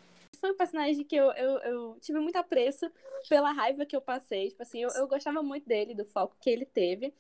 Foi 0.45 0.51
um 0.51 0.57
personagem 0.57 1.03
que 1.03 1.15
eu, 1.15 1.31
eu, 1.31 1.57
eu 1.61 1.97
tive 1.99 2.19
muito 2.19 2.35
apreço 2.35 2.87
pela 3.27 3.51
raiva 3.51 3.83
que 3.83 3.95
eu 3.95 4.01
passei. 4.01 4.49
Tipo 4.49 4.61
assim, 4.61 4.83
eu, 4.83 4.89
eu 4.91 5.07
gostava 5.07 5.41
muito 5.41 5.67
dele, 5.67 5.95
do 5.95 6.05
foco 6.05 6.37
que 6.39 6.51
ele 6.51 6.67
teve. 6.67 7.11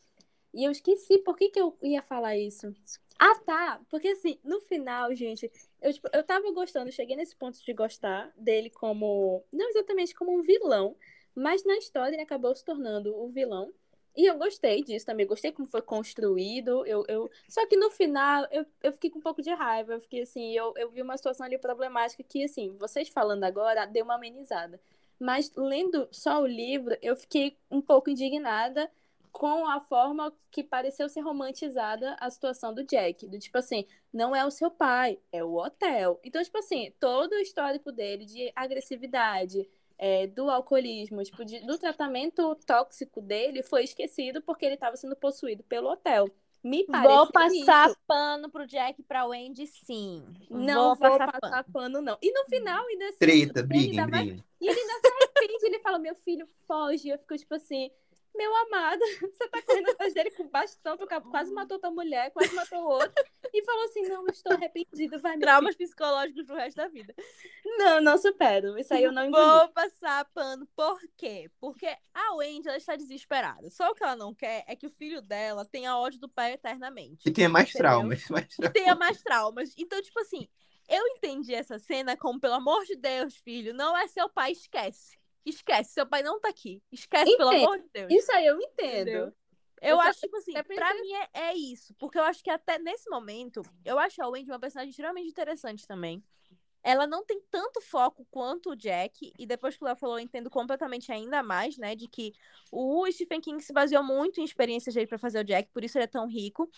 E 0.53 0.63
eu 0.63 0.71
esqueci 0.71 1.17
por 1.17 1.35
que, 1.35 1.49
que 1.49 1.59
eu 1.59 1.75
ia 1.81 2.03
falar 2.03 2.37
isso. 2.37 2.71
Ah, 3.17 3.33
tá. 3.39 3.81
Porque 3.89 4.09
assim, 4.09 4.37
no 4.43 4.61
final, 4.61 5.11
gente, 5.15 5.51
eu, 5.81 5.91
tipo, 5.91 6.07
eu 6.13 6.23
tava 6.23 6.51
gostando, 6.51 6.91
cheguei 6.91 7.15
nesse 7.15 7.35
ponto 7.35 7.57
de 7.65 7.73
gostar 7.73 8.31
dele 8.37 8.69
como. 8.69 9.43
Não 9.51 9.69
exatamente 9.69 10.13
como 10.13 10.31
um 10.31 10.43
vilão, 10.43 10.95
mas 11.33 11.65
na 11.65 11.77
história 11.77 12.13
ele 12.13 12.21
acabou 12.21 12.55
se 12.55 12.63
tornando 12.63 13.17
o 13.17 13.27
vilão. 13.29 13.73
E 14.15 14.25
eu 14.25 14.37
gostei 14.37 14.83
disso 14.83 15.05
também, 15.05 15.27
gostei 15.27 15.51
como 15.51 15.67
foi 15.67 15.81
construído. 15.81 16.85
Eu, 16.85 17.03
eu... 17.07 17.29
Só 17.49 17.65
que 17.67 17.75
no 17.75 17.91
final 17.91 18.47
eu, 18.51 18.65
eu 18.81 18.93
fiquei 18.93 19.09
com 19.09 19.19
um 19.19 19.21
pouco 19.21 19.41
de 19.41 19.53
raiva. 19.53 19.93
Eu 19.93 19.99
fiquei 19.99 20.21
assim, 20.21 20.53
eu, 20.53 20.73
eu 20.77 20.89
vi 20.89 21.01
uma 21.01 21.17
situação 21.17 21.45
ali 21.45 21.57
problemática 21.57 22.23
que, 22.23 22.43
assim, 22.43 22.75
vocês 22.77 23.09
falando 23.09 23.43
agora, 23.43 23.85
deu 23.85 24.05
uma 24.05 24.15
amenizada. 24.15 24.79
Mas 25.19 25.51
lendo 25.55 26.07
só 26.11 26.41
o 26.41 26.47
livro, 26.47 26.97
eu 27.01 27.15
fiquei 27.15 27.57
um 27.69 27.81
pouco 27.81 28.09
indignada 28.09 28.89
com 29.31 29.67
a 29.67 29.81
forma 29.81 30.33
que 30.49 30.63
pareceu 30.63 31.09
ser 31.09 31.19
romantizada 31.19 32.15
a 32.21 32.29
situação 32.29 32.73
do 32.73 32.85
Jack. 32.85 33.27
Do 33.27 33.37
tipo 33.37 33.57
assim, 33.57 33.85
não 34.13 34.33
é 34.33 34.45
o 34.45 34.51
seu 34.51 34.71
pai, 34.71 35.19
é 35.29 35.43
o 35.43 35.55
hotel. 35.55 36.21
Então, 36.23 36.41
tipo 36.41 36.57
assim, 36.57 36.93
todo 37.01 37.33
o 37.33 37.39
histórico 37.39 37.91
dele 37.91 38.25
de 38.25 38.49
agressividade, 38.55 39.69
é, 39.97 40.27
do 40.27 40.49
alcoolismo, 40.49 41.23
tipo, 41.23 41.43
de, 41.45 41.65
do 41.65 41.77
tratamento 41.77 42.55
tóxico 42.65 43.21
dele 43.21 43.63
foi 43.63 43.83
esquecido 43.83 44.41
porque 44.41 44.65
ele 44.65 44.75
estava 44.75 44.95
sendo 44.97 45.15
possuído 45.15 45.63
pelo 45.63 45.89
hotel. 45.89 46.29
Me 46.63 46.83
parece 46.83 47.07
Vou 47.15 47.31
passar 47.31 47.89
isso. 47.89 47.97
pano 48.07 48.49
pro 48.49 48.65
Jack 48.65 48.99
e 48.99 49.03
pra 49.03 49.25
Wendy, 49.25 49.67
sim. 49.67 50.25
Não 50.49 50.95
vou, 50.95 51.09
vou 51.09 51.17
passar, 51.19 51.39
passar, 51.39 51.63
pano. 51.71 52.01
não. 52.01 52.17
E 52.19 52.31
no 52.31 52.43
final, 52.45 52.83
ainda 52.87 53.05
assim, 53.09 53.17
Treta, 53.19 53.59
ele 53.59 53.67
briguem, 53.67 53.89
ainda 53.99 54.11
vai- 54.11 54.25
briguem. 54.25 54.43
E 54.59 54.67
ele 54.67 54.79
ainda 54.79 54.93
se 54.93 55.07
arrepende, 55.13 55.65
ele 55.67 55.79
fala, 55.79 55.99
meu 55.99 56.15
filho, 56.15 56.47
foge. 56.67 57.07
Eu 57.09 57.19
fico 57.19 57.37
tipo 57.37 57.53
assim, 57.53 57.91
meu 58.35 58.55
amado, 58.55 58.99
você 59.21 59.47
tá 59.49 59.61
correndo 59.61 59.89
atrás 59.91 60.13
dele 60.13 60.31
com 60.31 60.47
bastão, 60.47 60.97
porque 60.97 61.19
quase 61.21 61.53
matou 61.53 61.79
tua 61.79 61.91
mulher, 61.91 62.31
quase 62.31 62.53
matou 62.53 62.79
o 62.79 62.87
outro. 62.87 63.23
E 63.53 63.63
falou 63.63 63.83
assim, 63.85 64.01
não, 64.03 64.25
estou 64.27 64.53
arrependido, 64.53 65.19
vai, 65.19 65.33
meu 65.33 65.41
Traumas 65.41 65.75
psicológicos 65.75 66.45
pro 66.45 66.55
resto 66.55 66.77
da 66.77 66.87
vida. 66.87 67.13
Não, 67.77 68.01
não 68.01 68.17
supero. 68.17 68.77
Isso 68.77 68.93
aí 68.93 69.03
eu 69.03 69.11
não 69.11 69.25
engoli. 69.25 69.45
Vou 69.45 69.69
passar 69.69 70.25
pano. 70.33 70.67
Por 70.75 70.99
quê? 71.17 71.49
Porque 71.59 71.87
a 72.13 72.35
Wendy, 72.35 72.67
ela 72.67 72.77
está 72.77 72.95
desesperada. 72.95 73.69
Só 73.69 73.89
o 73.89 73.95
que 73.95 74.03
ela 74.03 74.15
não 74.15 74.33
quer 74.33 74.63
é 74.67 74.75
que 74.75 74.87
o 74.87 74.89
filho 74.89 75.21
dela 75.21 75.65
tenha 75.65 75.97
ódio 75.97 76.19
do 76.19 76.29
pai 76.29 76.53
eternamente. 76.53 77.27
E 77.27 77.31
tenha 77.31 77.49
mais 77.49 77.69
Entendeu? 77.69 77.89
traumas. 77.89 78.27
Mais 78.29 78.47
traumas. 78.47 78.73
tenha 78.73 78.95
mais 78.95 79.21
traumas. 79.21 79.73
Então, 79.77 80.01
tipo 80.01 80.19
assim, 80.19 80.47
eu 80.87 81.05
entendi 81.07 81.53
essa 81.53 81.79
cena 81.79 82.15
como, 82.15 82.39
pelo 82.39 82.55
amor 82.55 82.83
de 82.85 82.95
Deus, 82.95 83.35
filho, 83.37 83.73
não 83.73 83.97
é 83.97 84.07
seu 84.07 84.29
pai, 84.29 84.51
esquece. 84.51 85.17
Esquece, 85.45 85.91
seu 85.93 86.05
pai 86.07 86.23
não 86.23 86.39
tá 86.39 86.49
aqui. 86.49 86.81
Esquece, 86.91 87.37
pelo 87.37 87.51
Entendo. 87.51 87.65
amor 87.65 87.79
de 87.79 87.89
Deus. 87.93 88.13
Isso 88.13 88.31
aí 88.31 88.45
eu 88.45 88.59
entendo. 88.59 89.09
Entendeu? 89.09 89.33
Eu 89.81 89.89
Eu 89.89 89.99
acho, 89.99 90.19
tipo 90.21 90.37
assim, 90.37 90.53
pensei- 90.53 90.75
pra 90.75 90.93
mim 90.95 91.13
é, 91.13 91.29
é 91.49 91.53
isso. 91.53 91.93
Porque 91.95 92.17
eu 92.17 92.23
acho 92.23 92.43
que 92.43 92.49
até 92.49 92.79
nesse 92.79 93.09
momento, 93.09 93.61
eu 93.83 93.99
acho 93.99 94.21
a 94.23 94.27
Wendy 94.27 94.49
uma 94.49 94.59
personagem 94.59 94.89
extremamente 94.89 95.29
interessante 95.29 95.85
também. 95.85 96.23
Ela 96.81 97.05
não 97.07 97.25
tem 97.25 97.41
tanto 97.49 97.81
foco 97.81 98.25
quanto 98.29 98.69
o 98.71 98.75
Jack, 98.75 99.33
e 99.37 99.45
depois 99.45 99.75
que 99.75 99.83
o 99.83 99.87
Léo 99.87 99.95
falou, 99.95 100.17
eu 100.17 100.23
entendo 100.23 100.49
completamente 100.51 101.11
ainda 101.11 101.41
mais, 101.41 101.77
né? 101.77 101.95
De 101.95 102.07
que 102.07 102.31
o 102.71 103.05
Stephen 103.11 103.41
King 103.41 103.61
se 103.63 103.73
baseou 103.73 104.03
muito 104.03 104.39
em 104.39 104.43
experiências 104.43 104.93
dele 104.93 105.07
pra 105.07 105.17
fazer 105.17 105.39
o 105.39 105.43
Jack, 105.43 105.69
por 105.71 105.83
isso 105.83 105.97
ele 105.97 106.05
é 106.05 106.07
tão 106.07 106.27
rico. 106.27 106.69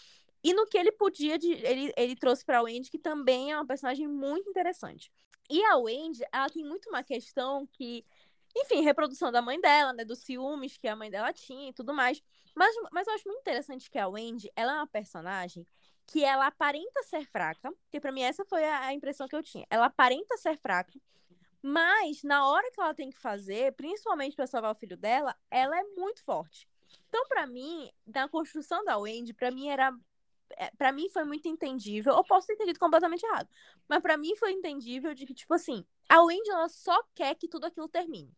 E 0.44 0.54
no 0.54 0.66
que 0.66 0.78
ele 0.78 0.92
podia, 0.94 1.38
de, 1.38 1.52
ele, 1.52 1.94
ele 1.98 2.16
trouxe 2.16 2.46
pra 2.46 2.62
Wendy, 2.62 2.90
que 2.90 2.98
também 3.00 3.52
é 3.52 3.56
uma 3.58 3.66
personagem 3.68 4.08
muito 4.08 4.50
interessante. 4.50 5.12
E 5.50 5.62
a 5.66 5.78
Wendy, 5.78 6.24
ela 6.32 6.50
tem 6.50 6.64
muito 6.64 6.90
uma 6.90 7.04
questão 7.04 7.68
que, 7.74 8.06
enfim, 8.62 8.82
reprodução 8.82 9.32
da 9.32 9.42
mãe 9.42 9.60
dela, 9.60 9.94
né? 9.94 10.06
Dos 10.06 10.20
ciúmes 10.20 10.78
que 10.78 10.88
a 10.88 10.96
mãe 10.96 11.10
dela 11.10 11.34
tinha 11.34 11.70
e 11.70 11.74
tudo 11.74 11.94
mais. 11.94 12.22
Mas, 12.56 12.76
mas 12.92 13.08
eu 13.08 13.14
acho 13.14 13.28
muito 13.28 13.42
interessante 13.42 13.90
que 13.90 14.00
a 14.00 14.08
Wendy, 14.08 14.52
ela 14.56 14.74
é 14.74 14.76
uma 14.76 14.88
personagem 14.88 15.66
que 16.08 16.24
ela 16.24 16.48
aparenta 16.48 17.04
ser 17.04 17.26
fraca, 17.26 17.72
porque 17.84 18.00
pra 18.00 18.12
mim 18.12 18.22
essa 18.22 18.46
foi 18.46 18.64
a, 18.64 18.94
impressão 18.94 19.28
que 19.28 19.36
eu 19.36 19.44
tinha. 19.44 19.66
Ela 19.70 19.88
aparenta 19.88 20.38
ser 20.38 20.58
fraca, 20.58 20.94
mas 21.62 22.24
na 22.24 22.48
hora 22.48 22.72
que 22.72 22.80
ela 22.80 22.94
tem 22.94 23.10
que 23.10 23.18
fazer, 23.20 23.74
principalmente 23.74 24.36
pra 24.36 24.48
salvar 24.48 24.72
o 24.72 24.76
filho 24.76 24.96
dela, 24.96 25.36
ela 25.52 25.78
é 25.78 25.84
muito 25.96 26.24
forte. 26.24 26.68
Então, 27.10 27.28
pra 27.28 27.46
mim, 27.46 27.92
na 28.06 28.28
construção 28.30 28.84
da 28.86 28.98
Wendy, 28.98 29.34
pra 29.34 29.52
mim 29.52 29.68
era 29.68 29.94
é, 30.56 30.72
para 30.78 30.94
mim 30.94 31.10
foi 31.10 31.26
muito 31.26 31.48
entendível. 31.48 32.14
Eu 32.14 32.24
posso 32.24 32.48
ter 32.48 32.54
entendido 32.54 32.80
completamente 32.80 33.26
errado, 33.26 33.50
mas 33.88 34.02
pra 34.02 34.18
mim 34.18 34.36
foi 34.36 34.52
entendível 34.52 35.14
de 35.14 35.26
que 35.26 35.34
tipo 35.34 35.54
assim, 35.54 35.86
a 36.08 36.22
Wendy 36.22 36.50
ela 36.50 36.70
só 36.70 37.04
quer 37.14 37.36
que 37.36 37.48
tudo 37.48 37.66
aquilo 37.66 37.90
termine. 37.90 38.34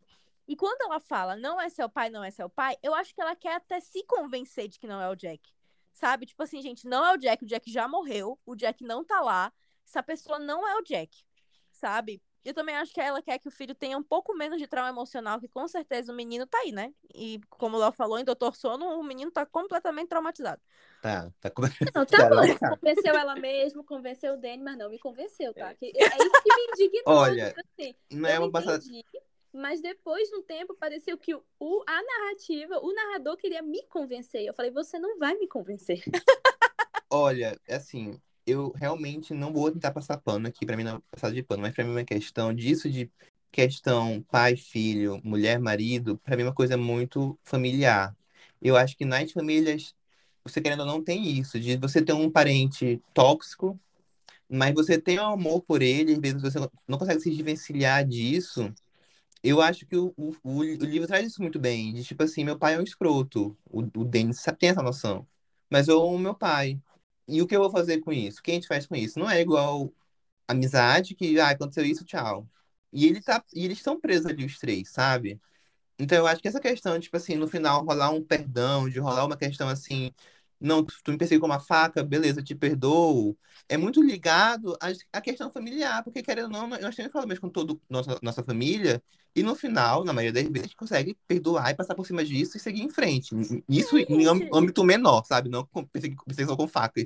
E 0.50 0.56
quando 0.56 0.82
ela 0.82 1.00
fala 1.00 1.36
não 1.36 1.62
é 1.62 1.70
seu 1.70 1.88
pai, 1.88 2.10
não 2.10 2.24
é 2.24 2.32
seu 2.32 2.50
pai, 2.50 2.76
eu 2.82 2.96
acho 2.96 3.14
que 3.14 3.22
ela 3.22 3.36
quer 3.36 3.54
até 3.56 3.80
se 3.80 4.04
convencer 4.06 4.68
de 4.68 4.80
que 4.80 4.88
não 4.88 5.00
é 5.00 5.08
o 5.08 5.16
Jack. 5.16 5.54
Sabe? 5.94 6.26
Tipo 6.26 6.42
assim, 6.42 6.60
gente, 6.60 6.88
não 6.88 7.06
é 7.06 7.14
o 7.14 7.18
Jack, 7.18 7.44
o 7.44 7.48
Jack 7.48 7.72
já 7.72 7.88
morreu, 7.88 8.40
o 8.46 8.56
Jack 8.56 8.84
não 8.84 9.06
tá 9.06 9.22
lá, 9.22 9.54
essa 9.86 10.02
pessoa 10.02 10.40
não 10.40 10.68
é 10.68 10.76
o 10.78 10.82
Jack. 10.82 11.24
Sabe? 11.72 12.20
Eu 12.44 12.54
também 12.54 12.76
acho 12.76 12.92
que 12.94 13.00
ela 13.00 13.22
quer 13.22 13.38
que 13.38 13.48
o 13.48 13.52
filho 13.52 13.76
tenha 13.76 13.96
um 13.98 14.02
pouco 14.02 14.34
menos 14.34 14.58
de 14.60 14.66
trauma 14.66 14.90
emocional, 14.90 15.40
que 15.40 15.48
com 15.48 15.68
certeza 15.68 16.12
o 16.12 16.16
menino 16.16 16.48
tá 16.48 16.58
aí, 16.60 16.72
né? 16.72 16.92
E 17.14 17.40
como 17.50 17.78
o 17.78 17.80
Léo 17.80 17.92
falou, 17.92 18.18
em 18.18 18.24
Doutor 18.24 18.56
Sono, 18.56 18.86
o 19.00 19.04
menino 19.04 19.30
tá 19.30 19.46
completamente 19.46 20.08
traumatizado. 20.10 20.60
Tá, 21.02 21.32
tá 21.40 21.52
com... 21.52 21.62
Não, 21.62 21.70
tá 22.08 22.18
Tá, 22.18 22.30
bom. 22.30 22.58
tá. 22.58 22.70
Convenceu 22.78 23.16
ela 23.16 23.36
mesmo, 23.36 23.84
convenceu 23.84 24.34
o 24.34 24.38
Danny, 24.38 24.64
mas 24.64 24.78
não 24.78 24.90
me 24.90 24.98
convenceu, 24.98 25.54
tá? 25.54 25.76
Que- 25.76 25.92
É 25.96 26.06
isso 26.24 26.42
que 26.42 26.56
me 26.56 26.64
indignou. 26.86 27.04
Olha, 27.18 27.54
assim, 27.78 27.94
Não 28.12 28.30
é 28.30 28.40
uma 28.40 28.52
passada. 28.52 28.78
entendi, 28.84 29.06
mas 29.54 29.82
depois 29.82 30.30
de 30.30 30.36
um 30.36 30.42
tempo 30.42 30.76
pareceu 30.76 31.18
que 31.18 31.34
o, 31.34 31.84
a 31.88 32.02
narrativa, 32.04 32.80
o 32.80 32.94
narrador 32.94 33.38
queria 33.38 33.62
me 33.62 33.84
convencer. 33.88 34.44
Eu 34.44 34.54
falei, 34.54 34.72
você 34.72 35.00
não 35.00 35.18
vai 35.18 35.36
me 35.36 35.48
convencer. 35.48 36.04
Olha, 37.12 37.60
é 37.68 37.76
assim, 37.76 38.20
eu 38.46 38.72
realmente 38.72 39.34
não 39.34 39.52
vou 39.52 39.72
tentar 39.72 39.92
passar 39.92 40.18
pano 40.18 40.48
aqui, 40.48 40.66
pra 40.66 40.78
mim 40.78 40.84
não 40.84 41.02
passar 41.12 41.32
de 41.32 41.42
pano, 41.42 41.62
mas 41.64 41.74
pra 41.74 41.84
mim 41.84 41.92
é 41.92 41.94
uma 41.94 42.04
questão 42.04 42.54
disso 42.54 42.90
de 42.90 43.10
questão 43.52 44.24
pai, 44.30 44.56
filho, 44.56 45.20
mulher, 45.24 45.60
marido, 45.60 46.18
pra 46.20 46.36
mim 46.36 46.44
é 46.44 46.46
uma 46.46 46.54
coisa 46.54 46.78
muito 46.78 47.38
familiar. 47.44 48.16
Eu 48.62 48.76
acho 48.76 48.96
que 48.96 49.06
nas 49.06 49.32
famílias, 49.32 49.96
você 50.44 50.62
querendo 50.62 50.82
ou 50.82 50.86
não 50.86 51.04
tem 51.04 51.40
isso, 51.40 51.60
de 51.60 51.78
você 51.78 52.02
ter 52.02 52.14
um 52.14 52.30
parente 52.30 53.02
tóxico, 53.14 53.80
mas 54.50 54.74
você 54.74 55.00
tem 55.00 55.20
um 55.20 55.26
amor 55.26 55.62
por 55.62 55.82
ele, 55.82 56.14
às 56.14 56.20
vezes 56.20 56.42
você 56.42 56.60
não 56.88 56.98
consegue 56.98 57.22
se 57.22 57.30
desvencilhar 57.30 58.06
disso. 58.06 58.74
Eu 59.44 59.62
acho 59.62 59.86
que 59.86 59.96
o, 59.96 60.14
o, 60.18 60.34
o 60.44 60.64
livro 60.64 61.08
traz 61.08 61.26
isso 61.28 61.42
muito 61.42 61.60
bem, 61.60 61.94
de 61.94 62.04
tipo 62.04 62.24
assim, 62.24 62.44
meu 62.44 62.58
pai 62.60 62.76
é 62.76 62.80
um 62.80 62.84
escroto, 62.84 63.58
o, 63.66 63.80
o 63.82 64.06
Denis 64.06 64.44
tem 64.60 64.70
essa 64.70 64.82
noção, 64.84 65.28
mas 65.70 65.88
eu 65.88 66.02
amo 66.02 66.20
meu 66.20 66.36
pai. 66.36 66.82
E 67.28 67.42
o 67.42 67.48
que 67.48 67.56
eu 67.56 67.62
vou 67.62 67.72
fazer 67.72 68.00
com 68.02 68.12
isso? 68.12 68.40
O 68.40 68.44
que 68.44 68.52
a 68.52 68.54
gente 68.56 68.68
faz 68.68 68.86
com 68.88 68.96
isso? 68.96 69.20
Não 69.20 69.30
é 69.30 69.40
igual 69.42 69.94
amizade 70.48 71.16
que, 71.16 71.40
ah, 71.40 71.50
aconteceu 71.52 71.86
isso, 71.86 72.06
tchau. 72.06 72.50
E 72.94 73.08
ele 73.08 73.22
tá, 73.22 73.44
e 73.54 73.66
eles 73.66 73.80
estão 73.80 74.00
presos 74.00 74.28
ali 74.28 74.46
os 74.46 74.60
três, 74.60 74.90
sabe? 74.90 75.42
Então 76.00 76.18
eu 76.18 76.28
acho 76.28 76.42
que 76.42 76.48
essa 76.48 76.60
questão, 76.62 77.00
tipo 77.00 77.18
assim, 77.18 77.36
no 77.36 77.48
final 77.48 77.84
rolar 77.86 78.12
um 78.12 78.24
perdão, 78.24 78.90
de 78.90 79.00
rolar 79.00 79.26
uma 79.26 79.38
questão 79.38 79.68
assim, 79.70 80.12
não, 80.60 80.84
tu 80.86 81.12
me 81.12 81.18
perseguiu 81.18 81.40
com 81.42 81.46
uma 81.48 81.60
faca, 81.60 82.04
beleza, 82.04 82.44
te 82.44 82.56
perdoo, 82.56 83.38
é 83.68 83.78
muito 83.78 84.02
ligado 84.02 84.78
à, 85.12 85.22
questão 85.22 85.52
familiar, 85.52 86.04
porque 86.04 86.22
querendo 86.22 86.46
ou 86.46 86.52
não, 86.52 86.68
nós 86.68 86.96
temos 86.96 87.12
problemas 87.12 87.40
com 87.40 87.50
toda 87.50 87.76
nossa, 87.90 88.20
nossa 88.22 88.44
família, 88.44 89.02
e 89.36 89.44
no 89.44 89.56
final, 89.56 90.04
na 90.04 90.12
maioria 90.12 90.34
das 90.34 90.44
vezes, 90.52 90.60
a 90.62 90.68
gente 90.68 90.76
consegue 90.76 91.18
perdoar 91.28 91.70
e 91.72 91.76
passar 91.76 91.96
por 91.96 92.06
cima 92.06 92.26
disso 92.26 92.58
e 92.58 92.60
seguir 92.60 92.82
em 92.82 92.90
frente. 92.90 93.34
Isso 93.70 93.98
em 93.98 94.26
âmbito 94.52 94.84
menor, 94.84 95.24
sabe? 95.26 95.50
Não 95.50 95.66
com 95.68 95.86
persegui- 95.86 96.18
perseguição 96.26 96.58
com 96.58 96.68
facas. 96.68 97.06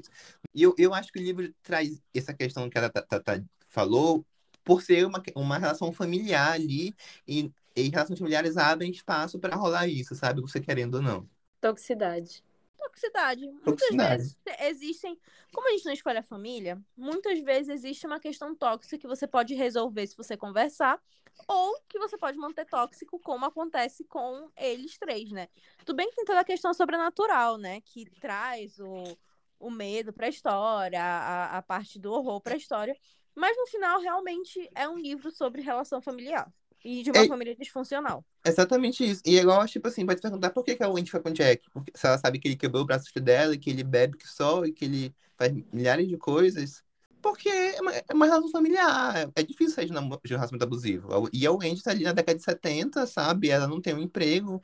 E 0.53 0.63
eu, 0.63 0.73
eu 0.77 0.93
acho 0.93 1.11
que 1.11 1.19
o 1.19 1.23
livro 1.23 1.53
traz 1.61 2.01
essa 2.13 2.33
questão 2.33 2.69
que 2.69 2.77
ela 2.77 2.89
tá- 2.89 3.01
tá- 3.01 3.19
tá- 3.19 3.43
falou 3.69 4.25
por 4.63 4.81
ser 4.81 5.05
uma, 5.05 5.21
uma 5.35 5.57
relação 5.57 5.91
familiar 5.91 6.53
ali, 6.53 6.95
e, 7.27 7.51
e 7.75 7.89
relações 7.89 8.17
familiares 8.19 8.55
abrem 8.55 8.91
espaço 8.91 9.37
para 9.37 9.55
rolar 9.55 9.87
isso, 9.87 10.15
sabe? 10.15 10.41
Você 10.41 10.59
querendo 10.61 10.95
ou 10.95 11.01
não. 11.01 11.29
Toxicidade. 11.59 12.43
Toxicidade. 12.83 13.47
Muitas 13.65 13.95
vezes 13.95 14.37
existem. 14.59 15.19
Como 15.53 15.67
a 15.67 15.71
gente 15.71 15.85
não 15.85 15.93
escolhe 15.93 16.17
a 16.17 16.23
família, 16.23 16.81
muitas 16.95 17.39
vezes 17.39 17.69
existe 17.69 18.05
uma 18.05 18.19
questão 18.19 18.55
tóxica 18.55 18.97
que 18.97 19.07
você 19.07 19.27
pode 19.27 19.53
resolver 19.53 20.05
se 20.07 20.17
você 20.17 20.35
conversar, 20.35 21.01
ou 21.47 21.79
que 21.87 21.99
você 21.99 22.17
pode 22.17 22.37
manter 22.37 22.65
tóxico, 22.65 23.19
como 23.19 23.45
acontece 23.45 24.03
com 24.05 24.49
eles 24.57 24.97
três, 24.97 25.31
né? 25.31 25.47
Tudo 25.79 25.95
bem 25.95 26.09
que 26.09 26.15
tem 26.15 26.25
toda 26.25 26.39
a 26.39 26.45
questão 26.45 26.73
sobrenatural, 26.73 27.57
né? 27.57 27.81
Que 27.81 28.05
traz 28.19 28.79
o, 28.79 29.17
o 29.59 29.69
medo 29.69 30.11
pra 30.13 30.27
história, 30.27 31.01
a, 31.01 31.57
a 31.57 31.61
parte 31.61 31.99
do 31.99 32.11
horror 32.11 32.41
pra 32.41 32.57
história. 32.57 32.95
Mas 33.35 33.57
no 33.57 33.65
final, 33.67 33.99
realmente 33.99 34.69
é 34.75 34.87
um 34.87 34.97
livro 34.97 35.31
sobre 35.31 35.61
relação 35.61 36.01
familiar. 36.01 36.51
E 36.83 37.01
de 37.03 37.11
uma 37.11 37.23
É- 37.23 37.27
família 37.27 37.55
disfuncional. 37.55 38.23
Exatamente 38.45 39.03
isso. 39.03 39.21
E 39.25 39.37
é 39.37 39.41
igual, 39.41 39.65
tipo 39.65 39.87
assim, 39.87 40.05
pode 40.05 40.21
perguntar 40.21 40.49
por 40.49 40.63
que, 40.63 40.75
que 40.75 40.83
a 40.83 40.89
Wendy 40.89 41.09
foi 41.09 41.21
com 41.21 41.29
o 41.29 41.33
Jack. 41.33 41.69
Porque 41.71 41.91
se 41.95 42.05
ela 42.05 42.17
sabe 42.17 42.39
que 42.39 42.47
ele 42.47 42.55
quebrou 42.57 42.83
o 42.83 42.85
braço 42.85 43.09
dela, 43.21 43.53
e 43.55 43.57
que 43.57 43.69
ele 43.69 43.83
bebe 43.83 44.17
que 44.17 44.27
só, 44.27 44.65
e 44.65 44.71
que 44.71 44.85
ele 44.85 45.15
faz 45.37 45.53
milhares 45.71 46.07
de 46.07 46.17
coisas. 46.17 46.83
Porque 47.21 47.47
é 47.47 47.81
uma, 47.81 47.93
é 47.93 48.13
uma 48.13 48.25
relação 48.25 48.49
familiar. 48.49 49.31
É 49.33 49.43
difícil 49.43 49.73
sair 49.73 49.85
de, 49.85 49.93
de 49.93 49.97
um 49.99 50.09
relacionamento 50.09 50.63
abusivo. 50.63 51.29
E 51.31 51.47
a 51.47 51.51
Wendy 51.51 51.81
tá 51.81 51.91
ali 51.91 52.03
na 52.03 52.11
década 52.11 52.37
de 52.37 52.43
70, 52.43 53.07
sabe? 53.07 53.49
Ela 53.49 53.65
não 53.65 53.79
tem 53.79 53.93
um 53.93 54.01
emprego. 54.01 54.61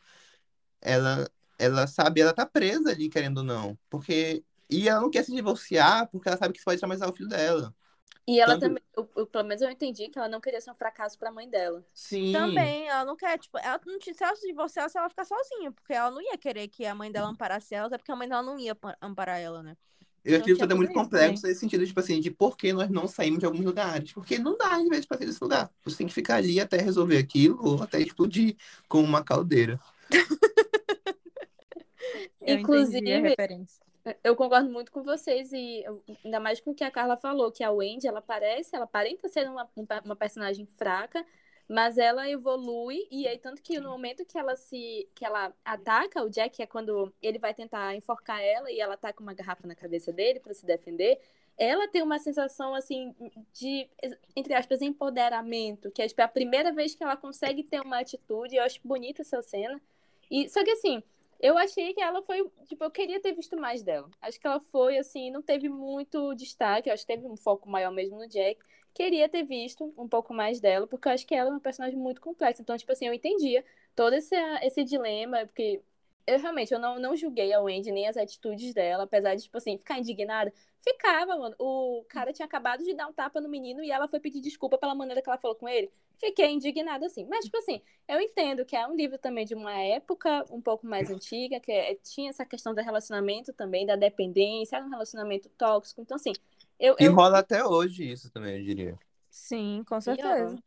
Ela, 0.82 1.29
ela 1.58 1.88
sabe, 1.88 2.21
ela 2.21 2.34
tá 2.34 2.45
presa 2.45 2.91
ali, 2.91 3.10
querendo 3.10 3.39
ou 3.39 3.43
não. 3.43 3.77
Porque. 3.89 4.43
E 4.69 4.88
ela 4.88 5.01
não 5.01 5.10
quer 5.10 5.23
se 5.23 5.34
divorciar 5.34 6.08
porque 6.12 6.27
ela 6.29 6.38
sabe 6.38 6.53
que 6.53 6.60
isso 6.60 6.65
pode 6.65 6.79
traumatizar 6.79 7.10
o 7.10 7.13
filho 7.13 7.29
dela. 7.29 7.73
E 8.30 8.39
ela 8.39 8.54
Tanto- 8.54 8.62
também, 8.68 8.84
eu, 8.96 9.10
eu- 9.15 9.26
pelo 9.26 9.48
menos 9.48 9.60
eu 9.63 9.72
entendi 9.72 10.08
que 10.08 10.20
ela 10.20 10.30
não 10.30 10.39
queria 10.39 10.62
ser 10.62 10.70
um 10.70 10.76
fracasso 10.76 11.18
pra 11.18 11.32
mãe 11.32 11.50
dela. 11.50 11.84
Sim. 11.96 12.32
Também, 12.32 12.88
ela 12.88 13.04
não 13.04 13.15
quer, 13.15 13.39
tipo, 13.39 13.58
ela 13.58 13.82
não 13.88 13.98
tinha, 13.98 14.13
se 14.13 14.24
ela 14.24 14.36
se 14.36 14.46
divorciasse, 14.46 14.96
ela 15.00 15.10
ficar 15.10 15.26
sozinha, 15.26 15.72
porque 15.72 15.94
ela 15.94 16.12
não 16.12 16.22
ia 16.22 16.38
querer 16.38 16.68
que 16.68 16.86
a 16.86 16.94
mãe 16.94 17.12
dela 17.12 17.28
amparasse 17.28 17.74
ela, 17.74 17.88
até 17.88 17.98
porque 17.98 18.12
a 18.12 18.15
mãe 18.15 18.30
dela 18.30 18.44
não 18.44 18.60
ia 18.60 18.76
pa- 18.76 18.96
amparar 19.02 19.39
ela, 19.39 19.63
né? 19.63 19.76
Eu 20.24 20.36
Então 20.36 20.46
acho 20.46 20.54
que 20.54 20.60
tudo 20.60 20.72
é 20.74 20.76
muito 20.76 20.92
isso 20.92 21.00
complexo 21.00 21.48
nesse 21.48 21.60
sentido, 21.62 21.88
tipo 21.88 22.00
assim, 22.00 22.20
de 22.20 22.30
por 22.30 22.56
que 22.56 22.72
nós 22.72 22.88
não 22.92 23.08
saímos 23.08 23.39
de 23.39 23.48
alguns 23.48 23.65
lugares. 23.65 24.13
Porque 24.13 24.38
não 24.38 24.56
dá, 24.56 24.76
às 24.76 24.88
vezes, 24.88 25.08
pra 25.08 25.18
sair 25.18 25.26
desse 25.26 25.44
lugar. 25.44 25.72
Você 25.84 25.98
tem 25.98 26.06
que 26.08 26.13
ficar 26.13 26.36
ali 26.36 26.60
até 26.60 26.78
resolver 26.78 27.18
aquilo 27.18 27.58
ou 27.65 27.82
até 27.82 28.00
explodir 28.00 28.56
com 28.88 29.02
uma 29.02 29.24
caldeira. 29.24 29.80
Inclusive, 32.46 33.22
referência. 33.22 33.84
Eu 34.24 34.36
concordo 34.36 34.69
muito 34.69 34.91
com 34.91 35.04
vocês 35.04 35.52
e 35.52 35.84
ainda 36.24 36.39
mais 36.39 36.60
com 36.60 36.72
o 36.72 36.76
que 36.76 36.84
a 36.84 36.91
Carla 36.91 37.17
falou, 37.17 37.52
que 37.52 37.63
a 37.63 37.72
Wendy, 37.72 38.08
ela 38.08 38.22
parece, 38.22 38.76
ela 38.76 38.86
aparenta 38.86 39.28
ser 39.28 39.48
uma, 39.50 39.69
um 39.76 39.86
uma 40.06 40.15
personagem 40.15 40.65
fraca, 40.78 41.26
mas 41.67 41.98
ela 41.98 42.30
evolui 42.30 43.08
e 43.12 43.28
aí 43.28 43.38
tanto 43.38 43.62
que 43.62 43.80
no 43.80 43.89
momento 43.89 44.26
que 44.26 44.38
ela 44.38 44.56
se 44.56 45.08
que 45.13 45.24
ela 45.26 45.54
ataca 45.63 46.24
o 46.24 46.30
Jack, 46.30 46.62
é 46.62 46.65
quando 46.65 47.13
ele 47.22 47.38
vai 47.39 47.54
tentar 47.54 47.95
enforcar 47.95 48.41
ela 48.41 48.72
e 48.72 48.80
ela 48.80 48.98
tá 48.98 49.13
com 49.13 49.24
uma 49.24 49.34
garrafa 49.34 49.67
na 49.67 49.76
cabeça 49.76 50.12
dele 50.12 50.39
para 50.39 50.54
se 50.54 50.65
defender, 50.65 51.19
ela 51.58 51.88
tem 51.88 52.02
uma 52.02 52.19
sensação 52.19 52.74
assim 52.74 53.13
de 53.54 53.88
entre 54.36 54.54
aspas 54.54 54.82
empoderamento, 54.82 55.91
que 55.91 56.02
é 56.02 56.08
tipo, 56.08 56.22
a 56.22 56.28
primeira 56.28 56.72
vez 56.72 56.95
que 56.95 57.04
ela 57.04 57.17
consegue 57.17 57.63
ter 57.63 57.82
uma 57.82 58.00
atitude, 58.00 58.56
eu 58.56 58.63
acho 58.63 58.80
bonita 58.84 59.22
essa 59.22 59.41
cena. 59.41 59.80
E 60.32 60.48
só 60.50 60.63
que 60.63 60.72
assim, 60.72 61.04
eu 61.39 61.58
achei 61.58 61.93
que 61.93 62.02
ela 62.02 62.21
foi. 62.21 62.47
Tipo, 62.65 62.84
eu 62.84 62.91
queria 62.91 63.19
ter 63.21 63.34
visto 63.34 63.58
mais 63.58 63.82
dela. 63.82 64.10
Acho 64.21 64.39
que 64.39 64.45
ela 64.47 64.60
foi, 64.60 64.97
assim, 64.97 65.32
não 65.32 65.41
teve 65.41 65.69
muito 65.69 66.34
destaque. 66.36 66.89
Acho 66.89 67.04
que 67.06 67.13
teve 67.15 67.25
um 67.28 67.38
foco 67.38 67.69
maior 67.69 67.91
mesmo 67.91 68.17
no 68.17 68.28
Jack. 68.28 68.60
Queria 68.93 69.30
ter 69.30 69.43
visto 69.43 69.93
um 69.97 70.08
pouco 70.08 70.34
mais 70.34 70.60
dela, 70.60 70.88
porque 70.88 71.08
eu 71.08 71.13
acho 71.13 71.25
que 71.25 71.36
ela 71.36 71.49
é 71.49 71.54
uma 71.54 71.60
personagem 71.60 71.97
muito 71.97 72.19
complexa. 72.21 72.62
Então, 72.62 72.78
tipo 72.78 72.91
assim, 72.91 73.08
eu 73.08 73.13
entendia 73.13 73.63
todo 73.95 74.13
esse, 74.13 74.36
esse 74.63 74.84
dilema, 74.84 75.45
porque 75.45 75.82
eu 76.28 76.39
realmente 76.39 76.73
eu 76.73 76.80
não, 76.80 76.99
não 76.99 77.15
julguei 77.15 77.54
a 77.54 77.62
Wendy 77.62 77.91
nem 77.91 78.08
as 78.08 78.17
atitudes 78.17 78.73
dela, 78.73 79.04
apesar 79.04 79.36
de, 79.36 79.43
tipo 79.43 79.58
assim, 79.58 79.78
ficar 79.78 79.97
indignada. 79.99 80.54
Ficava, 80.82 81.38
mano. 81.38 81.56
O 81.60 82.04
cara 82.10 82.34
tinha 82.34 82.45
acabado 82.45 82.84
de 82.84 82.93
dar 82.93 83.08
um 83.08 83.13
tapa 83.13 83.41
no 83.41 83.49
menino 83.49 83.84
e 83.84 83.91
ela 83.91 84.08
foi 84.08 84.19
pedir 84.19 84.41
desculpa 84.41 84.78
pela 84.78 84.95
maneira 84.95 85.21
que 85.21 85.30
ela 85.30 85.38
falou 85.38 85.56
com 85.56 85.67
ele. 85.67 85.89
Fiquei 86.19 86.51
indignada, 86.51 87.05
assim. 87.05 87.25
Mas, 87.29 87.45
tipo 87.45 87.58
assim, 87.58 87.82
eu 88.05 88.19
entendo 88.19 88.65
que 88.65 88.75
é 88.75 88.86
um 88.86 88.95
livro 88.95 89.17
também 89.17 89.45
de 89.45 89.55
uma 89.55 89.73
época 89.79 90.45
um 90.51 90.62
pouco 90.62 90.86
mais 90.86 91.10
antiga, 91.10 91.62
que 91.62 91.71
é- 91.71 91.95
tinha 91.95 92.29
essa 92.29 92.45
questão 92.45 92.75
do 92.75 92.82
relacionamento 92.82 93.53
também, 93.53 93.86
da 93.86 93.95
dependência, 93.95 94.75
era 94.75 94.86
um 94.86 94.89
relacionamento 94.89 95.47
tóxico. 95.58 96.01
Então, 96.01 96.15
assim, 96.15 96.34
eu. 96.77 96.95
E 96.99 97.05
eu... 97.05 97.15
rola 97.15 97.39
até 97.39 97.65
hoje 97.65 98.12
isso 98.12 98.29
também, 98.32 98.58
eu 98.58 98.63
diria. 98.63 98.99
Sim, 99.29 99.84
com 99.88 100.01
certeza. 100.01 100.62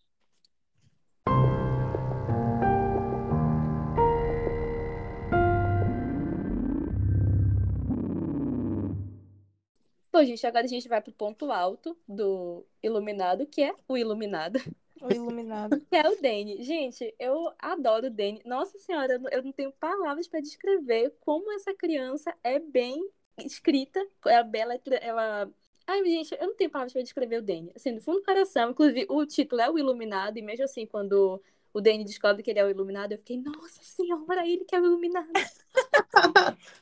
Bom, 10.11 10.25
gente, 10.25 10.47
agora 10.47 10.65
a 10.65 10.69
gente 10.69 10.89
vai 10.89 11.01
pro 11.01 11.13
ponto 11.13 11.51
alto 11.51 11.97
do 12.07 12.65
Iluminado, 12.83 13.47
que 13.47 13.63
é 13.63 13.75
o 13.89 13.99
Iluminado, 13.99 14.61
O 15.03 15.13
iluminado. 15.13 15.81
que 15.91 15.97
é 15.97 16.09
o 16.09 16.21
Danny. 16.21 16.63
Gente, 16.63 17.15
eu 17.19 17.53
adoro 17.59 18.07
o 18.07 18.11
Danny. 18.11 18.41
Nossa 18.45 18.79
Senhora, 18.79 19.21
eu 19.31 19.43
não- 19.43 19.53
tenho 19.53 19.73
palavras 19.73 20.29
para 20.29 20.41
descrever 20.41 21.13
como 21.21 21.53
essa 21.53 21.75
criança 21.75 22.35
é 22.43 22.59
bem 22.59 23.05
escrita. 23.39 24.01
Ela, 24.25 24.49
ela, 24.55 24.81
ela... 25.01 25.51
Ai, 25.87 26.05
gente, 26.05 26.37
eu 26.41 26.47
não 26.47 26.55
tenho 26.55 26.71
palavras 26.71 26.93
para 26.93 27.03
descrever 27.03 27.39
o 27.39 27.43
Danny. 27.43 27.73
Assim, 27.75 27.95
do 27.95 28.01
fundo 28.01 28.21
do 28.21 28.25
coração, 28.25 28.71
inclusive, 28.71 29.07
o 29.09 29.27
título 29.27 29.61
é 29.61 29.69
o 29.71 29.79
Iluminado, 29.79 30.39
e 30.39 30.43
mesmo 30.43 30.65
assim, 30.65 30.87
quando 30.87 31.43
o 31.75 31.81
Danny 31.81 32.05
descobre 32.05 32.43
que 32.43 32.51
ele 32.51 32.61
é 32.61 32.65
o 32.65 32.71
Iluminado, 32.71 33.13
eu 33.13 33.19
fiquei, 33.19 33.39
nossa 33.39 33.83
Senhora, 33.83 34.47
ele 34.47 34.65
que 34.65 34.77
é 34.77 34.81
o 34.81 34.85
Iluminado. 34.87 35.29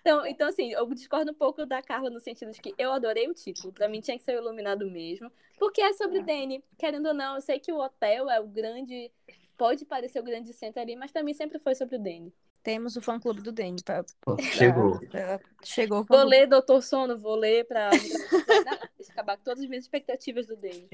Então, 0.00 0.26
então, 0.26 0.48
assim, 0.48 0.72
eu 0.72 0.86
discordo 0.94 1.30
um 1.30 1.34
pouco 1.34 1.64
da 1.66 1.82
Carla 1.82 2.10
no 2.10 2.20
sentido 2.20 2.50
de 2.52 2.60
que 2.60 2.74
eu 2.78 2.92
adorei 2.92 3.28
o 3.28 3.34
título. 3.34 3.72
Pra 3.72 3.88
mim 3.88 4.00
tinha 4.00 4.18
que 4.18 4.24
ser 4.24 4.36
o 4.36 4.40
Iluminado 4.42 4.90
mesmo. 4.90 5.30
Porque 5.58 5.80
é 5.80 5.92
sobre 5.92 6.18
o 6.18 6.24
Danny. 6.24 6.62
Querendo 6.78 7.06
ou 7.06 7.14
não, 7.14 7.36
eu 7.36 7.40
sei 7.40 7.58
que 7.60 7.72
o 7.72 7.78
hotel 7.78 8.28
é 8.30 8.40
o 8.40 8.46
grande. 8.46 9.10
Pode 9.56 9.84
parecer 9.84 10.18
o 10.20 10.24
grande 10.24 10.52
centro 10.52 10.80
ali, 10.80 10.96
mas 10.96 11.10
pra 11.12 11.22
mim 11.22 11.34
sempre 11.34 11.58
foi 11.58 11.74
sobre 11.74 11.96
o 11.96 11.98
Danny. 11.98 12.32
Temos 12.62 12.96
o 12.96 13.00
fã 13.02 13.18
clube 13.18 13.40
do 13.42 13.50
Danny. 13.52 13.82
Pra... 13.84 14.04
Chegou. 14.40 14.98
pra- 15.08 15.40
Chegou 15.64 15.98
Vou 15.98 16.06
clube. 16.06 16.24
ler 16.30 16.46
Doutor 16.46 16.82
Sono, 16.82 17.18
vou 17.18 17.34
ler 17.34 17.64
pra 17.68 17.90
acabar 19.10 19.36
com 19.36 19.42
todas 19.44 19.60
as 19.60 19.68
minhas 19.68 19.84
expectativas 19.84 20.46
do 20.46 20.56
Danny. 20.56 20.88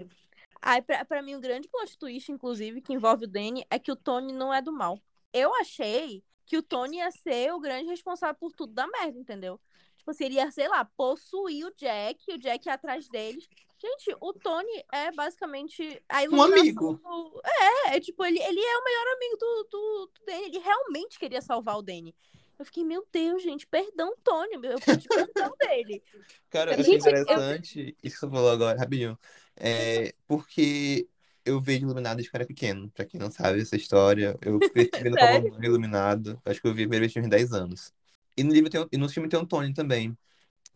Aí, 0.60 0.82
pra, 0.82 1.04
pra 1.04 1.22
mim, 1.22 1.34
o 1.34 1.40
grande 1.40 1.68
plot 1.68 1.96
twist, 1.98 2.32
inclusive, 2.32 2.80
que 2.80 2.92
envolve 2.92 3.24
o 3.24 3.28
Danny, 3.28 3.64
é 3.70 3.78
que 3.78 3.92
o 3.92 3.96
Tony 3.96 4.32
não 4.32 4.52
é 4.52 4.60
do 4.60 4.72
mal. 4.72 4.98
Eu 5.32 5.54
achei 5.56 6.22
que 6.48 6.56
o 6.56 6.62
Tony 6.62 6.96
ia 6.96 7.10
ser 7.10 7.52
o 7.52 7.60
grande 7.60 7.88
responsável 7.90 8.34
por 8.34 8.52
tudo 8.52 8.72
da 8.72 8.86
merda, 8.88 9.18
entendeu? 9.18 9.60
Tipo 9.96 10.10
assim, 10.10 10.24
ele 10.24 10.34
ia, 10.36 10.50
sei 10.50 10.66
lá, 10.68 10.84
possuir 10.84 11.66
o 11.66 11.74
Jack, 11.76 12.18
e 12.26 12.34
o 12.34 12.38
Jack 12.38 12.66
ia 12.66 12.74
atrás 12.74 13.08
deles. 13.08 13.46
Gente, 13.80 14.16
o 14.20 14.32
Tony 14.32 14.82
é 14.92 15.12
basicamente 15.12 16.02
a 16.08 16.24
iluminação 16.24 16.56
Um 16.56 16.60
amigo. 16.60 16.94
do- 16.94 17.40
É, 17.44 17.96
é 17.96 18.00
tipo, 18.00 18.24
ele, 18.24 18.40
ele 18.42 18.60
é 18.60 18.78
o 18.78 18.84
melhor 18.84 19.06
amigo 19.14 19.36
do, 19.36 19.68
do, 19.70 20.06
do 20.14 20.24
Danny. 20.26 20.44
Ele 20.46 20.58
realmente 20.58 21.18
queria 21.18 21.40
salvar 21.42 21.76
o 21.78 21.82
Danny. 21.82 22.14
Eu 22.58 22.64
fiquei, 22.64 22.82
meu 22.82 23.06
Deus, 23.12 23.40
gente, 23.40 23.66
perdão, 23.68 24.14
Tony. 24.24 24.54
Eu 24.54 24.80
pedi 24.80 25.06
perdão 25.06 25.52
dele. 25.60 26.02
Cara, 26.50 26.72
eu 26.72 26.82
Gente, 26.82 27.06
achei 27.06 27.12
eu- 27.12 27.22
interessante 27.22 27.96
isso 28.02 28.14
que 28.16 28.20
você 28.20 28.30
falou 28.30 28.50
agora, 28.50 28.76
rapidinho. 28.78 29.16
É, 29.56 30.12
porque 30.26 31.06
eu 31.48 31.60
vejo 31.60 31.84
Iluminado 31.86 32.20
eu 32.20 32.26
era 32.34 32.46
pequeno. 32.46 32.90
Pra 32.90 33.04
quem 33.04 33.20
não 33.20 33.30
sabe 33.30 33.60
essa 33.60 33.76
história, 33.76 34.36
eu 34.42 34.62
cresci 34.62 34.92
vendo 35.02 35.16
Iluminado. 35.62 36.40
Acho 36.44 36.60
que 36.60 36.68
eu 36.68 36.74
vi 36.74 36.82
a 36.82 36.84
primeira 36.84 37.02
vez 37.02 37.12
tinha 37.12 37.24
uns 37.24 37.28
10 37.30 37.52
anos. 37.52 37.92
E 38.36 38.44
no 38.44 38.52
livro 38.52 38.70
tem, 38.70 38.86
e 38.92 38.96
no 38.98 39.08
filme 39.08 39.28
tem 39.28 39.38
um 39.38 39.46
Tony 39.46 39.72
também. 39.74 40.16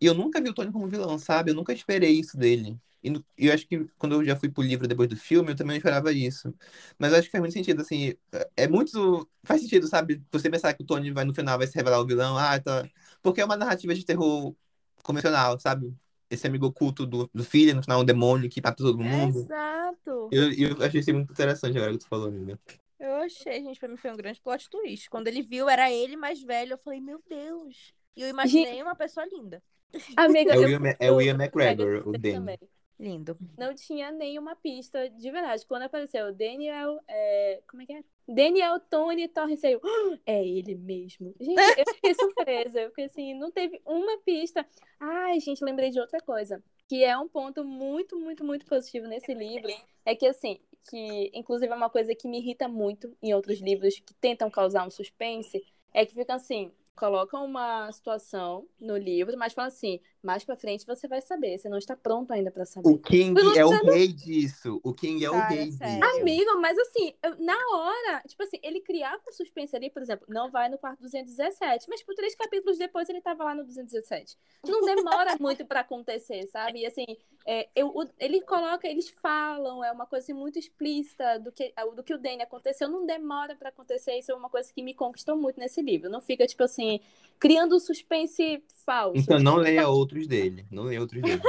E 0.00 0.06
eu 0.06 0.14
nunca 0.14 0.40
vi 0.40 0.48
o 0.48 0.54
Tony 0.54 0.72
como 0.72 0.88
vilão, 0.88 1.18
sabe? 1.18 1.50
Eu 1.50 1.54
nunca 1.54 1.72
esperei 1.72 2.18
isso 2.18 2.37
dele. 2.37 2.78
E 3.02 3.11
no- 3.11 3.24
eu 3.37 3.52
acho 3.52 3.66
que 3.68 3.87
quando 3.98 4.14
eu 4.16 4.24
já 4.24 4.37
fui 4.37 4.48
pro 4.50 4.62
livro 4.62 4.87
depois 4.88 5.08
do 5.08 5.16
filme, 5.16 5.52
eu 5.52 5.56
também 5.56 5.72
não 5.74 5.78
esperava 5.78 6.12
isso. 6.12 6.54
Mas 6.98 7.12
eu 7.12 7.18
acho 7.18 7.26
que 7.28 7.32
faz 7.32 7.40
muito 7.42 7.52
sentido, 7.54 7.82
assim. 7.82 8.14
É 8.56 8.68
muito. 8.68 9.28
Faz 9.44 9.61
sentido, 9.62 9.87
sabe? 9.88 10.22
Você 10.32 10.50
pensar 10.50 10.74
que 10.74 10.82
o 10.82 10.87
Tony 10.87 11.11
vai 11.12 11.24
no 11.24 11.35
final 11.35 11.58
vai 11.58 11.66
se 11.66 11.74
revelar 11.76 12.00
o 12.00 12.06
vilão. 12.06 12.37
Ah, 12.38 12.58
tá. 12.61 12.88
Porque 13.22 13.40
é 13.40 13.44
uma 13.44 13.56
narrativa 13.56 13.94
de 13.94 14.04
terror 14.04 14.54
convencional, 15.02 15.58
sabe? 15.61 15.94
Esse 16.33 16.47
amigo 16.47 16.66
oculto 16.66 17.07
do, 17.07 17.29
do 17.33 17.45
filho, 17.45 17.75
no 17.75 17.83
final 17.83 18.01
um 18.01 18.05
demônio 18.05 18.49
que 18.49 18.62
mata 18.62 18.83
todo 18.83 18.99
mundo. 18.99 19.40
Exato. 19.40 20.29
Eu, 20.33 20.53
eu 20.53 20.83
achei 20.83 21.01
isso 21.01 21.12
muito 21.12 21.31
interessante 21.31 21.77
agora 21.77 21.92
que 21.92 21.98
tu 21.98 22.09
falou, 22.09 22.29
amiga. 22.29 22.59
Eu 22.98 23.17
achei, 23.17 23.63
gente, 23.63 23.79
pra 23.81 23.88
mim 23.88 23.96
foi 23.96 24.13
um 24.13 24.17
grande 24.17 24.40
plot 24.40 24.71
twist. 24.71 25.11
Quando 25.11 25.27
ele 25.27 25.42
viu, 25.42 25.69
era 25.69 25.90
ele 25.90 26.17
mais 26.17 26.40
velho. 26.40 26.75
Eu 26.75 26.79
falei, 26.79 27.00
meu 27.00 27.21
Deus. 27.29 27.92
E 28.17 28.23
eu 28.23 28.29
imaginei 28.29 28.81
uma 28.81 28.94
pessoa 28.94 29.27
linda. 29.27 29.63
Amiga, 30.17 30.54
É 30.54 30.59
o 30.59 30.69
Ian, 30.69 30.81
é 30.98 31.13
o 31.13 31.21
Ian 31.21 31.35
McGregor, 31.35 32.09
o 32.09 32.13
Danny. 32.13 32.59
Lindo. 32.98 33.37
não 33.59 33.75
tinha 33.75 34.13
nenhuma 34.13 34.54
pista 34.54 35.11
de 35.11 35.31
verdade. 35.31 35.67
Quando 35.67 35.83
apareceu 35.83 36.33
Daniel, 36.33 37.00
é... 37.09 37.61
como 37.69 37.83
é 37.83 37.87
que 37.87 37.92
é? 37.92 38.04
Daniel 38.29 38.81
Tony 38.81 39.29
Torres, 39.29 39.62
eu, 39.64 39.81
"Ah, 39.85 40.18
é 40.27 40.46
ele 40.46 40.75
mesmo. 40.75 41.35
Gente, 41.40 41.60
eu 41.79 41.94
fiquei 41.94 42.14
surpresa, 42.14 42.81
eu 42.81 42.88
fiquei 42.90 43.04
assim, 43.04 43.35
não 43.35 43.50
teve 43.50 43.81
uma 43.85 44.18
pista. 44.18 44.66
Ai, 45.00 45.40
gente, 45.40 45.64
lembrei 45.64 45.90
de 45.90 46.00
outra 46.00 46.20
coisa, 46.20 46.62
que 46.88 47.04
é 47.04 47.16
um 47.18 47.29
ponto 47.29 47.64
muito, 47.64 48.18
muito, 48.18 48.44
muito 48.44 48.64
positivo 48.66 49.06
nesse 49.06 49.35
livro, 49.35 49.70
é 50.04 50.14
que 50.14 50.27
assim, 50.27 50.58
que 50.88 51.31
inclusive 51.35 51.73
é 51.73 51.77
uma 51.77 51.90
coisa 51.90 52.14
que 52.14 52.29
me 52.29 52.38
irrita 52.38 52.68
muito 52.68 53.16
em 53.23 53.35
outros 53.35 53.60
livros 53.60 53.98
que 53.98 54.14
tentam 54.14 54.50
causar 54.50 54.87
um 54.87 54.90
suspense, 54.90 55.62
é 55.92 56.06
que 56.06 56.14
fica 56.14 56.35
assim, 56.35 56.73
colocam 56.96 57.44
uma 57.44 57.90
situação 57.92 58.66
no 58.81 58.96
livro, 58.96 59.37
mas 59.37 59.52
falam 59.52 59.68
assim: 59.68 60.00
mais 60.23 60.44
pra 60.44 60.56
frente 60.56 60.87
você 60.87 61.08
vai 61.08 61.20
saber. 61.20 61.58
Você 61.58 61.68
não 61.68 61.79
está 61.79 61.96
pronto 61.96 62.33
ainda 62.33 62.50
pra 62.50 62.64
saber. 62.64 62.88
O 62.88 62.98
King 62.98 63.40
é 63.58 63.64
o 63.66 63.70
rei 63.70 64.08
disso. 64.08 64.81
O 64.85 64.94
King 64.94 65.25
é 65.25 65.31
o 65.31 65.38
rei 65.40 65.73
sério. 65.73 66.00
disso. 66.00 66.20
Amigo, 66.20 66.60
mas 66.60 66.79
assim, 66.79 67.12
eu- 67.23 67.37
na 67.38 67.56
hora, 67.75 68.23
tipo 68.27 68.42
assim, 68.42 68.58
ele 68.62 68.81
criava 68.81 69.20
um 69.29 69.33
suspense 69.33 69.75
ali, 69.75 69.90
por 69.90 70.00
exemplo, 70.02 70.27
não 70.29 70.50
vai 70.50 70.68
no 70.68 70.79
quarto 70.79 71.00
217, 71.00 71.87
mas 71.88 72.02
por 72.02 72.14
três 72.14 72.35
capítulos 72.35 72.79
depois 72.79 73.08
ele 73.08 73.20
tava 73.20 73.44
lá 73.44 73.54
no 73.54 73.64
217. 73.64 74.37
Não 74.66 74.81
demora 74.83 75.37
muito 75.40 75.64
pra 75.66 75.81
acontecer, 75.81 76.46
sabe? 76.46 76.81
E 76.81 76.87
assim, 76.87 77.04
é, 77.46 77.68
eu, 77.75 77.88
o- 77.88 78.08
ele 78.18 78.40
coloca, 78.42 78.87
eles 78.88 79.08
falam, 79.10 79.83
é 79.85 79.90
uma 79.90 80.06
coisa 80.06 80.25
assim, 80.25 80.33
muito 80.33 80.58
explícita 80.58 81.38
do 81.40 81.50
que, 81.50 81.73
do 81.96 82.02
que 82.02 82.14
o 82.14 82.18
Danny 82.18 82.42
aconteceu, 82.42 82.88
não 82.88 83.04
demora 83.04 83.56
pra 83.56 83.70
acontecer, 83.70 84.16
isso 84.18 84.31
é 84.31 84.35
uma 84.35 84.48
coisa 84.48 84.73
que 84.73 84.83
me 84.83 84.94
conquistou 84.94 85.37
muito 85.37 85.58
nesse 85.58 85.83
livro. 85.83 86.08
Não 86.08 86.20
fica, 86.20 86.46
tipo 86.46 86.62
assim, 86.62 87.00
criando 87.38 87.75
um 87.77 87.81
suspense 87.81 88.62
falso. 88.87 89.18
Então 89.18 89.38
não 89.40 89.56
leia 89.56 89.88
outros 90.13 90.27
dele. 90.27 90.67
Não 90.71 90.85
leia 90.85 91.00
outros 91.00 91.21
dele. 91.23 91.40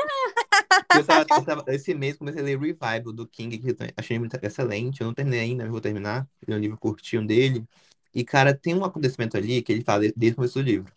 eu 0.95 1.05
tava, 1.05 1.25
eu 1.35 1.43
tava- 1.43 1.63
esse 1.67 1.93
mês 1.93 2.17
comecei 2.17 2.41
a 2.41 2.43
ler 2.43 2.59
Revival 2.59 3.13
do 3.13 3.27
King, 3.27 3.57
que 3.57 3.69
eu 3.69 3.75
achei 3.97 4.17
muito 4.19 4.37
excelente. 4.41 5.01
Eu 5.01 5.07
não 5.07 5.13
terminei 5.13 5.39
ainda, 5.41 5.63
mas 5.63 5.71
vou 5.71 5.81
terminar. 5.81 6.27
Ele 6.41 6.55
é 6.55 6.57
um 6.57 6.61
livro 6.61 6.77
curtinho 6.77 7.25
dele. 7.25 7.65
E, 8.13 8.23
cara, 8.23 8.53
tem 8.53 8.75
um 8.75 8.85
acontecimento 8.85 9.35
ali 9.37 9.61
que 9.61 9.71
ele 9.71 9.83
fala 9.83 10.01
desde 10.15 10.33
o 10.33 10.35
começo 10.35 10.53
do 10.55 10.61
livro. 10.61 10.93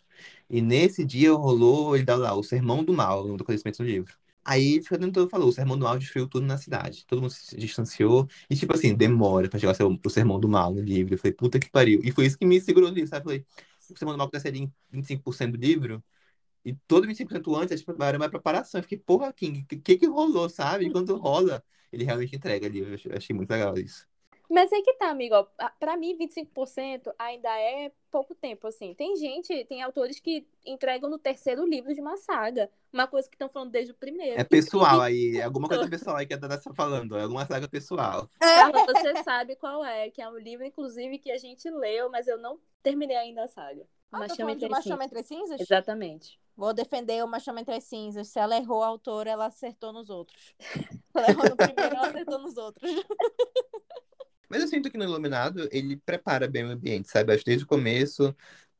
E 0.49 0.61
nesse 0.61 1.03
dia 1.05 1.33
rolou, 1.33 1.95
ele 1.95 2.05
dá 2.05 2.15
lá, 2.15 2.33
o 2.33 2.43
Sermão 2.43 2.83
do 2.83 2.93
Mal, 2.93 3.27
no 3.27 3.35
acontecimento 3.35 3.77
do 3.79 3.83
livro. 3.85 4.13
Aí, 4.45 4.81
Fernando 4.81 5.13
todo 5.13 5.29
falou, 5.29 5.49
o 5.49 5.51
Sermão 5.51 5.77
do 5.77 5.83
Mal 5.83 5.97
destruiu 5.99 6.27
tudo 6.27 6.45
na 6.45 6.57
cidade. 6.57 7.05
Todo 7.05 7.21
mundo 7.21 7.31
se 7.31 7.57
distanciou. 7.57 8.27
E, 8.49 8.55
tipo 8.55 8.73
assim, 8.73 8.95
demora 8.95 9.49
pra 9.49 9.59
chegar 9.59 9.71
ao 9.71 9.75
ser- 9.75 9.83
o 9.83 10.09
Sermão 10.09 10.39
do 10.39 10.47
Mal 10.47 10.73
no 10.73 10.81
livro. 10.81 11.13
Eu 11.15 11.17
falei, 11.17 11.33
puta 11.33 11.59
que 11.59 11.69
pariu. 11.69 11.99
E 12.03 12.11
foi 12.11 12.25
isso 12.27 12.37
que 12.37 12.45
me 12.45 12.59
segurou 12.61 12.89
no 12.89 12.95
livro, 12.95 13.09
sabe? 13.09 13.21
Eu 13.21 13.25
falei, 13.25 13.45
o 13.89 13.97
Sermão 13.97 14.15
do 14.15 14.17
Mal 14.19 14.29
ali 14.45 14.59
em 14.59 14.73
25% 14.91 15.57
do 15.57 15.57
livro. 15.57 16.03
E 16.67 16.75
todo 16.87 17.07
25% 17.07 17.55
antes, 17.55 17.83
era 18.01 18.17
uma 18.17 18.29
preparação. 18.29 18.79
Eu 18.79 18.83
fiquei, 18.83 18.97
porra, 18.97 19.31
King, 19.33 19.61
o 19.63 19.81
que, 19.81 19.97
que 19.97 20.05
rolou, 20.07 20.49
sabe? 20.49 20.85
E 20.85 20.91
quando 20.91 21.15
rola, 21.17 21.63
ele 21.91 22.03
realmente 22.03 22.35
entrega 22.35 22.67
ali. 22.67 22.79
Eu 22.79 23.15
achei, 23.17 23.35
muito 23.35 23.49
legal 23.51 23.77
isso. 23.77 24.05
Mas 24.49 24.71
é 24.71 24.81
que 24.81 24.93
tá, 24.93 25.09
amigo. 25.09 25.35
ó, 25.35 25.45
a- 25.57 25.69
Pra 25.71 25.97
mim, 25.97 26.15
25% 26.15 27.13
ainda 27.19 27.49
é 27.59 27.91
pouco 28.09 28.33
tempo, 28.33 28.67
assim. 28.67 28.93
Tem 28.93 29.15
gente, 29.17 29.65
tem 29.65 29.81
autores 29.81 30.19
que 30.19 30.47
entregam 30.65 31.09
no 31.09 31.19
terceiro 31.19 31.65
livro 31.65 31.93
de 31.93 31.99
uma 32.01 32.15
saga. 32.17 32.69
Uma 32.91 33.07
coisa 33.07 33.27
que 33.29 33.35
estão 33.35 33.49
falando 33.49 33.71
desde 33.71 33.91
o 33.91 33.95
primeiro. 33.95 34.37
É 34.39 34.43
pessoal 34.43 35.01
aí, 35.01 35.37
é 35.37 35.43
alguma 35.43 35.67
coisa 35.67 35.89
pessoal 35.89 36.15
aí 36.17 36.25
que 36.25 36.33
a 36.33 36.37
Dada 36.37 36.59
tá 36.61 36.73
falando, 36.73 37.17
é 37.17 37.23
alguma 37.23 37.45
saga 37.45 37.67
pessoal. 37.67 38.29
Carla, 38.39 38.85
você 38.85 39.15
sabe 39.23 39.55
qual 39.55 39.83
é, 39.83 40.09
que 40.09 40.21
é 40.21 40.29
um 40.29 40.37
livro, 40.37 40.65
inclusive, 40.65 41.17
que 41.19 41.31
a 41.31 41.37
gente 41.37 41.69
leu, 41.69 42.09
mas 42.09 42.27
eu 42.27 42.37
não 42.37 42.59
terminei 42.81 43.17
ainda 43.17 43.43
a 43.43 43.47
saga. 43.47 43.85
Ah, 44.11 44.17
Uma 44.17 44.27
tá 44.27 44.33
entre 44.51 44.67
Uma 44.67 44.81
cinzas. 44.81 44.87
Chama 44.87 45.05
Entre 45.05 45.23
Cinzas? 45.23 45.61
Exatamente. 45.61 46.39
Vou 46.57 46.73
defender 46.73 47.23
Uma 47.23 47.39
Chama 47.39 47.61
Entre 47.61 47.75
as 47.75 47.83
Cinzas. 47.83 48.29
Se 48.29 48.39
ela 48.39 48.57
errou 48.57 48.83
a 48.83 48.87
autora, 48.87 49.29
ela 49.29 49.45
acertou 49.45 49.93
nos 49.93 50.09
outros. 50.09 50.55
Ela 51.13 51.31
errou 51.31 51.49
no 51.49 51.57
primeiro, 51.57 51.95
ela 51.95 52.09
acertou 52.09 52.39
nos 52.39 52.57
outros. 52.57 52.91
Mas 54.49 54.61
eu 54.61 54.67
sinto 54.67 54.91
que 54.91 54.97
no 54.97 55.03
Iluminado 55.03 55.67
ele 55.71 55.97
prepara 55.97 56.47
bem 56.47 56.63
o 56.63 56.69
ambiente, 56.69 57.09
sabe? 57.09 57.33
Acho 57.33 57.43
desde 57.43 57.63
o 57.63 57.67
começo, 57.67 58.35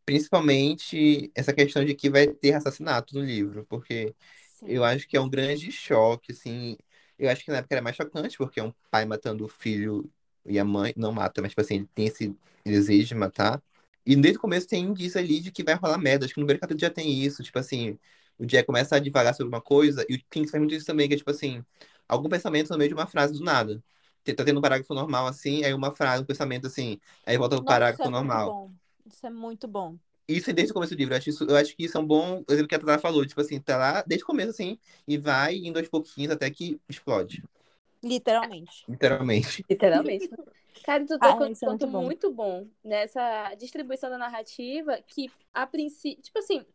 principalmente 0.05 1.31
essa 1.35 1.51
questão 1.51 1.83
de 1.83 1.95
que 1.95 2.09
vai 2.09 2.27
ter 2.27 2.53
assassinato 2.53 3.15
no 3.15 3.23
livro, 3.25 3.65
porque 3.67 4.15
eu 4.63 4.83
acho 4.83 5.07
que 5.07 5.17
é 5.17 5.21
um 5.21 5.29
grande 5.29 5.71
choque, 5.71 6.31
assim. 6.31 6.77
Eu 7.17 7.29
acho 7.29 7.43
que 7.43 7.51
na 7.51 7.57
época 7.57 7.75
era 7.75 7.81
mais 7.81 7.95
chocante, 7.95 8.37
porque 8.37 8.59
é 8.59 8.63
um 8.63 8.73
pai 8.91 9.05
matando 9.05 9.45
o 9.45 9.47
filho 9.47 10.09
e 10.45 10.59
a 10.59 10.65
mãe. 10.65 10.93
Não 10.95 11.11
mata, 11.11 11.41
mas, 11.41 11.51
tipo 11.51 11.61
assim, 11.61 11.75
ele 11.77 11.89
tem 11.93 12.07
esse 12.07 12.35
desejo 12.63 13.07
de 13.09 13.15
matar. 13.15 13.61
E 14.07 14.15
desde 14.15 14.37
o 14.37 14.41
começo 14.41 14.65
tem 14.65 14.85
indício 14.85 15.19
ali 15.19 15.41
de 15.41 15.51
que 15.51 15.61
vai 15.63 15.75
rolar 15.75 15.97
merda. 15.97 16.23
Acho 16.23 16.33
que 16.33 16.39
no 16.39 16.45
primeiro 16.45 16.61
capítulo 16.61 16.79
já 16.79 16.89
tem 16.89 17.11
isso. 17.11 17.43
Tipo 17.43 17.59
assim, 17.59 17.99
o 18.39 18.45
Jack 18.45 18.65
começa 18.65 18.95
a 18.95 18.99
divagar 18.99 19.35
sobre 19.35 19.49
uma 19.49 19.59
coisa, 19.59 20.05
e 20.07 20.15
o 20.15 20.21
King 20.29 20.47
faz 20.47 20.61
muito 20.61 20.73
isso 20.73 20.85
também, 20.85 21.09
que 21.09 21.15
é 21.15 21.17
tipo 21.17 21.29
assim, 21.29 21.61
algum 22.07 22.29
pensamento 22.29 22.69
no 22.69 22.77
meio 22.77 22.87
de 22.87 22.93
uma 22.93 23.05
frase 23.05 23.33
do 23.33 23.43
nada. 23.43 23.83
Tá 24.23 24.43
tendo 24.43 24.59
um 24.59 24.61
parágrafo 24.61 24.93
normal 24.93 25.27
assim, 25.27 25.63
aí 25.63 25.73
uma 25.73 25.91
frase, 25.91 26.23
um 26.23 26.25
pensamento 26.25 26.67
assim, 26.67 26.99
aí 27.25 27.37
volta 27.37 27.55
pro 27.55 27.63
Nossa, 27.63 27.75
parágrafo 27.75 28.03
isso 28.03 28.09
é 28.09 28.11
normal. 28.11 28.45
Muito 28.45 28.55
bom. 28.55 28.71
Isso 29.05 29.25
é 29.25 29.29
muito 29.29 29.67
bom. 29.67 29.97
Isso 30.27 30.49
é 30.49 30.53
desde 30.53 30.71
o 30.71 30.73
começo 30.73 30.93
do 30.93 30.97
livro. 30.97 31.13
Eu 31.13 31.17
acho, 31.17 31.29
isso, 31.29 31.43
eu 31.45 31.55
acho 31.55 31.75
que 31.75 31.85
isso 31.85 31.97
é 31.97 32.01
um 32.01 32.05
bom 32.05 32.43
exemplo 32.49 32.67
que 32.67 32.75
a 32.75 32.79
Tata 32.79 32.99
falou. 32.99 33.25
Tipo 33.25 33.39
assim, 33.39 33.59
tá 33.59 33.77
lá 33.77 34.03
desde 34.05 34.23
o 34.23 34.27
começo, 34.27 34.49
assim, 34.49 34.77
e 35.07 35.17
vai 35.17 35.55
indo 35.55 35.79
aos 35.79 35.87
pouquinhos 35.87 36.31
até 36.31 36.49
que 36.49 36.79
explode. 36.89 37.41
Literalmente. 38.03 38.85
Literalmente. 38.87 39.65
Literalmente. 39.69 40.29
Cara, 40.83 41.05
tu 41.05 41.17
Ah, 41.19 41.33
tocou 41.33 41.47
um 41.47 41.51
é 41.51 41.55
ponto 41.55 41.87
muito 41.87 41.87
bom. 41.87 42.03
muito 42.03 42.31
bom 42.31 42.67
nessa 42.83 43.53
distribuição 43.55 44.09
da 44.09 44.17
narrativa 44.17 45.01
que, 45.07 45.31
a 45.53 45.65
princípio, 45.67 46.21
tipo 46.23 46.39
assim, 46.39 46.65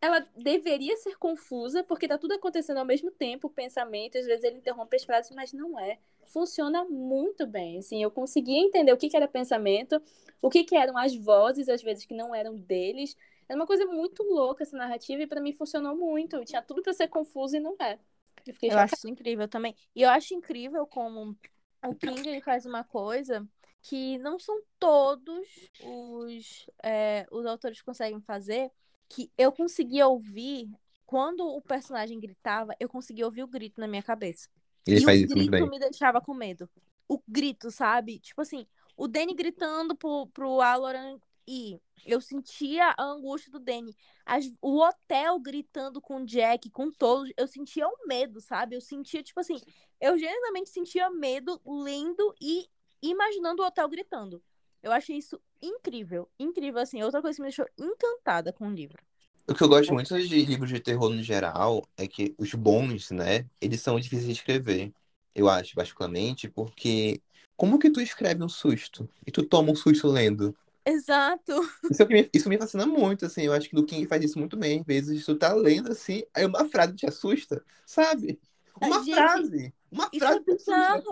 ela 0.00 0.20
deveria 0.36 0.96
ser 0.96 1.16
confusa, 1.16 1.82
porque 1.84 2.08
tá 2.08 2.18
tudo 2.18 2.34
acontecendo 2.34 2.78
ao 2.78 2.84
mesmo 2.84 3.10
tempo, 3.10 3.46
o 3.46 3.50
pensamento, 3.50 4.18
às 4.18 4.26
vezes 4.26 4.44
ele 4.44 4.58
interrompe 4.58 4.96
as 4.96 5.04
frases, 5.04 5.30
mas 5.34 5.52
não 5.52 5.78
é. 5.78 5.98
Funciona 6.26 6.84
muito 6.84 7.46
bem, 7.46 7.78
assim, 7.78 8.02
eu 8.02 8.10
conseguia 8.10 8.58
entender 8.60 8.92
o 8.92 8.96
que 8.96 9.08
que 9.08 9.16
era 9.16 9.28
pensamento, 9.28 10.02
o 10.42 10.50
que 10.50 10.64
que 10.64 10.76
eram 10.76 10.98
as 10.98 11.14
vozes, 11.14 11.68
às 11.68 11.82
vezes, 11.82 12.04
que 12.04 12.14
não 12.14 12.34
eram 12.34 12.56
deles. 12.56 13.16
Era 13.48 13.56
uma 13.58 13.66
coisa 13.66 13.86
muito 13.86 14.22
louca 14.24 14.64
essa 14.64 14.76
narrativa 14.76 15.22
e 15.22 15.26
pra 15.26 15.40
mim 15.40 15.52
funcionou 15.52 15.96
muito. 15.96 16.44
Tinha 16.44 16.60
tudo 16.60 16.82
pra 16.82 16.92
ser 16.92 17.08
confuso 17.08 17.56
e 17.56 17.60
não 17.60 17.76
é. 17.80 17.98
Eu 18.46 18.54
fiquei 18.54 18.70
Eu 18.70 18.78
acho 18.78 19.08
incrível 19.08 19.48
também. 19.48 19.74
E 19.94 20.02
eu 20.02 20.10
acho 20.10 20.34
incrível 20.34 20.86
como 20.86 21.36
o 21.84 21.94
King 21.94 22.28
ele 22.28 22.40
faz 22.40 22.66
uma 22.66 22.84
coisa 22.84 23.46
que 23.82 24.18
não 24.18 24.38
são 24.38 24.60
todos 24.78 25.46
os, 25.84 26.66
é, 26.82 27.24
os 27.30 27.46
autores 27.46 27.80
conseguem 27.82 28.20
fazer, 28.20 28.70
que 29.08 29.30
eu 29.38 29.52
conseguia 29.52 30.08
ouvir, 30.08 30.68
quando 31.04 31.46
o 31.46 31.62
personagem 31.62 32.18
gritava, 32.18 32.74
eu 32.80 32.88
conseguia 32.88 33.24
ouvir 33.24 33.44
o 33.44 33.48
grito 33.48 33.80
na 33.80 33.86
minha 33.86 34.02
cabeça. 34.02 34.48
Ele 34.84 35.00
e 35.00 35.04
faz 35.04 35.20
o 35.20 35.24
isso 35.24 35.36
muito 35.36 35.50
grito 35.50 35.70
bem. 35.70 35.70
me 35.70 35.78
deixava 35.78 36.20
com 36.20 36.34
medo. 36.34 36.68
O 37.08 37.20
grito, 37.28 37.70
sabe? 37.70 38.18
Tipo 38.18 38.40
assim, 38.40 38.66
o 38.96 39.06
Danny 39.06 39.34
gritando 39.34 39.94
pro, 39.94 40.26
pro 40.28 40.60
Aloran 40.60 41.18
ir. 41.46 41.80
Eu 42.04 42.20
sentia 42.20 42.94
a 42.96 43.02
angústia 43.02 43.50
do 43.50 43.58
Danny. 43.58 43.94
As- 44.24 44.52
o 44.60 44.78
hotel 44.80 45.38
gritando 45.40 46.00
com 46.00 46.18
o 46.22 46.26
Jack, 46.26 46.70
com 46.70 46.90
todos. 46.90 47.32
Eu 47.36 47.46
sentia 47.48 47.86
o 47.86 48.06
medo, 48.06 48.40
sabe? 48.40 48.76
Eu 48.76 48.80
sentia, 48.80 49.22
tipo 49.22 49.40
assim, 49.40 49.60
eu 50.00 50.18
genuinamente 50.18 50.70
sentia 50.70 51.10
medo 51.10 51.60
lendo 51.66 52.34
e 52.40 52.66
imaginando 53.02 53.62
o 53.62 53.66
hotel 53.66 53.88
gritando. 53.88 54.42
Eu 54.82 54.92
achei 54.92 55.16
isso 55.16 55.40
incrível. 55.60 56.28
Incrível, 56.38 56.80
assim. 56.80 57.02
Outra 57.02 57.20
coisa 57.20 57.36
que 57.36 57.42
me 57.42 57.48
deixou 57.48 57.66
encantada 57.76 58.52
com 58.52 58.68
o 58.68 58.72
livro. 58.72 59.02
O 59.48 59.54
que 59.54 59.62
eu 59.62 59.68
gosto 59.68 59.92
muito 59.92 60.16
de 60.20 60.44
livros 60.44 60.70
de 60.70 60.80
terror 60.80 61.08
no 61.10 61.22
geral 61.22 61.82
é 61.96 62.06
que 62.08 62.34
os 62.36 62.52
bons, 62.54 63.10
né, 63.12 63.48
eles 63.60 63.80
são 63.80 63.98
difíceis 63.98 64.26
de 64.26 64.32
escrever. 64.32 64.92
Eu 65.34 65.48
acho, 65.48 65.74
particularmente, 65.74 66.48
porque 66.48 67.20
como 67.56 67.78
que 67.78 67.90
tu 67.90 68.00
escreve 68.00 68.42
um 68.42 68.48
susto? 68.48 69.08
E 69.26 69.30
tu 69.30 69.44
toma 69.44 69.70
um 69.70 69.76
susto 69.76 70.08
lendo? 70.08 70.56
Exato. 70.86 71.52
Isso, 71.90 72.00
é 72.00 72.04
o 72.04 72.08
que 72.08 72.14
me, 72.14 72.30
isso 72.32 72.48
me 72.48 72.56
fascina 72.56 72.86
muito, 72.86 73.26
assim. 73.26 73.42
Eu 73.42 73.52
acho 73.52 73.68
que 73.68 73.76
o 73.76 73.84
King 73.84 74.06
faz 74.06 74.22
isso 74.22 74.38
muito 74.38 74.56
bem. 74.56 74.80
Às 74.80 74.86
vezes 74.86 75.24
tu 75.24 75.36
tá 75.36 75.52
lendo 75.52 75.90
assim, 75.90 76.22
aí 76.32 76.46
uma 76.46 76.68
frase 76.68 76.94
te 76.94 77.06
assusta, 77.06 77.64
sabe? 77.84 78.40
Uma 78.80 79.02
Gente, 79.02 79.14
frase. 79.14 79.74
Uma 79.90 80.08
Isso 80.12 80.24
é 80.24 80.28
frase 80.28 80.44
te 80.44 80.50
assusta. 80.52 81.02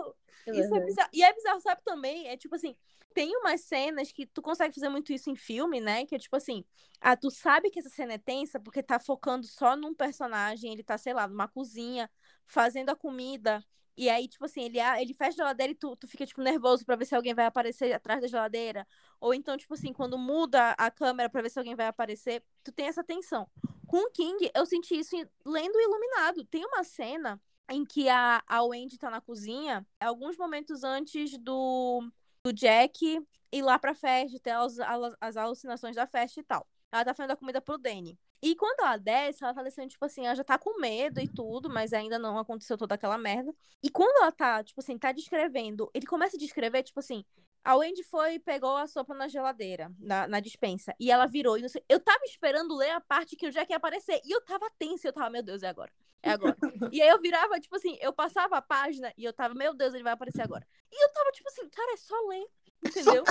É 0.47 0.59
Isso 0.59 0.75
é 0.75 0.79
bizarro. 0.79 1.09
E 1.11 1.23
é 1.23 1.33
bizarro, 1.33 1.59
sabe 1.59 1.81
também? 1.83 2.27
É 2.27 2.37
tipo 2.37 2.55
assim, 2.55 2.75
tem 3.13 3.35
umas 3.37 3.61
cenas 3.61 4.11
que 4.11 4.25
tu 4.25 4.41
consegue 4.41 4.73
fazer 4.73 4.89
muito 4.89 5.11
isso 5.11 5.29
em 5.29 5.35
filme, 5.35 5.81
né? 5.81 6.05
Que 6.05 6.15
é 6.15 6.19
tipo 6.19 6.35
assim, 6.35 6.63
ah, 7.01 7.17
tu 7.17 7.29
sabe 7.29 7.69
que 7.69 7.79
essa 7.79 7.89
cena 7.89 8.13
é 8.13 8.17
tensa 8.17 8.59
porque 8.59 8.83
tá 8.83 8.99
focando 8.99 9.45
só 9.45 9.75
num 9.75 9.93
personagem, 9.93 10.71
ele 10.71 10.83
tá, 10.83 10.97
sei 10.97 11.13
lá, 11.13 11.27
numa 11.27 11.47
cozinha, 11.47 12.09
fazendo 12.45 12.89
a 12.89 12.95
comida. 12.95 13.63
E 13.97 14.09
aí, 14.09 14.27
tipo 14.27 14.45
assim, 14.45 14.63
ele, 14.63 14.79
a- 14.79 15.01
ele 15.01 15.13
fecha 15.13 15.29
a 15.31 15.37
geladeira 15.37 15.71
e 15.71 15.75
tu, 15.75 15.95
tu 15.95 16.07
fica, 16.07 16.25
tipo, 16.25 16.41
nervoso 16.41 16.85
pra 16.85 16.95
ver 16.95 17.05
se 17.05 17.15
alguém 17.15 17.33
vai 17.33 17.45
aparecer 17.45 17.93
atrás 17.93 18.21
da 18.21 18.27
geladeira. 18.27 18.85
Ou 19.19 19.33
então, 19.33 19.55
tipo 19.57 19.73
assim, 19.73 19.93
quando 19.93 20.17
muda 20.17 20.71
a 20.77 20.91
câmera 20.91 21.29
pra 21.29 21.41
ver 21.41 21.49
se 21.49 21.57
alguém 21.59 21.75
vai 21.75 21.87
aparecer, 21.87 22.43
tu 22.63 22.71
tem 22.71 22.87
essa 22.87 23.03
tensão. 23.03 23.49
Com 23.87 23.97
o 24.07 24.11
King, 24.11 24.51
eu 24.53 24.65
senti 24.65 24.95
isso 24.99 25.15
lendo 25.45 25.79
Iluminado. 25.79 26.43
Tem 26.45 26.65
uma 26.65 26.83
cena 26.83 27.41
em 27.69 27.85
que 27.85 28.09
a, 28.09 28.43
a 28.47 28.63
Wendy 28.63 28.97
tá 28.97 29.09
na 29.09 29.21
cozinha, 29.21 29.85
alguns 29.99 30.37
momentos 30.37 30.83
antes 30.83 31.37
do, 31.37 32.09
do 32.43 32.53
Jack 32.53 33.21
ir 33.51 33.61
lá 33.61 33.79
pra 33.79 33.95
festa, 33.95 34.39
ter 34.39 34.51
as, 34.51 34.77
as 35.21 35.37
alucinações 35.37 35.95
da 35.95 36.05
festa 36.05 36.39
e 36.39 36.43
tal. 36.43 36.67
Ela 36.91 37.05
tá 37.05 37.13
fazendo 37.13 37.31
a 37.31 37.35
comida 37.37 37.61
pro 37.61 37.77
Danny. 37.77 38.17
E 38.45 38.55
quando 38.55 38.79
ela 38.81 38.95
desce, 38.95 39.43
ela 39.43 39.55
tá 39.55 39.63
descendo, 39.63 39.87
tipo 39.87 40.05
assim, 40.05 40.27
ela 40.27 40.35
já 40.35 40.43
tá 40.43 40.55
com 40.55 40.79
medo 40.79 41.19
e 41.19 41.27
tudo, 41.27 41.67
mas 41.67 41.93
ainda 41.93 42.19
não 42.19 42.37
aconteceu 42.37 42.77
toda 42.77 42.93
aquela 42.93 43.17
merda. 43.17 43.51
E 43.81 43.89
quando 43.89 44.15
ela 44.21 44.31
tá, 44.31 44.63
tipo 44.63 44.79
assim, 44.79 44.99
tá 44.99 45.11
descrevendo, 45.11 45.89
ele 45.95 46.05
começa 46.05 46.37
a 46.37 46.39
descrever, 46.39 46.83
tipo 46.83 46.99
assim, 46.99 47.25
a 47.63 47.75
Wendy 47.75 48.03
foi 48.03 48.35
e 48.35 48.39
pegou 48.39 48.77
a 48.77 48.85
sopa 48.85 49.15
na 49.15 49.27
geladeira, 49.27 49.91
na, 49.97 50.27
na 50.27 50.39
dispensa, 50.39 50.93
e 50.99 51.09
ela 51.09 51.25
virou. 51.25 51.57
E 51.57 51.63
não 51.63 51.69
sei, 51.69 51.83
eu 51.89 51.99
tava 51.99 52.23
esperando 52.25 52.77
ler 52.77 52.91
a 52.91 53.01
parte 53.01 53.35
que 53.35 53.47
o 53.47 53.51
Jack 53.51 53.71
ia 53.71 53.77
aparecer, 53.77 54.21
e 54.23 54.31
eu 54.31 54.39
tava 54.45 54.69
tensa, 54.77 55.07
eu 55.07 55.13
tava, 55.13 55.31
meu 55.31 55.41
Deus, 55.41 55.63
é 55.63 55.67
agora. 55.67 55.91
É 56.21 56.29
agora. 56.29 56.55
e 56.93 57.01
aí 57.01 57.09
eu 57.09 57.19
virava, 57.19 57.59
tipo 57.59 57.75
assim, 57.75 57.97
eu 57.99 58.13
passava 58.13 58.57
a 58.57 58.61
página 58.61 59.11
e 59.17 59.23
eu 59.23 59.33
tava, 59.33 59.55
meu 59.55 59.73
Deus, 59.73 59.95
ele 59.95 60.03
vai 60.03 60.13
aparecer 60.13 60.43
agora. 60.43 60.67
E 60.91 61.03
eu 61.03 61.11
tava, 61.11 61.31
tipo 61.31 61.49
assim, 61.49 61.67
cara, 61.67 61.93
é 61.93 61.97
só 61.97 62.15
ler. 62.27 62.45
Entendeu? 62.83 63.23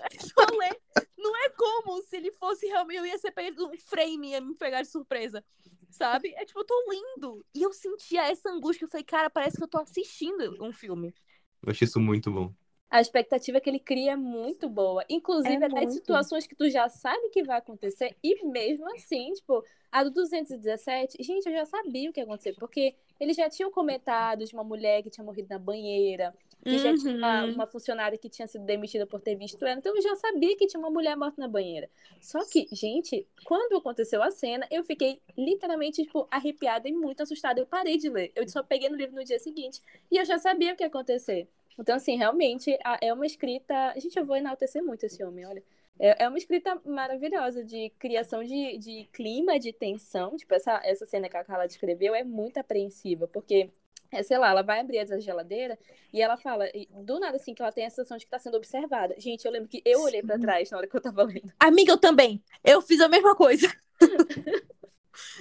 É 0.00 0.08
só 0.20 0.44
ler. 0.56 0.80
Não 1.16 1.36
é 1.44 1.50
como 1.50 2.02
se 2.02 2.16
ele 2.16 2.30
fosse 2.32 2.66
realmente. 2.66 2.98
Eu 2.98 3.06
ia 3.06 3.18
ser 3.18 3.32
pego 3.32 3.66
um 3.66 3.76
frame 3.76 4.28
e 4.28 4.30
ia 4.32 4.40
me 4.40 4.54
pegar 4.54 4.82
de 4.82 4.88
surpresa. 4.88 5.44
Sabe? 5.90 6.32
É 6.36 6.44
tipo, 6.44 6.60
eu 6.60 6.64
tô 6.64 6.74
lendo. 6.88 7.44
E 7.54 7.62
eu 7.62 7.72
sentia 7.72 8.22
essa 8.28 8.50
angústia. 8.50 8.84
Eu 8.84 8.88
falei, 8.88 9.04
cara, 9.04 9.30
parece 9.30 9.56
que 9.56 9.62
eu 9.64 9.68
tô 9.68 9.78
assistindo 9.78 10.62
um 10.62 10.72
filme. 10.72 11.14
Eu 11.62 11.70
achei 11.70 11.86
isso 11.86 11.98
muito 11.98 12.30
bom. 12.30 12.54
A 12.90 13.00
expectativa 13.00 13.60
que 13.60 13.68
ele 13.68 13.78
cria 13.78 14.12
é 14.12 14.16
muito 14.16 14.68
boa. 14.68 15.04
Inclusive, 15.10 15.54
É 15.62 15.66
até 15.66 15.68
de 15.68 15.74
muito. 15.86 15.92
situações 15.92 16.46
que 16.46 16.54
tu 16.54 16.68
já 16.70 16.88
sabe 16.88 17.28
que 17.30 17.42
vai 17.42 17.58
acontecer. 17.58 18.16
E 18.22 18.44
mesmo 18.46 18.86
assim, 18.94 19.30
tipo, 19.32 19.62
a 19.92 20.02
do 20.04 20.10
217, 20.10 21.22
gente, 21.22 21.46
eu 21.46 21.52
já 21.52 21.66
sabia 21.66 22.08
o 22.08 22.12
que 22.12 22.20
ia 22.20 22.24
acontecer. 22.24 22.54
Porque 22.54 22.94
eles 23.20 23.36
já 23.36 23.48
tinham 23.50 23.70
comentado 23.70 24.44
de 24.44 24.54
uma 24.54 24.64
mulher 24.64 25.02
que 25.02 25.10
tinha 25.10 25.24
morrido 25.24 25.48
na 25.50 25.58
banheira. 25.58 26.34
Que 26.64 26.76
já 26.78 26.92
tinha 26.94 27.14
uma, 27.14 27.44
Uhum. 27.44 27.52
uma 27.54 27.66
funcionária 27.66 28.18
que 28.18 28.28
tinha 28.28 28.46
sido 28.48 28.64
demitida 28.64 29.06
por 29.06 29.20
ter 29.20 29.36
visto 29.36 29.62
ela. 29.64 29.78
Então 29.78 29.94
eu 29.94 30.02
já 30.02 30.16
sabia 30.16 30.56
que 30.56 30.66
tinha 30.66 30.80
uma 30.80 30.90
mulher 30.90 31.16
morta 31.16 31.40
na 31.40 31.46
banheira. 31.48 31.88
Só 32.20 32.44
que, 32.44 32.66
gente, 32.72 33.26
quando 33.44 33.76
aconteceu 33.76 34.22
a 34.22 34.30
cena, 34.30 34.66
eu 34.70 34.82
fiquei 34.82 35.20
literalmente, 35.36 36.02
tipo, 36.04 36.26
arrepiada 36.30 36.88
e 36.88 36.92
muito 36.92 37.22
assustada. 37.22 37.60
Eu 37.60 37.66
parei 37.66 37.96
de 37.96 38.08
ler. 38.08 38.32
Eu 38.34 38.46
só 38.48 38.62
peguei 38.62 38.88
no 38.88 38.96
livro 38.96 39.14
no 39.14 39.24
dia 39.24 39.38
seguinte. 39.38 39.80
E 40.10 40.16
eu 40.16 40.24
já 40.24 40.38
sabia 40.38 40.72
o 40.72 40.76
que 40.76 40.82
ia 40.82 40.88
acontecer. 40.88 41.48
Então, 41.78 41.94
assim, 41.96 42.16
realmente 42.16 42.76
é 43.00 43.12
uma 43.12 43.26
escrita. 43.26 43.94
Gente, 43.96 44.18
eu 44.18 44.24
vou 44.24 44.36
enaltecer 44.36 44.82
muito 44.82 45.04
esse 45.04 45.22
homem, 45.22 45.46
olha. 45.46 45.62
É 45.98 46.24
é 46.24 46.28
uma 46.28 46.38
escrita 46.38 46.80
maravilhosa 46.84 47.64
de 47.64 47.90
criação 47.98 48.44
de, 48.44 48.78
de 48.78 49.08
clima, 49.12 49.58
de 49.58 49.72
tensão. 49.72 50.36
Tipo, 50.36 50.54
essa, 50.54 50.80
essa 50.84 51.06
cena 51.06 51.28
que 51.28 51.36
a 51.36 51.44
Carla 51.44 51.66
descreveu 51.66 52.14
é 52.14 52.22
muito 52.22 52.58
apreensiva, 52.58 53.26
porque, 53.28 53.70
é, 54.10 54.22
sei 54.22 54.38
lá, 54.38 54.50
ela 54.50 54.62
vai 54.62 54.80
abrir 54.80 54.98
essa 54.98 55.20
geladeira 55.20 55.78
e 56.12 56.22
ela 56.22 56.36
fala, 56.36 56.68
e 56.74 56.88
do 57.02 57.18
nada, 57.18 57.36
assim, 57.36 57.54
que 57.54 57.62
ela 57.62 57.72
tem 57.72 57.84
a 57.84 57.90
sensação 57.90 58.16
de 58.16 58.24
que 58.24 58.30
tá 58.30 58.38
sendo 58.38 58.56
observada. 58.56 59.14
Gente, 59.18 59.44
eu 59.44 59.52
lembro 59.52 59.68
que 59.68 59.82
eu 59.84 60.00
olhei 60.02 60.22
pra 60.22 60.36
Sim. 60.36 60.42
trás 60.42 60.70
na 60.70 60.78
hora 60.78 60.86
que 60.86 60.96
eu 60.96 61.00
tava 61.00 61.22
lendo. 61.24 61.52
Amiga, 61.58 61.92
eu 61.92 61.98
também. 61.98 62.42
Eu 62.64 62.80
fiz 62.80 63.00
a 63.00 63.08
mesma 63.08 63.34
coisa. 63.34 63.66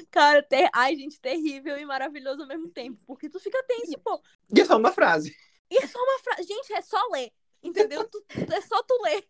Cara, 0.10 0.42
ter... 0.42 0.70
ai, 0.74 0.96
gente, 0.96 1.20
terrível 1.20 1.78
e 1.78 1.86
maravilhoso 1.86 2.42
ao 2.42 2.48
mesmo 2.48 2.70
tempo. 2.70 3.00
Porque 3.06 3.30
tu 3.30 3.40
fica 3.40 3.64
tenso, 3.68 4.00
pô. 4.00 4.20
E 4.56 4.60
é 4.60 4.66
só 4.66 4.76
uma 4.76 4.92
frase. 4.92 5.36
E 5.70 5.78
é 5.78 5.88
só 5.88 6.00
uma 6.00 6.20
frase. 6.20 6.44
Gente, 6.48 6.74
é 6.74 6.82
só 6.82 6.98
ler. 7.12 7.32
Entendeu? 7.64 8.08
Tu- 8.08 8.26
É 8.52 8.62
só 8.62 8.82
tu 8.84 9.00
ler. 9.04 9.28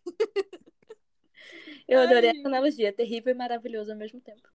Eu 1.86 2.00
Ai, 2.00 2.04
adorei 2.06 2.30
gente. 2.30 2.38
essa 2.40 2.48
analogia, 2.48 2.92
terrível 2.92 3.32
e 3.32 3.36
maravilhoso 3.36 3.90
ao 3.90 3.96
mesmo 3.96 4.20
tempo. 4.20 4.48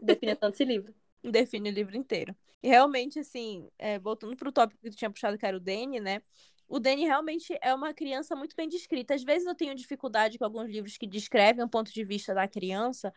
Definição 0.00 0.50
desse 0.50 0.64
livro. 0.64 0.94
Define 1.22 1.70
o 1.70 1.72
livro 1.72 1.96
inteiro. 1.96 2.34
E 2.62 2.68
realmente, 2.68 3.18
assim, 3.18 3.68
é, 3.78 3.98
voltando 3.98 4.36
pro 4.36 4.52
tópico 4.52 4.80
que 4.82 4.90
tu 4.90 4.96
tinha 4.96 5.10
puxado, 5.10 5.38
que 5.38 5.46
era 5.46 5.56
o 5.56 5.60
Danny, 5.60 6.00
né? 6.00 6.22
O 6.68 6.78
Danny 6.78 7.04
realmente 7.04 7.56
é 7.62 7.74
uma 7.74 7.94
criança 7.94 8.36
muito 8.36 8.54
bem 8.54 8.68
descrita. 8.68 9.14
Às 9.14 9.24
vezes 9.24 9.46
eu 9.46 9.54
tenho 9.54 9.74
dificuldade 9.74 10.38
com 10.38 10.44
alguns 10.44 10.68
livros 10.68 10.96
que 10.98 11.06
descrevem 11.06 11.64
o 11.64 11.68
ponto 11.68 11.92
de 11.92 12.04
vista 12.04 12.34
da 12.34 12.46
criança, 12.46 13.12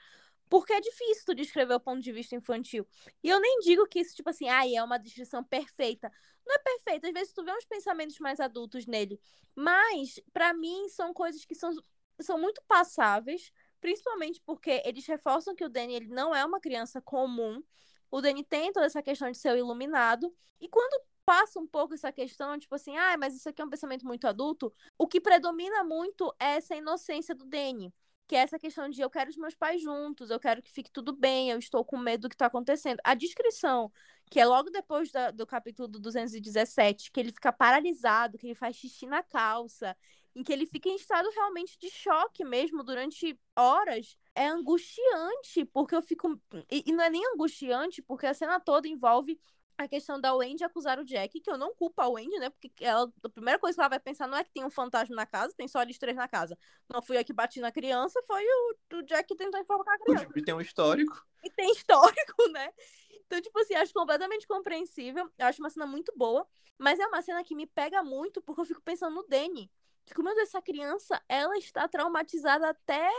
porque 0.52 0.74
é 0.74 0.82
difícil 0.82 1.24
tu 1.26 1.34
descrever 1.34 1.76
o 1.76 1.80
ponto 1.80 2.02
de 2.02 2.12
vista 2.12 2.36
infantil. 2.36 2.86
E 3.24 3.30
eu 3.30 3.40
nem 3.40 3.60
digo 3.60 3.88
que 3.88 4.02
isso, 4.02 4.14
tipo 4.14 4.30
assim, 4.30 4.50
ai, 4.50 4.76
é 4.76 4.84
uma 4.84 4.98
descrição 4.98 5.42
perfeita. 5.42 6.12
Não 6.46 6.54
é 6.54 6.60
perfeita, 6.60 7.08
às 7.08 7.14
vezes 7.14 7.34
tu 7.34 7.42
vê 7.42 7.54
uns 7.54 7.64
pensamentos 7.64 8.20
mais 8.20 8.38
adultos 8.38 8.86
nele. 8.86 9.18
Mas, 9.56 10.20
pra 10.34 10.54
mim, 10.54 10.90
são 10.90 11.14
coisas 11.14 11.46
que 11.46 11.56
são, 11.56 11.72
são 12.20 12.38
muito 12.38 12.62
passáveis, 12.68 13.50
principalmente 13.80 14.42
porque 14.46 14.82
eles 14.84 15.08
reforçam 15.08 15.56
que 15.56 15.64
o 15.64 15.70
Danny 15.70 15.94
ele 15.96 16.10
não 16.10 16.36
é 16.36 16.44
uma 16.44 16.60
criança 16.60 17.02
comum. 17.02 17.64
O 18.12 18.20
Danny 18.20 18.44
tem 18.44 18.74
toda 18.74 18.88
essa 18.88 19.02
questão 19.02 19.32
de 19.32 19.38
ser 19.38 19.58
iluminado. 19.58 20.36
E 20.60 20.68
quando 20.68 21.02
passa 21.26 21.62
um 21.62 21.68
pouco 21.68 21.94
essa 21.94 22.12
questão, 22.12 22.60
tipo 22.60 22.76
assim, 22.76 22.98
ah, 22.98 23.16
mas 23.18 23.34
isso 23.34 23.48
aqui 23.48 23.62
é 23.62 23.66
um 23.66 23.70
pensamento 23.70 24.06
muito 24.06 24.28
adulto, 24.28 24.74
o 24.98 25.08
que 25.08 25.22
predomina 25.22 25.82
muito 25.82 26.30
é 26.38 26.58
essa 26.58 26.76
inocência 26.76 27.34
do 27.34 27.46
Danny. 27.46 27.94
Que 28.32 28.38
é 28.38 28.40
essa 28.40 28.58
questão 28.58 28.88
de 28.88 29.02
eu 29.02 29.10
quero 29.10 29.30
os 29.30 29.36
meus 29.36 29.56
pais 29.56 29.82
juntos, 29.82 30.30
eu 30.30 30.40
quero 30.40 30.62
que 30.62 30.72
fique 30.72 30.90
tudo 30.90 31.12
bem, 31.12 31.50
eu 31.52 31.60
estou 31.60 31.84
com 31.84 31.98
medo 31.98 32.22
do 32.22 32.30
que 32.30 32.36
está 32.36 32.46
acontecendo. 32.46 32.98
A 33.04 33.14
descrição, 33.14 33.92
que 34.30 34.40
é 34.40 34.46
logo 34.46 34.70
depois 34.70 35.12
da- 35.12 35.32
do 35.32 35.46
capítulo 35.46 35.86
do 35.86 36.00
217, 36.00 37.12
que 37.12 37.20
ele 37.20 37.34
fica 37.34 37.52
paralisado, 37.52 38.38
que 38.38 38.48
ele 38.48 38.56
faz 38.56 38.78
xixi 38.78 39.06
na 39.06 39.22
calça, 39.22 39.98
em 40.34 40.44
que 40.44 40.54
ele 40.54 40.66
fica 40.66 40.88
em 40.88 40.96
estado 40.96 41.30
realmente 41.36 41.78
de 41.78 41.90
choque 41.90 42.46
mesmo 42.46 42.86
durante 42.86 43.38
horas, 43.54 44.18
é 44.34 44.48
angustiante, 44.48 45.66
porque 45.66 45.94
eu 45.94 46.02
fico. 46.02 46.42
E, 46.72 46.86
e 46.88 46.94
não 46.94 47.04
é 47.04 47.10
nem 47.10 47.22
angustiante, 47.34 48.02
porque 48.02 48.26
a 48.28 48.34
cena 48.34 48.62
toda 48.62 48.88
envolve 48.88 49.38
a 49.84 49.88
questão 49.88 50.20
da 50.20 50.34
Wendy 50.34 50.64
acusar 50.64 51.00
o 51.00 51.06
Jack, 51.06 51.40
que 51.40 51.50
eu 51.50 51.58
não 51.58 51.74
culpo 51.74 52.02
a 52.02 52.08
Wendy, 52.08 52.38
né? 52.40 52.50
Porque 52.50 52.72
ela, 52.84 53.12
a 53.24 53.30
primeira 53.30 53.60
coisa 53.60 53.76
que 53.76 53.82
ela 53.82 53.90
vai 53.90 54.00
pensar 54.00 54.28
não 54.28 54.38
é 54.38 54.44
que 54.44 54.52
tem 54.52 54.64
um 54.64 54.70
fantasma 54.70 55.16
na 55.16 55.26
casa, 55.26 55.54
tem 55.56 55.68
só 55.68 55.82
eles 55.82 55.98
três 55.98 56.16
na 56.16 56.28
casa. 56.28 56.58
Não 56.92 57.02
fui 57.02 57.18
eu 57.18 57.26
que 57.26 57.34
bati 57.34 57.60
na 57.60 57.72
criança, 57.72 58.22
foi 58.26 58.44
o, 58.44 58.98
o 58.98 59.02
Jack 59.04 59.28
que 59.28 59.36
tentou 59.36 59.60
enforcar 59.60 59.96
a 59.96 60.00
criança. 60.00 60.28
E 60.36 60.44
tem 60.44 60.54
um 60.54 60.62
histórico. 60.62 61.26
E 61.44 61.50
tem 61.50 61.72
histórico, 61.72 62.50
né? 62.52 62.72
Então, 63.26 63.42
tipo 63.42 63.58
assim, 63.60 63.76
acho 63.76 63.94
completamente 63.94 64.46
compreensível. 64.46 65.30
Eu 65.38 65.46
acho 65.48 65.62
uma 65.62 65.70
cena 65.70 65.86
muito 65.86 66.12
boa. 66.16 66.46
Mas 66.78 67.00
é 67.00 67.08
uma 67.08 67.22
cena 67.22 67.44
que 67.44 67.56
me 67.56 67.66
pega 67.66 68.04
muito, 68.04 68.42
porque 68.42 68.60
eu 68.60 68.66
fico 68.66 68.82
pensando 68.82 69.16
no 69.16 69.24
Danny. 69.28 69.72
Fico, 70.06 70.24
meu 70.24 70.36
Deus, 70.36 70.50
essa 70.50 70.62
criança, 70.62 71.22
ela 71.30 71.58
está 71.58 71.88
traumatizada 71.88 72.70
até, 72.70 73.10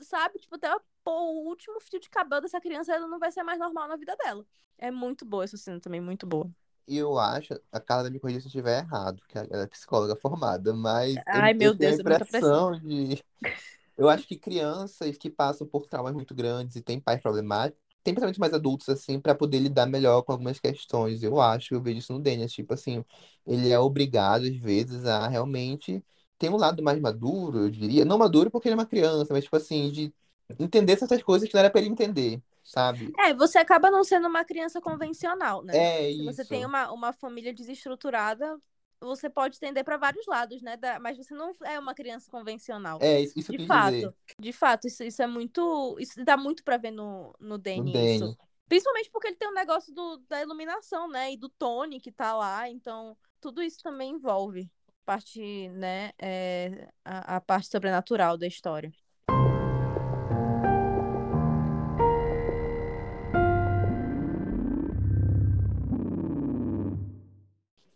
sabe? 0.00 0.38
Tipo, 0.38 0.56
até 0.56 0.68
pô, 1.04 1.12
o 1.12 1.48
último 1.48 1.80
fio 1.80 2.00
de 2.00 2.08
cabelo 2.08 2.42
dessa 2.42 2.60
criança, 2.60 2.94
ela 2.94 3.06
não 3.06 3.18
vai 3.18 3.30
ser 3.30 3.42
mais 3.42 3.58
normal 3.58 3.86
na 3.86 3.96
vida 3.96 4.16
dela. 4.16 4.44
É 4.82 4.90
muito 4.90 5.24
boa 5.24 5.44
essa 5.44 5.56
cena 5.56 5.80
também, 5.80 6.00
muito 6.00 6.26
boa. 6.26 6.50
E 6.86 6.96
eu 6.98 7.16
acho, 7.18 7.54
a 7.70 7.80
Carla 7.80 8.10
me 8.10 8.18
corrija 8.18 8.40
se 8.40 8.46
eu 8.46 8.48
estiver 8.48 8.80
errado, 8.84 9.22
que 9.28 9.38
ela 9.38 9.62
é 9.62 9.66
psicóloga 9.68 10.16
formada, 10.16 10.74
mas 10.74 11.20
eu- 11.30 11.44
Ai, 11.44 11.54
eu, 11.58 11.72
meu 11.72 11.74
tenho 11.74 11.74
Deus, 11.74 11.98
a 11.98 11.98
é 11.98 12.02
muita 12.04 12.24
impressão 12.24 12.78
de. 12.78 13.22
Eu 13.96 14.08
acho 14.08 14.26
que 14.28 14.38
crianças 14.38 15.18
que 15.18 15.30
passam 15.30 15.66
por 15.66 15.86
traumas 15.86 16.14
muito 16.14 16.34
grandes 16.34 16.76
e 16.76 16.82
têm 16.82 17.00
pais 17.00 17.20
problemáticos, 17.22 17.80
têm 18.04 18.14
pensamentos 18.14 18.38
mais 18.38 18.54
adultos, 18.54 18.88
assim, 18.88 19.20
pra 19.20 19.34
poder 19.34 19.58
lidar 19.60 19.86
melhor 19.86 20.22
com 20.22 20.32
algumas 20.32 20.60
questões. 20.60 21.22
Eu 21.22 21.40
acho, 21.40 21.74
eu 21.74 21.82
vejo 21.82 21.98
isso 21.98 22.12
no 22.12 22.20
Denis, 22.20 22.52
tipo 22.52 22.74
assim, 22.74 23.04
ele 23.46 23.70
é 23.70 23.78
obrigado, 23.78 24.44
às 24.46 24.56
vezes, 24.56 25.04
a 25.06 25.28
realmente 25.28 26.04
ter 26.38 26.50
um 26.50 26.56
lado 26.56 26.82
mais 26.82 27.00
maduro, 27.00 27.60
eu 27.60 27.70
diria. 27.70 28.04
Não 28.04 28.18
maduro 28.18 28.50
porque 28.50 28.68
ele 28.68 28.74
é 28.74 28.78
uma 28.78 28.86
criança, 28.86 29.32
mas, 29.34 29.44
tipo 29.44 29.56
assim, 29.56 29.90
de 29.92 30.14
entender 30.58 30.96
certas 30.98 31.22
coisas 31.22 31.48
que 31.48 31.54
não 31.54 31.60
era 31.60 31.70
pra 31.70 31.80
ele 31.80 31.90
entender, 31.90 32.42
sabe? 32.62 33.16
É, 33.18 33.34
você 33.34 33.58
acaba 33.58 33.90
não 33.90 34.04
sendo 34.04 34.28
uma 34.28 34.44
criança 34.44 34.80
convencional, 34.80 35.62
né? 35.62 35.86
É 35.86 36.10
Se 36.10 36.22
você 36.22 36.44
isso. 36.44 36.44
tem 36.44 36.64
uma, 36.64 36.90
uma 36.92 37.12
família 37.12 37.52
desestruturada, 37.54 38.58
você 39.00 39.28
pode 39.30 39.58
tender 39.58 39.84
para 39.84 39.96
vários 39.96 40.26
lados, 40.26 40.62
né? 40.62 40.76
Da- 40.76 40.98
mas 41.00 41.16
você 41.16 41.34
não 41.34 41.52
é 41.64 41.78
uma 41.78 41.94
criança 41.94 42.30
convencional. 42.30 43.04
É, 43.04 43.20
isso, 43.20 43.38
isso 43.38 43.52
de 43.52 43.58
fato, 43.58 44.14
dizer. 44.14 44.14
de 44.38 44.52
fato, 44.52 44.86
isso, 44.86 45.02
isso 45.04 45.22
é 45.22 45.26
muito. 45.26 45.96
Isso 45.98 46.24
dá 46.24 46.36
muito 46.36 46.62
pra 46.64 46.76
ver 46.76 46.90
no, 46.90 47.34
no 47.40 47.58
No 47.74 47.84
Danny, 47.84 47.90
Danny. 47.90 48.24
isso. 48.24 48.36
Principalmente 48.68 49.10
porque 49.10 49.28
ele 49.28 49.36
tem 49.36 49.48
um 49.48 49.54
negócio 49.54 49.92
do, 49.94 50.16
da 50.28 50.40
iluminação, 50.42 51.08
né? 51.08 51.32
E 51.32 51.36
do 51.36 51.48
Tony 51.48 52.00
que 52.00 52.12
tá 52.12 52.34
lá. 52.36 52.68
Então, 52.70 53.16
tudo 53.40 53.62
isso 53.62 53.82
também 53.82 54.12
envolve 54.12 54.70
parte, 55.04 55.68
né? 55.70 56.12
é, 56.18 56.88
a, 57.04 57.36
a 57.36 57.40
parte 57.40 57.68
sobrenatural 57.68 58.38
da 58.38 58.46
história. 58.46 58.92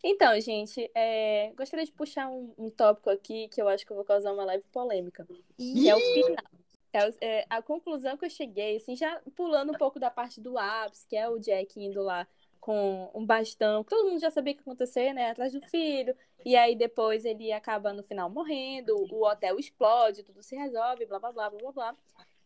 Então, 0.09 0.41
gente, 0.41 0.89
é, 0.95 1.53
gostaria 1.57 1.85
de 1.85 1.91
puxar 1.91 2.29
um, 2.29 2.55
um 2.57 2.71
tópico 2.71 3.11
aqui 3.11 3.49
que 3.49 3.61
eu 3.61 3.69
acho 3.69 3.85
que 3.85 3.91
eu 3.91 3.97
vou 3.97 4.05
causar 4.05 4.33
uma 4.33 4.45
leve 4.45 4.63
polêmica. 4.71 5.27
Que 5.59 5.89
é 5.89 5.97
o 5.97 5.99
final. 5.99 6.45
É, 6.93 7.41
é 7.41 7.47
a 7.51 7.61
conclusão 7.61 8.17
que 8.17 8.25
eu 8.25 8.31
cheguei, 8.31 8.77
assim, 8.77 8.95
já 8.95 9.21
pulando 9.35 9.73
um 9.73 9.77
pouco 9.77 9.99
da 9.99 10.09
parte 10.09 10.41
do 10.41 10.57
ápice, 10.57 11.09
que 11.09 11.17
é 11.17 11.29
o 11.29 11.41
Jack 11.41 11.83
indo 11.83 12.01
lá 12.03 12.25
com 12.61 13.11
um 13.15 13.27
bastão, 13.27 13.83
que 13.83 13.91
todo 13.91 14.09
mundo 14.09 14.21
já 14.21 14.31
sabia 14.31 14.53
o 14.53 14.57
que 14.57 14.61
ia 14.61 14.63
acontecer, 14.63 15.13
né? 15.13 15.31
Atrás 15.31 15.53
do 15.53 15.61
filho. 15.63 16.15
E 16.45 16.55
aí 16.55 16.77
depois 16.77 17.25
ele 17.25 17.53
acaba 17.53 17.93
no 17.93 18.05
final 18.05 18.31
morrendo, 18.31 18.95
o 19.13 19.27
hotel 19.27 19.59
explode, 19.59 20.23
tudo 20.23 20.41
se 20.41 20.55
resolve, 20.55 21.05
blá 21.07 21.19
blá 21.19 21.33
blá 21.33 21.51
blá 21.51 21.59
blá 21.59 21.73
blá. 21.73 21.97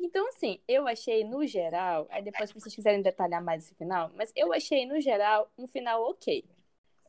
Então, 0.00 0.26
assim, 0.28 0.58
eu 0.66 0.88
achei 0.88 1.24
no 1.24 1.46
geral, 1.46 2.06
aí 2.08 2.22
depois 2.22 2.48
se 2.48 2.54
vocês 2.58 2.74
quiserem 2.74 3.02
detalhar 3.02 3.44
mais 3.44 3.64
esse 3.64 3.74
final, 3.74 4.10
mas 4.14 4.32
eu 4.34 4.50
achei 4.50 4.86
no 4.86 4.98
geral 4.98 5.50
um 5.58 5.66
final 5.66 6.02
ok. 6.08 6.42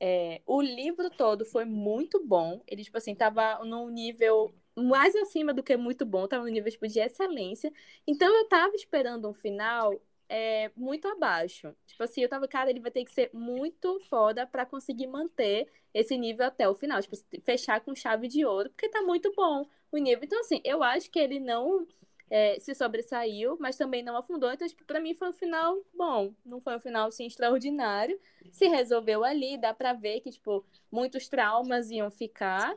É, 0.03 0.41
o 0.47 0.59
livro 0.59 1.11
todo 1.11 1.45
foi 1.45 1.63
muito 1.63 2.25
bom. 2.25 2.59
Ele, 2.67 2.83
tipo 2.83 2.97
assim, 2.97 3.13
tava 3.13 3.63
num 3.63 3.87
nível 3.89 4.51
mais 4.75 5.15
acima 5.15 5.53
do 5.53 5.61
que 5.61 5.77
muito 5.77 6.05
bom, 6.07 6.27
tava 6.27 6.43
no 6.43 6.49
nível, 6.49 6.71
tipo, 6.71 6.87
de 6.87 6.99
excelência. 6.99 7.71
Então 8.07 8.27
eu 8.35 8.47
tava 8.47 8.75
esperando 8.75 9.29
um 9.29 9.33
final 9.33 10.01
é, 10.27 10.71
muito 10.75 11.07
abaixo. 11.07 11.75
Tipo 11.85 12.03
assim, 12.03 12.21
eu 12.21 12.29
tava, 12.29 12.47
cara, 12.47 12.71
ele 12.71 12.79
vai 12.79 12.89
ter 12.89 13.05
que 13.05 13.11
ser 13.11 13.29
muito 13.31 13.99
foda 14.09 14.47
pra 14.47 14.65
conseguir 14.65 15.05
manter 15.05 15.67
esse 15.93 16.17
nível 16.17 16.47
até 16.47 16.67
o 16.67 16.73
final. 16.73 16.99
Tipo, 16.99 17.17
fechar 17.43 17.79
com 17.81 17.93
chave 17.93 18.27
de 18.27 18.43
ouro, 18.43 18.71
porque 18.71 18.89
tá 18.89 19.03
muito 19.03 19.31
bom 19.35 19.67
o 19.91 19.97
nível. 19.97 20.23
Então, 20.23 20.39
assim, 20.39 20.61
eu 20.63 20.81
acho 20.81 21.11
que 21.11 21.19
ele 21.19 21.39
não 21.39 21.85
é, 22.31 22.57
se 22.61 22.73
sobressaiu, 22.73 23.57
mas 23.59 23.75
também 23.75 24.01
não 24.01 24.15
afundou. 24.15 24.49
Então, 24.51 24.65
tipo, 24.65 24.85
pra 24.85 25.01
mim 25.01 25.13
foi 25.13 25.29
um 25.29 25.33
final 25.33 25.77
bom. 25.93 26.33
Não 26.45 26.61
foi 26.61 26.77
um 26.77 26.79
final, 26.79 27.09
assim, 27.09 27.25
extraordinário. 27.25 28.17
Se 28.53 28.67
resolveu 28.69 29.23
ali, 29.23 29.57
dá 29.57 29.73
pra 29.73 29.91
ver 29.91 30.21
que, 30.21 30.31
tipo, 30.31 30.65
muitos 30.89 31.27
traumas 31.27 31.91
iam 31.91 32.09
ficar. 32.09 32.73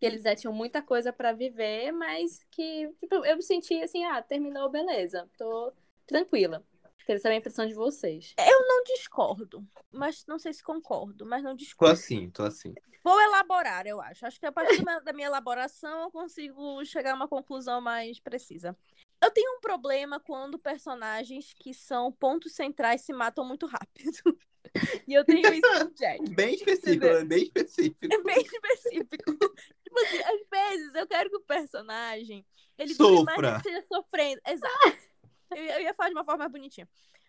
que 0.00 0.06
eles 0.06 0.22
já 0.22 0.34
tinham 0.34 0.52
muita 0.52 0.80
coisa 0.80 1.12
pra 1.12 1.32
viver, 1.32 1.92
mas 1.92 2.44
que 2.52 2.88
tipo, 3.00 3.16
eu 3.16 3.36
me 3.36 3.42
senti 3.42 3.82
assim, 3.82 4.04
ah, 4.04 4.22
terminou, 4.22 4.70
beleza, 4.70 5.28
tô 5.36 5.72
tranquila. 6.06 6.62
Queria 7.04 7.20
saber 7.20 7.34
a 7.34 7.38
impressão 7.38 7.66
de 7.66 7.74
vocês. 7.74 8.34
Não 8.38 8.55
discordo, 8.86 9.66
mas 9.92 10.24
não 10.26 10.38
sei 10.38 10.52
se 10.52 10.62
concordo, 10.62 11.26
mas 11.26 11.42
não 11.42 11.52
Tô 11.52 11.56
discordo. 11.56 11.92
assim, 11.94 12.30
tô 12.30 12.42
assim. 12.44 12.74
Vou 13.04 13.20
elaborar, 13.20 13.86
eu 13.86 14.00
acho. 14.00 14.26
Acho 14.26 14.40
que 14.40 14.46
a 14.46 14.52
partir 14.52 14.82
da 15.04 15.12
minha- 15.12 15.26
elaboração 15.28 16.02
eu 16.04 16.10
consigo 16.10 16.84
chegar 16.84 17.12
a 17.12 17.14
uma 17.14 17.28
conclusão 17.28 17.80
mais 17.80 18.18
precisa. 18.18 18.76
Eu 19.22 19.30
tenho 19.30 19.56
um 19.56 19.60
problema 19.60 20.18
quando 20.20 20.58
personagens 20.58 21.52
que 21.54 21.72
são 21.72 22.10
pontos 22.12 22.52
centrais 22.54 23.00
se 23.02 23.12
matam 23.12 23.44
muito 23.44 23.66
rápido. 23.66 24.12
E 25.08 25.14
eu 25.14 25.24
tenho 25.24 25.46
isso 25.54 25.62
com 25.62 25.84
o 25.86 25.94
Jack. 25.94 26.28
Bem 26.34 26.54
específico, 26.54 27.06
né? 27.06 27.24
bem 27.24 27.44
específico. 27.44 28.12
É 28.12 28.22
bem 28.22 28.42
específico. 28.42 29.32
tipo 29.32 30.00
assim, 30.00 30.18
às 30.18 30.40
vezes 30.50 30.94
eu 30.96 31.06
quero 31.06 31.30
que 31.30 31.36
o 31.36 31.40
personagem 31.40 32.44
ele 32.76 32.92
dure 32.94 33.24
mais 33.24 33.36
Sofra. 33.36 33.52
que 33.62 33.68
esteja 33.68 33.86
sofrendo. 33.86 34.40
Exato. 34.46 34.98
Eu 35.52 35.80
ia 35.80 35.94
falar 35.94 36.08
de 36.10 36.14
uma 36.16 36.24
forma 36.24 36.38
mais 36.40 36.52
bonitinha. 36.52 36.86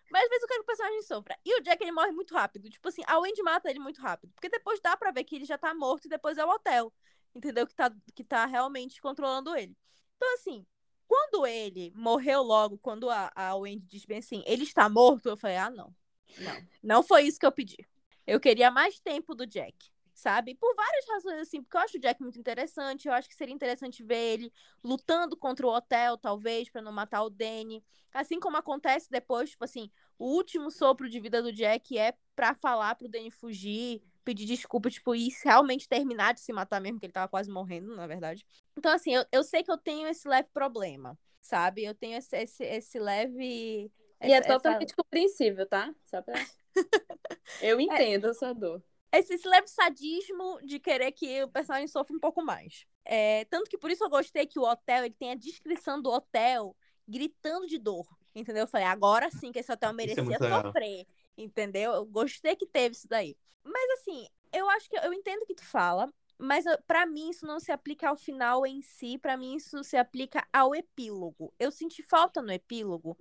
Mas 0.09 0.23
às 0.23 0.29
vezes 0.29 0.43
eu 0.43 0.47
quero 0.47 0.59
que 0.59 0.63
o 0.63 0.67
personagem 0.67 1.01
sofra. 1.03 1.37
E 1.45 1.59
o 1.59 1.61
Jack, 1.61 1.83
ele 1.83 1.91
morre 1.91 2.11
muito 2.11 2.33
rápido. 2.33 2.69
Tipo 2.69 2.87
assim, 2.87 3.01
a 3.05 3.19
Wendy 3.19 3.41
mata 3.43 3.69
ele 3.69 3.79
muito 3.79 4.01
rápido. 4.01 4.31
Porque 4.33 4.49
depois 4.49 4.79
dá 4.79 4.95
pra 4.95 5.11
ver 5.11 5.23
que 5.23 5.35
ele 5.35 5.45
já 5.45 5.57
tá 5.57 5.73
morto 5.73 6.05
e 6.05 6.09
depois 6.09 6.37
é 6.37 6.45
o 6.45 6.49
hotel. 6.49 6.93
Entendeu? 7.35 7.67
Que 7.67 7.75
tá, 7.75 7.91
que 8.15 8.23
tá 8.23 8.45
realmente 8.45 9.01
controlando 9.01 9.55
ele. 9.55 9.75
Então, 10.15 10.33
assim, 10.35 10.65
quando 11.07 11.45
ele 11.45 11.91
morreu 11.95 12.41
logo, 12.41 12.77
quando 12.77 13.09
a, 13.09 13.31
a 13.35 13.55
Wendy 13.55 13.85
diz 13.85 14.05
bem 14.05 14.19
assim, 14.19 14.43
ele 14.45 14.63
está 14.63 14.89
morto, 14.89 15.29
eu 15.29 15.37
falei, 15.37 15.57
ah, 15.57 15.69
não. 15.69 15.95
Não. 16.39 16.67
Não 16.83 17.03
foi 17.03 17.23
isso 17.23 17.39
que 17.39 17.45
eu 17.45 17.51
pedi. 17.51 17.77
Eu 18.25 18.39
queria 18.39 18.69
mais 18.69 18.99
tempo 18.99 19.33
do 19.33 19.47
Jack, 19.47 19.89
sabe? 20.17 20.55
Por 20.55 20.75
várias 20.75 21.05
razões, 21.07 21.41
assim, 21.41 21.61
porque 21.61 21.77
eu 21.77 21.81
acho 21.81 21.97
o 21.97 21.99
Jack 22.01 22.19
muito 22.21 22.39
interessante, 22.39 23.07
eu 23.07 23.13
acho 23.13 23.29
que 23.29 23.35
seria 23.35 23.53
interessante 23.53 24.03
ver 24.03 24.17
ele 24.17 24.53
lutando 24.83 25.37
contra 25.37 25.65
o 25.67 25.69
hotel, 25.69 26.17
talvez, 26.17 26.69
pra 26.69 26.81
não 26.81 26.91
matar 26.91 27.21
o 27.23 27.29
Danny. 27.29 27.83
Assim 28.11 28.39
como 28.39 28.57
acontece 28.57 29.11
depois, 29.11 29.51
tipo 29.51 29.63
assim, 29.63 29.91
o 30.17 30.25
último 30.25 30.71
sopro 30.71 31.07
de 31.07 31.19
vida 31.19 31.39
do 31.39 31.53
Jack 31.53 31.95
é 31.99 32.15
pra 32.35 32.55
falar 32.55 32.95
pro 32.95 33.07
Danny 33.07 33.29
fugir, 33.29 34.01
pedir 34.25 34.45
desculpa, 34.45 34.89
tipo, 34.89 35.13
e 35.13 35.29
realmente 35.43 35.87
terminar 35.87 36.33
de 36.33 36.39
se 36.41 36.51
matar 36.51 36.81
mesmo, 36.81 36.99
que 36.99 37.05
ele 37.05 37.13
tava 37.13 37.27
quase 37.27 37.51
morrendo, 37.51 37.95
na 37.95 38.07
verdade. 38.07 38.43
Então, 38.75 38.91
assim, 38.91 39.13
eu, 39.13 39.23
eu 39.31 39.43
sei 39.43 39.61
que 39.61 39.71
eu 39.71 39.77
tenho 39.77 40.07
esse 40.07 40.27
leve 40.27 40.49
problema, 40.51 41.15
sabe? 41.39 41.83
Eu 41.83 41.93
tenho 41.93 42.17
esse, 42.17 42.35
esse, 42.35 42.63
esse 42.63 42.99
leve. 42.99 43.43
E 43.43 43.91
é 44.19 44.27
essa- 44.27 44.39
essa- 44.39 44.57
totalmente 44.57 44.95
compreensível, 44.95 45.67
tá? 45.67 45.93
Só 46.05 46.23
pra. 46.23 46.33
Eu 47.61 47.79
entendo 47.79 48.25
a 48.25 48.33
sua 48.33 48.51
dor. 48.53 48.83
Esse, 49.11 49.47
leve 49.47 49.67
sadismo 49.67 50.59
de 50.63 50.79
querer 50.79 51.11
que 51.11 51.43
o 51.43 51.49
personagem 51.49 51.87
sofra 51.87 52.15
um 52.15 52.19
pouco 52.19 52.43
mais. 52.43 52.85
É, 53.05 53.45
tanto 53.45 53.69
que 53.69 53.77
por 53.77 53.89
isso 53.89 54.03
eu 54.03 54.09
gostei 54.09 54.45
que 54.45 54.59
o 54.59 54.63
hotel 54.63 55.05
ele 55.05 55.15
tem 55.17 55.31
a 55.31 55.35
descrição 55.35 56.01
do 56.01 56.09
hotel 56.09 56.75
gritando 57.07 57.65
de 57.67 57.77
dor. 57.77 58.05
Entendeu? 58.35 58.63
Eu 58.63 58.67
falei, 58.67 58.85
agora 58.85 59.31
sim 59.31 59.51
que 59.51 59.59
esse 59.59 59.71
hotel 59.71 59.93
merecia 59.93 60.23
muito 60.23 60.41
legal. 60.41 60.61
sofrer. 60.61 61.07
Entendeu? 61.37 61.93
Eu 61.93 62.05
gostei 62.05 62.55
que 62.55 62.65
teve 62.67 62.95
isso 62.95 63.07
daí. 63.07 63.35
Mas 63.63 63.89
assim, 63.99 64.27
eu 64.51 64.69
acho 64.69 64.89
que 64.89 64.97
eu 64.97 65.13
entendo 65.13 65.41
o 65.43 65.45
que 65.45 65.55
tu 65.55 65.63
fala, 65.63 66.11
mas 66.37 66.65
eu- 66.65 66.77
pra 66.85 67.05
mim 67.05 67.29
isso 67.29 67.45
não 67.45 67.59
se 67.59 67.71
aplica 67.71 68.09
ao 68.09 68.15
final 68.15 68.65
em 68.65 68.81
si, 68.81 69.17
pra 69.17 69.37
mim 69.37 69.55
isso 69.55 69.83
se 69.83 69.97
aplica 69.97 70.47
ao 70.53 70.75
epílogo. 70.75 71.53
Eu 71.59 71.71
senti 71.71 72.03
falta 72.03 72.41
no 72.41 72.51
epílogo 72.51 73.17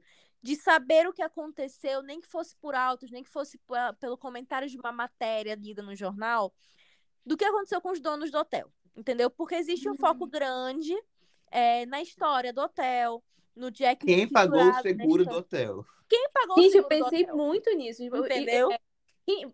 de 0.47 0.55
saber 0.57 1.09
o 1.09 1.13
que 1.13 1.23
aconteceu, 1.23 2.03
nem 2.03 2.21
que 2.21 2.27
fosse 2.29 2.55
por 2.57 2.75
altos, 2.75 3.11
nem 3.11 3.23
que 3.25 3.29
fosse 3.31 3.59
pe- 3.59 3.75
pelo 3.99 4.17
comentário 4.17 4.69
de 4.69 4.79
uma 4.79 4.93
matéria 4.93 5.55
lida 5.57 5.83
no 5.83 5.95
jornal, 5.97 6.55
do 7.25 7.37
que 7.37 7.45
aconteceu 7.45 7.81
com 7.81 7.91
os 7.91 8.01
donos 8.01 8.31
do 8.31 8.39
hotel, 8.39 8.71
entendeu? 8.97 9.29
Porque 9.29 9.57
existe 9.57 9.89
um 9.89 9.93
Uhum. 9.93 9.99
foco 9.99 10.27
grande 10.27 10.95
é, 11.51 11.85
na 11.87 12.01
história 12.01 12.53
do 12.53 12.61
hotel, 12.61 13.25
no 13.57 13.71
Jack 13.73 14.07
Quem 14.07 14.29
pagou 14.29 14.63
o 14.63 14.75
seguro 14.83 15.25
do 15.25 15.37
hotel? 15.37 15.85
Quem 16.09 16.29
pagou 16.33 16.59
o 16.59 16.63
Gente, 16.63 16.77
eu 16.77 16.85
seguro 16.85 16.97
do 16.97 17.05
pensei 17.05 17.23
hotel? 17.25 17.37
muito 17.37 17.71
nisso. 17.77 18.03
tipo, 18.05 18.17
e- 18.17 18.29
Entendeu? 18.29 18.71
é, 18.71 18.79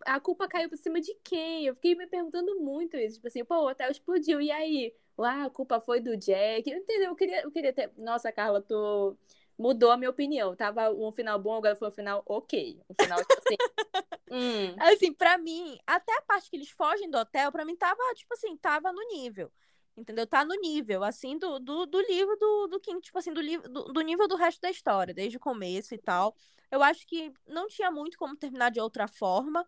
a 0.05 0.19
culpa 0.19 0.47
caiu 0.47 0.69
por 0.69 0.77
cima 0.77 1.01
de 1.01 1.13
quem? 1.23 1.65
Eu 1.65 1.73
fiquei 1.75 1.95
me 1.95 2.05
perguntando 2.05 2.59
muito 2.59 2.95
isso. 2.97 3.15
Tipo 3.15 3.27
assim, 3.27 3.43
pô, 3.43 3.55
o 3.55 3.69
hotel 3.69 3.89
explodiu, 3.89 4.39
e 4.39 4.51
aí? 4.51 4.93
Ah, 5.17 5.45
a 5.45 5.49
culpa 5.49 5.79
foi 5.81 5.99
do 5.99 6.15
Jack. 6.15 6.69
Entendeu? 6.69 7.09
Eu 7.11 7.15
queria, 7.15 7.41
eu 7.41 7.51
queria 7.51 7.73
ter. 7.73 7.91
Nossa, 7.97 8.31
Carla, 8.31 8.61
tu 8.61 9.17
mudou 9.57 9.91
a 9.91 9.97
minha 9.97 10.09
opinião. 10.09 10.55
Tava 10.55 10.91
um 10.91 11.11
final 11.11 11.39
bom, 11.39 11.55
agora 11.55 11.75
foi 11.75 11.87
um 11.87 11.91
final 11.91 12.23
ok. 12.25 12.81
Um 12.89 13.03
final, 13.03 13.19
tipo 13.19 13.33
assim. 13.33 13.57
hum, 14.31 14.75
Assim, 14.79 15.13
pra 15.13 15.37
mim, 15.37 15.77
até 15.85 16.17
a 16.17 16.21
parte 16.21 16.49
que 16.49 16.55
eles 16.55 16.69
fogem 16.69 17.09
do 17.09 17.17
hotel, 17.17 17.51
pra 17.51 17.65
mim 17.65 17.75
tava, 17.75 18.01
tipo 18.15 18.33
assim, 18.33 18.55
tava 18.57 18.91
no 18.91 19.01
nível. 19.09 19.51
Entendeu? 19.95 20.25
Tá 20.25 20.43
no 20.43 20.55
nível, 20.55 21.03
assim, 21.03 21.37
do, 21.37 21.59
do, 21.59 21.85
do 21.85 22.01
livro 22.01 22.35
do, 22.37 22.67
do 22.67 22.79
King, 22.79 22.99
tipo 22.99 23.17
assim, 23.19 23.31
do, 23.31 23.39
livro, 23.41 23.69
do, 23.69 23.83
do 23.93 24.01
nível 24.01 24.27
do 24.27 24.35
resto 24.35 24.59
da 24.59 24.71
história, 24.71 25.13
desde 25.13 25.37
o 25.37 25.39
começo 25.39 25.93
e 25.93 25.99
tal. 25.99 26.35
Eu 26.71 26.81
acho 26.81 27.05
que 27.05 27.31
não 27.47 27.67
tinha 27.67 27.91
muito 27.91 28.17
como 28.17 28.35
terminar 28.35 28.71
de 28.71 28.79
outra 28.79 29.07
forma, 29.07 29.67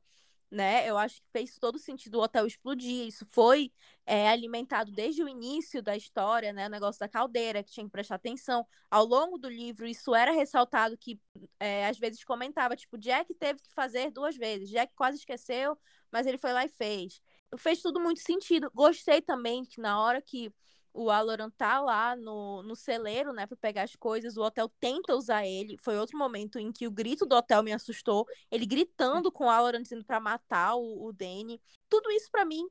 né? 0.51 0.89
Eu 0.89 0.97
acho 0.97 1.21
que 1.21 1.27
fez 1.31 1.57
todo 1.59 1.77
sentido 1.79 2.15
o 2.15 2.21
hotel 2.21 2.45
explodir. 2.45 3.07
Isso 3.07 3.25
foi 3.25 3.71
é, 4.05 4.29
alimentado 4.29 4.91
desde 4.91 5.23
o 5.23 5.27
início 5.27 5.81
da 5.81 5.95
história, 5.97 6.53
né? 6.53 6.67
O 6.67 6.69
negócio 6.69 6.99
da 6.99 7.09
caldeira, 7.09 7.63
que 7.63 7.71
tinha 7.71 7.85
que 7.85 7.91
prestar 7.91 8.15
atenção. 8.15 8.65
Ao 8.89 9.05
longo 9.05 9.37
do 9.37 9.49
livro, 9.49 9.87
isso 9.87 10.13
era 10.15 10.31
ressaltado 10.31 10.97
que 10.97 11.19
é, 11.59 11.87
às 11.87 11.97
vezes 11.97 12.23
comentava, 12.23 12.75
tipo, 12.75 12.97
Jack 12.97 13.33
teve 13.35 13.61
que 13.61 13.73
fazer 13.73 14.11
duas 14.11 14.35
vezes. 14.35 14.69
Jack 14.69 14.93
quase 14.95 15.17
esqueceu, 15.17 15.77
mas 16.11 16.27
ele 16.27 16.37
foi 16.37 16.53
lá 16.53 16.65
e 16.65 16.69
fez. 16.69 17.21
Fez 17.57 17.81
tudo 17.81 17.99
muito 17.99 18.21
sentido. 18.21 18.71
Gostei 18.73 19.21
também 19.21 19.65
que 19.65 19.81
na 19.81 20.01
hora 20.01 20.21
que 20.21 20.53
o 20.95 21.11
Aloran 21.11 21.49
tá 21.49 21.79
lá 21.81 22.15
no, 22.15 22.63
no 22.63 22.75
celeiro, 22.75 23.33
né, 23.33 23.45
pra 23.45 23.57
pegar 23.57 23.83
as 23.83 23.95
coisas, 23.95 24.37
o 24.37 24.43
hotel 24.43 24.69
tenta 24.79 25.13
usar 25.15 25.45
ele. 25.45 25.77
Foi 25.77 25.97
outro 25.97 26.17
momento 26.17 26.57
em 26.57 26.71
que 26.71 26.87
o 26.87 26.91
grito 26.91 27.25
do 27.25 27.35
hotel 27.35 27.61
me 27.61 27.73
assustou. 27.73 28.25
Ele 28.49 28.65
gritando 28.65 29.31
com 29.31 29.45
o 29.45 29.49
Aloran 29.49 29.81
dizendo 29.81 30.05
pra 30.05 30.19
matar 30.19 30.75
o, 30.75 31.05
o 31.07 31.13
Danny. 31.13 31.61
Tudo 31.89 32.09
isso 32.11 32.29
pra 32.31 32.45
mim, 32.45 32.65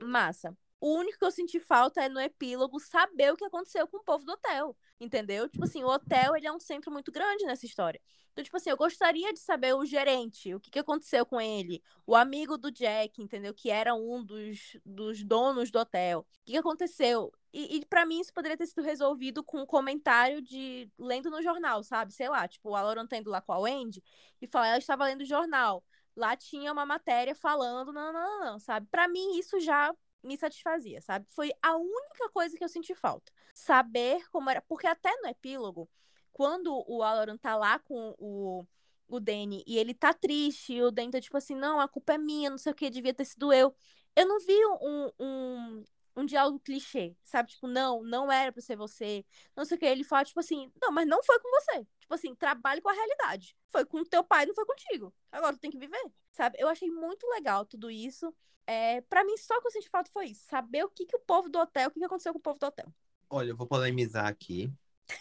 massa. 0.00 0.56
O 0.80 0.94
único 0.94 1.18
que 1.18 1.24
eu 1.24 1.30
senti 1.30 1.58
falta 1.58 2.02
é 2.02 2.08
no 2.08 2.20
epílogo 2.20 2.78
saber 2.78 3.32
o 3.32 3.36
que 3.36 3.44
aconteceu 3.44 3.88
com 3.88 3.98
o 3.98 4.04
povo 4.04 4.24
do 4.24 4.32
hotel. 4.32 4.76
Entendeu? 5.00 5.48
Tipo 5.48 5.64
assim, 5.64 5.82
o 5.82 5.88
hotel 5.88 6.36
ele 6.36 6.46
é 6.46 6.52
um 6.52 6.60
centro 6.60 6.90
muito 6.90 7.10
grande 7.10 7.44
nessa 7.44 7.66
história. 7.66 8.00
Então, 8.32 8.44
tipo 8.44 8.56
assim, 8.58 8.68
eu 8.68 8.76
gostaria 8.76 9.32
de 9.32 9.38
saber 9.38 9.74
o 9.74 9.86
gerente, 9.86 10.54
o 10.54 10.60
que, 10.60 10.70
que 10.70 10.78
aconteceu 10.78 11.24
com 11.24 11.40
ele, 11.40 11.82
o 12.06 12.14
amigo 12.14 12.58
do 12.58 12.70
Jack, 12.70 13.22
entendeu? 13.22 13.54
Que 13.54 13.70
era 13.70 13.94
um 13.94 14.22
dos, 14.22 14.76
dos 14.84 15.24
donos 15.24 15.70
do 15.70 15.78
hotel. 15.78 16.20
O 16.20 16.24
que, 16.44 16.52
que 16.52 16.58
aconteceu? 16.58 17.32
E, 17.50 17.78
e 17.78 17.86
para 17.86 18.04
mim 18.04 18.20
isso 18.20 18.34
poderia 18.34 18.56
ter 18.58 18.66
sido 18.66 18.82
resolvido 18.82 19.42
com 19.42 19.62
um 19.62 19.66
comentário 19.66 20.42
de 20.42 20.90
lendo 20.98 21.30
no 21.30 21.42
jornal, 21.42 21.82
sabe? 21.82 22.12
Sei 22.12 22.28
lá, 22.28 22.46
tipo, 22.46 22.74
a 22.74 22.82
Lauren 22.82 23.06
tá 23.06 23.16
indo 23.16 23.30
lá 23.30 23.40
com 23.40 23.54
a 23.54 23.58
Wendy 23.58 24.02
e 24.42 24.46
fala, 24.46 24.68
ela 24.68 24.78
estava 24.78 25.06
lendo 25.06 25.22
o 25.22 25.24
jornal. 25.24 25.82
Lá 26.14 26.36
tinha 26.36 26.70
uma 26.70 26.84
matéria 26.84 27.34
falando, 27.34 27.90
não, 27.90 28.12
não, 28.12 28.40
não, 28.40 28.52
não 28.52 28.58
sabe? 28.58 28.86
Para 28.90 29.08
mim 29.08 29.38
isso 29.38 29.58
já 29.60 29.94
me 30.22 30.36
satisfazia, 30.36 31.00
sabe? 31.00 31.26
Foi 31.30 31.52
a 31.62 31.76
única 31.76 32.28
coisa 32.32 32.56
que 32.56 32.64
eu 32.64 32.68
senti 32.68 32.94
falta. 32.94 33.32
Saber 33.54 34.28
como 34.30 34.50
era. 34.50 34.60
Porque 34.62 34.86
até 34.86 35.10
no 35.22 35.28
epílogo, 35.28 35.88
quando 36.32 36.84
o 36.88 37.02
Aloran 37.02 37.36
tá 37.36 37.56
lá 37.56 37.78
com 37.78 38.14
o, 38.18 38.66
o 39.08 39.20
Danny 39.20 39.64
e 39.66 39.78
ele 39.78 39.94
tá 39.94 40.12
triste, 40.12 40.74
e 40.74 40.82
o 40.82 40.90
Danny 40.90 41.10
tá 41.10 41.20
tipo 41.20 41.36
assim, 41.36 41.54
não, 41.54 41.80
a 41.80 41.88
culpa 41.88 42.14
é 42.14 42.18
minha, 42.18 42.50
não 42.50 42.58
sei 42.58 42.72
o 42.72 42.74
que, 42.74 42.90
devia 42.90 43.14
ter 43.14 43.24
sido 43.24 43.52
eu. 43.52 43.74
Eu 44.14 44.26
não 44.26 44.38
vi 44.40 44.54
um, 44.82 45.10
um, 45.20 45.84
um 46.16 46.24
diálogo 46.24 46.58
clichê, 46.60 47.14
sabe? 47.22 47.50
Tipo, 47.50 47.66
não, 47.68 48.02
não 48.02 48.30
era 48.32 48.50
pra 48.52 48.62
ser 48.62 48.76
você, 48.76 49.24
não 49.56 49.64
sei 49.64 49.76
o 49.76 49.80
que. 49.80 49.86
Ele 49.86 50.04
fala, 50.04 50.24
tipo 50.24 50.40
assim, 50.40 50.70
não, 50.80 50.90
mas 50.92 51.06
não 51.06 51.22
foi 51.22 51.38
com 51.40 51.48
você. 51.60 51.86
Tipo 52.00 52.14
assim, 52.14 52.34
trabalhe 52.34 52.80
com 52.80 52.88
a 52.88 52.92
realidade. 52.92 53.56
Foi 53.68 53.84
com 53.84 54.04
teu 54.04 54.24
pai, 54.24 54.46
não 54.46 54.54
foi 54.54 54.64
contigo. 54.64 55.12
Agora 55.30 55.54
tu 55.56 55.60
tem 55.60 55.70
que 55.70 55.78
viver, 55.78 56.00
sabe? 56.32 56.56
Eu 56.58 56.68
achei 56.68 56.90
muito 56.90 57.26
legal 57.28 57.64
tudo 57.66 57.90
isso. 57.90 58.34
É, 58.66 59.00
para 59.02 59.24
mim, 59.24 59.36
só 59.36 59.60
que 59.60 59.66
eu 59.66 59.70
senti 59.70 59.88
falta 59.88 60.10
foi 60.12 60.26
isso. 60.26 60.44
Saber 60.48 60.84
o 60.84 60.88
que, 60.90 61.06
que 61.06 61.16
o 61.16 61.20
povo 61.20 61.48
do 61.48 61.58
hotel, 61.58 61.88
o 61.88 61.90
que, 61.92 62.00
que 62.00 62.04
aconteceu 62.06 62.32
com 62.32 62.38
o 62.38 62.42
povo 62.42 62.58
do 62.58 62.66
hotel. 62.66 62.86
Olha, 63.28 63.50
eu 63.50 63.56
vou 63.56 63.66
polemizar 63.66 64.26
aqui. 64.26 64.72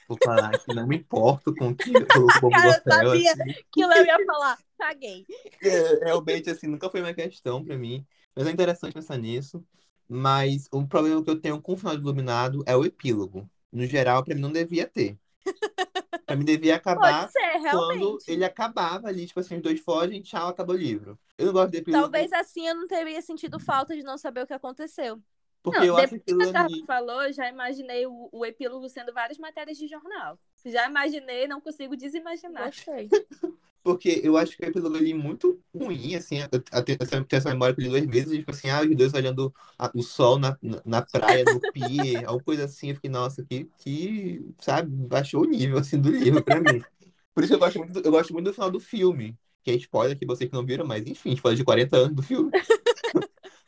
Vou 0.07 0.17
falar 0.17 0.57
que 0.57 0.73
não 0.73 0.87
me 0.87 0.97
importo 0.97 1.53
com 1.55 1.69
o 1.69 1.75
que 1.75 1.91
o 1.91 2.05
povo 2.39 2.61
do 2.61 2.67
Cara, 2.67 2.67
eu 2.75 2.79
hotel, 2.79 2.83
sabia. 2.83 3.31
assim. 3.33 3.53
Que 3.71 3.81
eu 3.81 4.05
ia 4.05 4.19
falar, 4.25 4.57
caguei. 4.77 5.25
É, 5.61 6.05
realmente, 6.05 6.49
assim, 6.49 6.67
nunca 6.67 6.89
foi 6.89 7.01
uma 7.01 7.13
questão 7.13 7.63
pra 7.63 7.77
mim. 7.77 8.05
Mas 8.35 8.47
é 8.47 8.51
interessante 8.51 8.93
pensar 8.93 9.17
nisso. 9.17 9.65
Mas 10.07 10.67
o 10.71 10.85
problema 10.85 11.23
que 11.23 11.29
eu 11.29 11.39
tenho 11.39 11.61
com 11.61 11.73
o 11.73 11.77
final 11.77 11.95
de 11.95 12.01
Iluminado 12.01 12.63
é 12.65 12.75
o 12.75 12.85
epílogo. 12.85 13.49
No 13.71 13.85
geral, 13.85 14.23
pra 14.23 14.35
mim 14.35 14.41
não 14.41 14.51
devia 14.51 14.87
ter. 14.87 15.17
Pra 16.25 16.35
mim 16.35 16.43
devia 16.43 16.75
acabar 16.75 17.29
Pode 17.29 17.33
ser, 17.33 17.69
quando 17.69 18.17
ele 18.27 18.43
acabava 18.43 19.07
ali, 19.07 19.27
tipo 19.27 19.39
assim, 19.39 19.57
os 19.57 19.61
dois 19.61 19.79
fogem, 19.79 20.23
tchau, 20.23 20.47
acabou 20.47 20.75
o 20.75 20.77
livro. 20.77 21.19
Eu 21.37 21.45
não 21.45 21.53
gosto 21.53 21.71
de 21.71 21.77
epílogo 21.77 22.01
Talvez 22.01 22.33
assim 22.33 22.67
eu 22.67 22.73
não 22.73 22.87
teria 22.87 23.21
sentido 23.21 23.59
falta 23.59 23.95
de 23.95 24.01
não 24.01 24.17
saber 24.17 24.41
o 24.41 24.47
que 24.47 24.53
aconteceu. 24.53 25.21
porque 25.61 25.77
Não, 25.77 25.85
eu 25.85 25.97
acho 25.97 26.15
depois 26.15 26.21
aquilo 26.21 26.39
que 26.39 26.49
a 26.49 26.53
Carla 26.53 26.75
ali... 26.75 26.85
falou, 26.87 27.31
já 27.31 27.47
imaginei 27.47 28.07
o, 28.07 28.29
o 28.31 28.43
epílogo 28.43 28.89
sendo 28.89 29.13
várias 29.13 29.37
matérias 29.37 29.77
de 29.77 29.87
jornal. 29.87 30.39
Já 30.65 30.89
imaginei, 30.89 31.47
não 31.47 31.61
consigo 31.61 31.95
desimaginar. 31.95 32.65
Gostei. 32.65 33.07
Porque 33.85 34.19
eu 34.23 34.35
acho 34.35 34.57
que 34.57 34.65
o 34.65 34.67
epílogo 34.67 34.97
ali 34.97 35.11
é 35.11 35.15
muito 35.15 35.61
ruim, 35.73 36.15
assim. 36.15 36.37
Tenho 36.83 36.97
essa, 37.31 37.49
memória 37.51 37.75
li 37.77 37.87
duas 37.87 38.03
vezes, 38.07 38.33
e, 38.33 38.39
tipo 38.39 38.49
assim, 38.49 38.67
ah, 38.67 38.81
os 38.81 38.95
dois 38.97 39.13
olhando 39.13 39.53
a- 39.77 39.91
o 39.93 40.01
sol 40.01 40.39
na, 40.39 40.57
na 40.83 41.03
praia, 41.03 41.45
no 41.45 41.61
pier, 41.61 42.25
alguma 42.27 42.43
coisa 42.43 42.65
assim. 42.65 42.89
Eu 42.89 42.95
fiquei, 42.95 43.11
nossa, 43.11 43.45
que, 43.45 43.65
que, 43.77 44.43
sabe, 44.59 44.89
baixou 44.89 45.43
o 45.43 45.45
nível, 45.45 45.77
assim, 45.77 46.01
do 46.01 46.09
livro 46.09 46.43
pra 46.43 46.59
mim. 46.59 46.83
Por 47.35 47.43
isso 47.43 47.51
que 47.51 47.55
eu 47.55 47.59
gosto 47.59 47.77
muito, 47.77 47.93
do- 47.93 48.07
eu 48.07 48.11
gosto 48.11 48.33
muito 48.33 48.45
do 48.45 48.53
final 48.53 48.71
do 48.71 48.79
filme. 48.79 49.37
Que 49.63 49.71
é 49.71 49.75
spoiler 49.75 50.17
que 50.17 50.25
vocês 50.25 50.49
que 50.49 50.55
não 50.55 50.65
viram, 50.65 50.85
mas 50.87 51.05
enfim, 51.07 51.33
spoiler 51.33 51.57
de 51.57 51.63
40 51.63 51.97
anos 51.97 52.15
do 52.15 52.23
filme. 52.23 52.51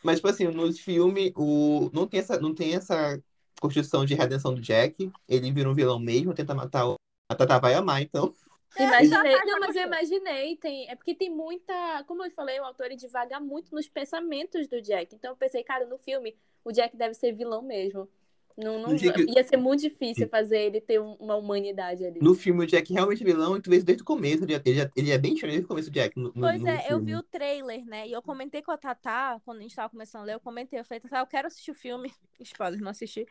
Mas, 0.03 0.17
tipo 0.17 0.27
assim, 0.27 0.45
no 0.47 0.71
filme, 0.73 1.33
o... 1.35 1.89
não 1.93 2.07
tem 2.07 2.19
essa, 2.19 2.39
não 2.39 2.53
tem 2.53 2.73
essa 2.75 3.21
construção 3.59 4.05
de 4.05 4.15
redenção 4.15 4.53
do 4.53 4.61
Jack. 4.61 5.11
Ele 5.27 5.51
vira 5.51 5.69
um 5.69 5.73
vilão 5.73 5.99
mesmo, 5.99 6.33
tenta 6.33 6.53
matar 6.55 6.87
o... 6.87 6.95
A 7.29 7.35
Tata 7.35 7.59
vai 7.59 7.73
amar, 7.73 8.01
então. 8.01 8.33
Imaginei. 8.79 9.35
Não, 9.45 9.59
mas 9.59 9.75
eu 9.75 9.83
imaginei. 9.83 10.55
Tem... 10.57 10.89
É 10.89 10.95
porque 10.95 11.15
tem 11.15 11.29
muita. 11.29 12.03
Como 12.07 12.23
eu 12.23 12.31
falei, 12.31 12.59
o 12.59 12.63
autor 12.63 12.89
divaga 12.89 13.39
muito 13.39 13.73
nos 13.73 13.87
pensamentos 13.87 14.67
do 14.67 14.81
Jack. 14.81 15.15
Então 15.15 15.31
eu 15.31 15.37
pensei, 15.37 15.63
cara, 15.63 15.85
no 15.85 15.97
filme, 15.97 16.35
o 16.63 16.71
Jack 16.71 16.95
deve 16.95 17.13
ser 17.13 17.33
vilão 17.33 17.61
mesmo. 17.61 18.09
Não, 18.57 18.79
não... 18.79 18.95
Que- 18.95 19.31
Ia 19.31 19.43
ser 19.43 19.57
muito 19.57 19.81
difícil 19.81 20.27
fazer 20.27 20.57
ele 20.57 20.81
ter 20.81 20.99
um- 20.99 21.13
uma 21.19 21.35
humanidade 21.35 22.03
ali. 22.03 22.19
No 22.19 22.33
filme, 22.33 22.63
o 22.63 22.67
Jack 22.67 22.91
realmente 22.91 23.21
é 23.21 23.25
vilão, 23.25 23.55
e 23.55 23.61
tu 23.61 23.69
vê 23.69 23.77
isso 23.77 23.85
desde 23.85 24.01
o 24.01 24.05
começo. 24.05 24.43
Ele, 24.43 24.73
já- 24.73 24.91
ele 24.95 25.11
é 25.11 25.17
bem 25.17 25.35
diferente 25.35 25.53
desde 25.57 25.65
o 25.65 25.67
começo 25.67 25.89
do 25.91 25.93
Jack. 25.93 26.17
No, 26.17 26.29
no- 26.29 26.33
Pois 26.33 26.61
no 26.61 26.67
é, 26.67 26.77
eu 26.85 26.87
filme. 26.87 27.05
vi 27.05 27.15
o 27.15 27.23
trailer, 27.23 27.85
né? 27.85 28.07
E 28.07 28.11
eu 28.13 28.21
comentei 28.21 28.61
com 28.63 28.71
a 28.71 28.77
Tatá, 28.77 29.39
quando 29.45 29.59
a 29.59 29.61
gente 29.61 29.75
tava 29.75 29.89
começando 29.89 30.23
a 30.23 30.25
ler, 30.25 30.33
eu 30.33 30.39
comentei, 30.39 30.79
eu 30.79 30.85
falei, 30.85 30.99
Tatá, 30.99 31.19
eu 31.19 31.27
quero 31.27 31.47
assistir 31.47 31.69
o 31.71 31.75
filme. 31.75 32.11
Spoiler, 32.41 32.81
não 32.81 32.89
assisti. 32.89 33.25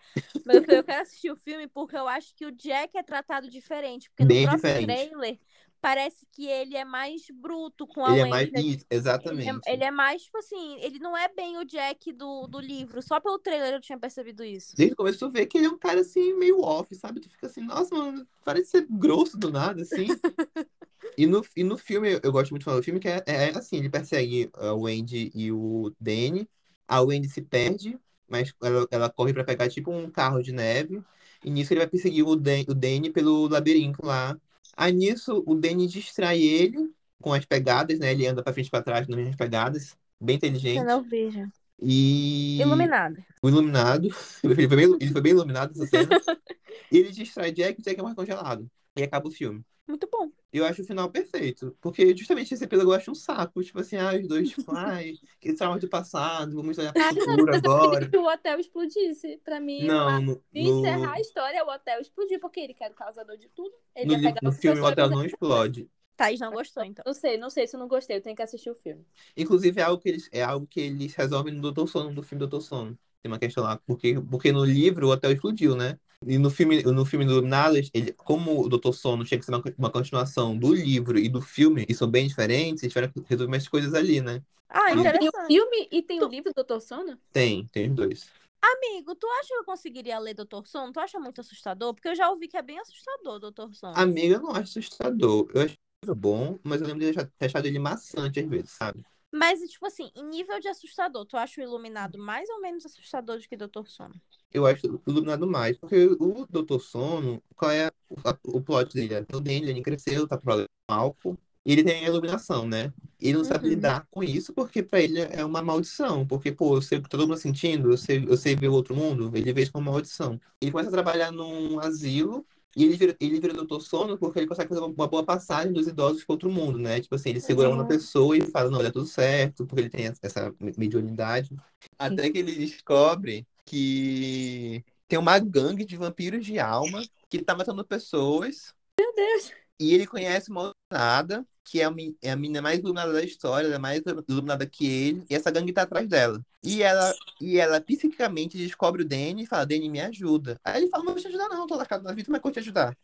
Mas 0.44 0.56
eu 0.56 0.62
falei, 0.62 0.78
eu 0.80 0.84
quero 0.84 1.02
assistir 1.02 1.30
o 1.32 1.36
filme 1.36 1.66
porque 1.66 1.96
eu 1.96 2.06
acho 2.06 2.34
que 2.34 2.46
o 2.46 2.52
Jack 2.52 2.96
é 2.96 3.02
tratado 3.02 3.50
diferente. 3.50 4.08
Porque 4.10 4.24
Bem 4.24 4.42
no 4.46 4.50
próprio 4.52 4.72
diferente. 4.78 5.08
trailer, 5.10 5.38
parece 5.86 6.26
que 6.32 6.44
ele 6.44 6.76
é 6.76 6.84
mais 6.84 7.22
bruto 7.32 7.86
com 7.86 8.04
a 8.04 8.10
Ele 8.10 8.18
é 8.18 8.22
Wendy. 8.24 8.30
mais. 8.30 8.48
Ele 8.48 8.74
Isso, 8.74 8.86
exatamente. 8.90 9.60
é, 9.64 9.72
ele 9.72 9.84
é 9.84 9.90
mais, 9.92 10.24
tipo 10.24 10.36
assim, 10.38 10.80
ele 10.80 10.98
não 10.98 11.16
é 11.16 11.28
bem 11.28 11.58
o 11.58 11.64
Jack 11.64 12.12
do, 12.12 12.48
do 12.48 12.58
livro. 12.58 13.00
Só 13.00 13.20
pelo 13.20 13.38
trailer 13.38 13.74
eu 13.74 13.80
tinha 13.80 13.96
percebido 13.96 14.42
isso. 14.42 14.74
Desde 14.76 14.94
o 14.94 14.96
começo 14.96 15.20
tu 15.20 15.30
vê 15.30 15.46
que 15.46 15.56
ele 15.56 15.68
é 15.68 15.70
um 15.70 15.78
cara 15.78 16.00
assim, 16.00 16.34
meio 16.34 16.60
off, 16.60 16.92
sabe? 16.96 17.20
Tu 17.20 17.30
fica 17.30 17.46
assim, 17.46 17.60
nossa, 17.60 17.94
mano, 17.94 18.26
parece 18.44 18.70
ser 18.70 18.86
grosso 18.90 19.38
do 19.38 19.48
nada, 19.52 19.80
assim. 19.82 20.08
e, 21.16 21.24
no, 21.24 21.46
e 21.56 21.62
no 21.62 21.78
filme, 21.78 22.18
eu, 22.20 22.32
gosto 22.32 22.50
muito 22.50 22.62
de 22.62 22.64
falar 22.64 22.78
do 22.78 22.82
filme, 22.82 22.98
que 22.98 23.06
é, 23.06 23.22
é 23.24 23.56
assim, 23.56 23.76
ele 23.76 23.88
persegue 23.88 24.50
a 24.54 24.74
Wendy 24.74 25.30
e 25.36 25.52
o 25.52 25.94
Danny. 26.00 26.48
A 26.88 27.00
Wendy 27.00 27.28
se 27.28 27.42
perde, 27.42 27.96
mas 28.28 28.52
ela, 28.60 28.88
ela 28.90 29.08
corre 29.08 29.32
pra 29.32 29.44
pegar 29.44 29.68
tipo 29.68 29.92
um 29.92 30.10
carro 30.10 30.42
de 30.42 30.50
neve. 30.50 31.00
E 31.44 31.50
nisso 31.50 31.72
ele 31.72 31.78
vai 31.78 31.88
perseguir 31.88 32.26
o, 32.26 32.34
Dan, 32.34 32.64
o 32.66 32.74
Danny 32.74 33.08
pelo 33.08 33.46
labirinto 33.46 34.04
lá. 34.04 34.36
Aí 34.76 34.92
nisso 34.92 35.42
o 35.46 35.54
Danny 35.54 35.86
distrai 35.86 36.40
ele 36.40 36.90
com 37.20 37.32
as 37.32 37.44
pegadas, 37.44 37.98
né? 37.98 38.12
Ele 38.12 38.26
anda 38.26 38.42
pra 38.42 38.52
frente 38.52 38.66
e 38.68 38.70
pra 38.70 38.82
trás 38.82 39.06
nas 39.06 39.16
mesmas 39.16 39.36
pegadas. 39.36 39.96
Bem 40.20 40.36
inteligente. 40.36 40.82
não 40.84 41.02
vejo. 41.02 41.46
E 41.80 42.58
Iluminado. 42.60 43.22
o 43.42 43.48
iluminado. 43.50 44.08
Ele 44.42 44.54
foi 44.54 44.76
bem, 44.76 44.96
ele 44.98 45.12
foi 45.12 45.20
bem 45.20 45.32
iluminado 45.32 45.72
essa 45.72 45.86
cena. 45.86 46.08
E 46.92 46.98
ele 46.98 47.10
distrai 47.10 47.50
Jack 47.52 47.80
e 47.80 47.82
Jack 47.82 47.98
é 47.98 48.02
mais 48.02 48.14
congelado. 48.14 48.70
E 48.96 49.02
acaba 49.02 49.26
o 49.28 49.30
filme. 49.30 49.62
Muito 49.88 50.08
bom. 50.12 50.30
Eu 50.58 50.66
acho 50.66 50.82
o 50.82 50.84
final 50.84 51.10
perfeito. 51.10 51.76
Porque 51.80 52.16
justamente 52.16 52.54
esse 52.54 52.64
epílogo 52.64 52.90
eu 52.92 52.96
acho 52.96 53.10
um 53.10 53.14
saco. 53.14 53.62
Tipo 53.62 53.80
assim, 53.80 53.96
ah, 53.96 54.14
os 54.14 54.26
dois, 54.26 54.50
tipo, 54.50 54.72
ai, 54.72 55.14
que 55.40 55.52
traumas 55.52 55.80
do 55.80 55.88
passado, 55.88 56.56
vamos 56.56 56.78
olhar 56.78 56.92
pro 56.92 57.02
futuro 57.02 57.46
Mas 57.46 57.62
eu 57.62 57.70
agora. 57.70 57.90
queria 57.90 58.10
que 58.10 58.16
o 58.16 58.26
hotel 58.26 58.58
explodisse. 58.60 59.40
Pra 59.44 59.60
mim, 59.60 59.86
Não, 59.86 60.20
no, 60.20 60.42
de 60.52 60.60
no, 60.60 60.78
encerrar 60.78 61.12
a 61.14 61.20
história, 61.20 61.64
o 61.64 61.68
hotel 61.68 62.00
explodir, 62.00 62.40
porque 62.40 62.60
ele 62.60 62.74
quer 62.74 62.90
o 62.90 62.94
causador 62.94 63.36
de 63.36 63.48
tudo. 63.48 63.72
Ele 63.94 64.06
no, 64.06 64.12
ia 64.14 64.18
pegar 64.22 64.40
no 64.42 64.52
filme 64.52 64.80
o 64.80 64.84
hotel 64.84 65.10
não 65.10 65.24
explode. 65.24 65.88
Thaís 66.16 66.40
não 66.40 66.50
gostou, 66.50 66.82
então. 66.82 67.02
Não 67.06 67.12
sei, 67.12 67.36
não 67.36 67.50
sei 67.50 67.66
se 67.66 67.76
eu 67.76 67.80
não 67.80 67.88
gostei, 67.88 68.16
eu 68.16 68.22
tenho 68.22 68.34
que 68.34 68.42
assistir 68.42 68.70
o 68.70 68.74
filme. 68.74 69.04
Inclusive, 69.36 69.80
é 69.80 69.84
algo 69.84 70.02
que 70.02 70.08
eles, 70.08 70.28
é 70.32 70.42
algo 70.42 70.66
que 70.66 70.80
eles 70.80 71.14
resolvem 71.14 71.52
no 71.52 71.60
Doutor 71.60 71.86
Sono, 71.88 72.10
no 72.10 72.22
filme 72.22 72.40
Doutor 72.40 72.62
Sono. 72.62 72.98
Tem 73.22 73.30
uma 73.30 73.38
questão 73.38 73.62
lá. 73.62 73.76
Porque, 73.86 74.18
porque 74.30 74.50
no 74.52 74.64
livro 74.64 75.06
o 75.08 75.10
hotel 75.10 75.32
explodiu, 75.32 75.76
né? 75.76 75.98
E 76.26 76.38
no 76.38 76.50
filme, 76.50 76.82
no 76.82 77.04
filme 77.04 77.24
do 77.24 77.32
Iluminadas, 77.32 77.90
ele, 77.94 78.12
como 78.12 78.64
o 78.64 78.68
Doutor 78.68 78.92
Sono 78.92 79.24
tinha 79.24 79.38
que 79.38 79.44
ser 79.44 79.52
uma, 79.54 79.62
uma 79.78 79.90
continuação 79.90 80.56
do 80.56 80.74
livro 80.74 81.18
e 81.18 81.28
do 81.28 81.40
filme, 81.40 81.86
e 81.88 81.94
são 81.94 82.10
bem 82.10 82.26
diferentes, 82.26 82.82
eles 82.82 82.92
tiveram 82.92 83.12
que 83.12 83.20
resolver 83.28 83.52
umas 83.52 83.68
coisas 83.68 83.94
ali, 83.94 84.20
né? 84.20 84.42
Ah, 84.68 84.88
Sim. 84.90 84.96
Tem 84.96 84.96
o 84.96 85.00
interessante. 85.00 85.46
filme 85.46 85.88
e 85.90 86.02
tem 86.02 86.22
o 86.22 86.28
livro 86.28 86.52
do 86.52 86.64
Dr. 86.64 86.80
Sono? 86.80 87.18
Tem, 87.32 87.66
tem 87.68 87.88
os 87.88 87.94
dois. 87.94 88.30
Amigo, 88.60 89.14
tu 89.14 89.26
acha 89.40 89.48
que 89.48 89.54
eu 89.54 89.64
conseguiria 89.64 90.18
ler 90.18 90.34
Doutor 90.34 90.66
Sono? 90.66 90.92
Tu 90.92 90.98
acha 90.98 91.20
muito 91.20 91.40
assustador? 91.40 91.94
Porque 91.94 92.08
eu 92.08 92.16
já 92.16 92.28
ouvi 92.28 92.48
que 92.48 92.56
é 92.56 92.62
bem 92.62 92.78
assustador, 92.80 93.38
Doutor 93.38 93.72
Sono. 93.74 93.96
Amiga, 93.96 94.34
eu 94.34 94.42
não 94.42 94.50
acho 94.50 94.78
assustador. 94.78 95.48
Eu 95.54 95.62
acho 95.62 95.76
bom, 96.14 96.58
mas 96.64 96.80
eu 96.80 96.88
lembro 96.88 97.04
de 97.04 97.12
ter 97.12 97.46
achado 97.46 97.66
ele 97.66 97.78
maçante 97.78 98.40
às 98.40 98.48
vezes, 98.48 98.70
sabe? 98.70 99.04
Mas, 99.36 99.60
tipo 99.70 99.86
assim, 99.86 100.10
em 100.14 100.24
nível 100.24 100.58
de 100.60 100.68
assustador, 100.68 101.24
tu 101.26 101.36
acha 101.36 101.60
o 101.60 101.64
Iluminado 101.64 102.18
mais 102.18 102.48
ou 102.50 102.60
menos 102.60 102.84
assustador 102.86 103.38
do 103.38 103.48
que 103.48 103.56
Doutor 103.56 103.88
Sono? 103.88 104.20
Eu 104.52 104.66
acho 104.66 104.86
o 105.06 105.10
Iluminado 105.10 105.46
mais, 105.46 105.76
porque 105.78 106.06
o 106.18 106.46
Doutor 106.48 106.80
Sono, 106.80 107.42
qual 107.54 107.70
é 107.70 107.90
o, 108.08 108.16
a- 108.24 108.38
o 108.44 108.60
plot 108.62 108.94
dele? 108.94 109.14
É 109.28 109.36
o 109.36 109.40
dele, 109.40 109.70
ele 109.70 109.82
cresceu, 109.82 110.26
tá 110.26 110.38
com 110.38 110.50
álcool, 110.88 111.38
e 111.64 111.72
ele 111.72 111.84
tem 111.84 112.04
a 112.04 112.08
iluminação, 112.08 112.66
né? 112.66 112.92
Ele 113.20 113.36
não 113.38 113.44
sabe 113.44 113.64
Uhum. 113.64 113.70
lidar 113.70 114.06
com 114.10 114.22
isso, 114.22 114.54
porque 114.54 114.82
pra 114.82 115.00
ele 115.00 115.20
é 115.20 115.44
uma 115.44 115.60
maldição. 115.62 116.26
Porque, 116.26 116.52
pô, 116.52 116.76
eu 116.76 116.82
sei 116.82 116.98
o 116.98 117.02
que 117.02 117.08
todo 117.08 117.26
mundo 117.26 117.36
sentindo, 117.38 117.90
eu 117.92 117.96
sei, 117.98 118.24
eu 118.26 118.36
sei 118.36 118.54
ver 118.56 118.68
o 118.68 118.72
outro 118.72 118.94
mundo, 118.94 119.30
ele 119.34 119.52
vê 119.52 119.62
isso 119.62 119.72
como 119.72 119.84
uma 119.86 119.92
maldição. 119.92 120.40
Ele 120.60 120.70
começa 120.70 120.88
a 120.90 120.92
trabalhar 120.92 121.32
num 121.32 121.80
asilo, 121.80 122.46
e 122.76 122.84
ele 122.84 122.96
vira, 122.96 123.16
ele 123.18 123.40
vira 123.40 123.54
Doutor 123.54 123.80
Sono 123.80 124.18
porque 124.18 124.38
ele 124.38 124.46
consegue 124.46 124.68
fazer 124.68 124.80
uma, 124.82 125.08
boa 125.08 125.24
passagem 125.24 125.72
dos 125.72 125.86
idosos 125.88 126.22
para 126.24 126.34
outro 126.34 126.50
mundo, 126.50 126.78
né? 126.78 127.00
Tipo 127.00 127.14
assim, 127.14 127.30
ele 127.30 127.40
segura 127.40 127.70
uma 127.70 127.82
Uhum. 127.82 127.88
pessoa 127.88 128.36
e 128.36 128.42
fala, 128.42 128.70
não, 128.70 128.82
dá 128.82 128.92
tudo 128.92 129.06
certo, 129.06 129.66
porque 129.66 129.80
ele 129.80 129.90
tem 129.90 130.12
essa- 130.22 130.54
mediunidade. 130.76 131.56
Até 131.98 132.28
que 132.30 132.38
ele 132.38 132.52
descobre 132.54 133.46
que 133.64 134.84
tem 135.08 135.18
uma 135.18 135.38
gangue 135.38 135.84
de 135.86 135.96
vampiros 135.96 136.44
de 136.44 136.58
alma 136.58 137.02
que 137.30 137.42
tá 137.42 137.54
matando 137.56 137.82
pessoas. 137.84 138.74
Meu 139.00 139.14
Deus! 139.14 139.52
E 139.80 139.94
ele 139.94 140.06
conhece 140.06 140.50
uma 140.50 140.72
iluminada, 140.92 141.46
que 141.66 141.80
é 141.80 141.84
a, 141.86 141.92
é 142.22 142.30
a 142.32 142.36
menina 142.36 142.62
mais 142.62 142.78
iluminada 142.78 143.12
da 143.12 143.22
história, 143.24 143.66
ela 143.66 143.76
é 143.76 143.78
mais 143.78 144.02
iluminada 144.28 144.66
que 144.66 144.86
ele, 144.86 145.26
e 145.30 145.34
essa 145.34 145.50
gangue 145.50 145.72
tá 145.72 145.82
atrás 145.82 146.08
dela. 146.08 146.40
E 146.62 146.82
ela, 146.82 147.18
e 147.40 147.58
ela 147.58 147.80
psiquicamente 147.80 148.56
descobre 148.58 149.02
o 149.02 149.08
Danny 149.08 149.42
e 149.44 149.46
fala, 149.46 149.66
Danny, 149.66 149.88
me 149.90 150.00
ajuda. 150.00 150.60
Aí 150.64 150.82
ele 150.82 150.90
fala, 150.90 151.04
não 151.04 151.12
vou 151.14 151.22
te 151.22 151.28
ajudar 151.28 151.48
não, 151.48 151.66
tô 151.66 151.76
lascado 151.76 152.02
na 152.04 152.12
vida, 152.12 152.30
mas 152.30 152.40
vou 152.42 152.52
te 152.52 152.58
ajudar. 152.60 152.96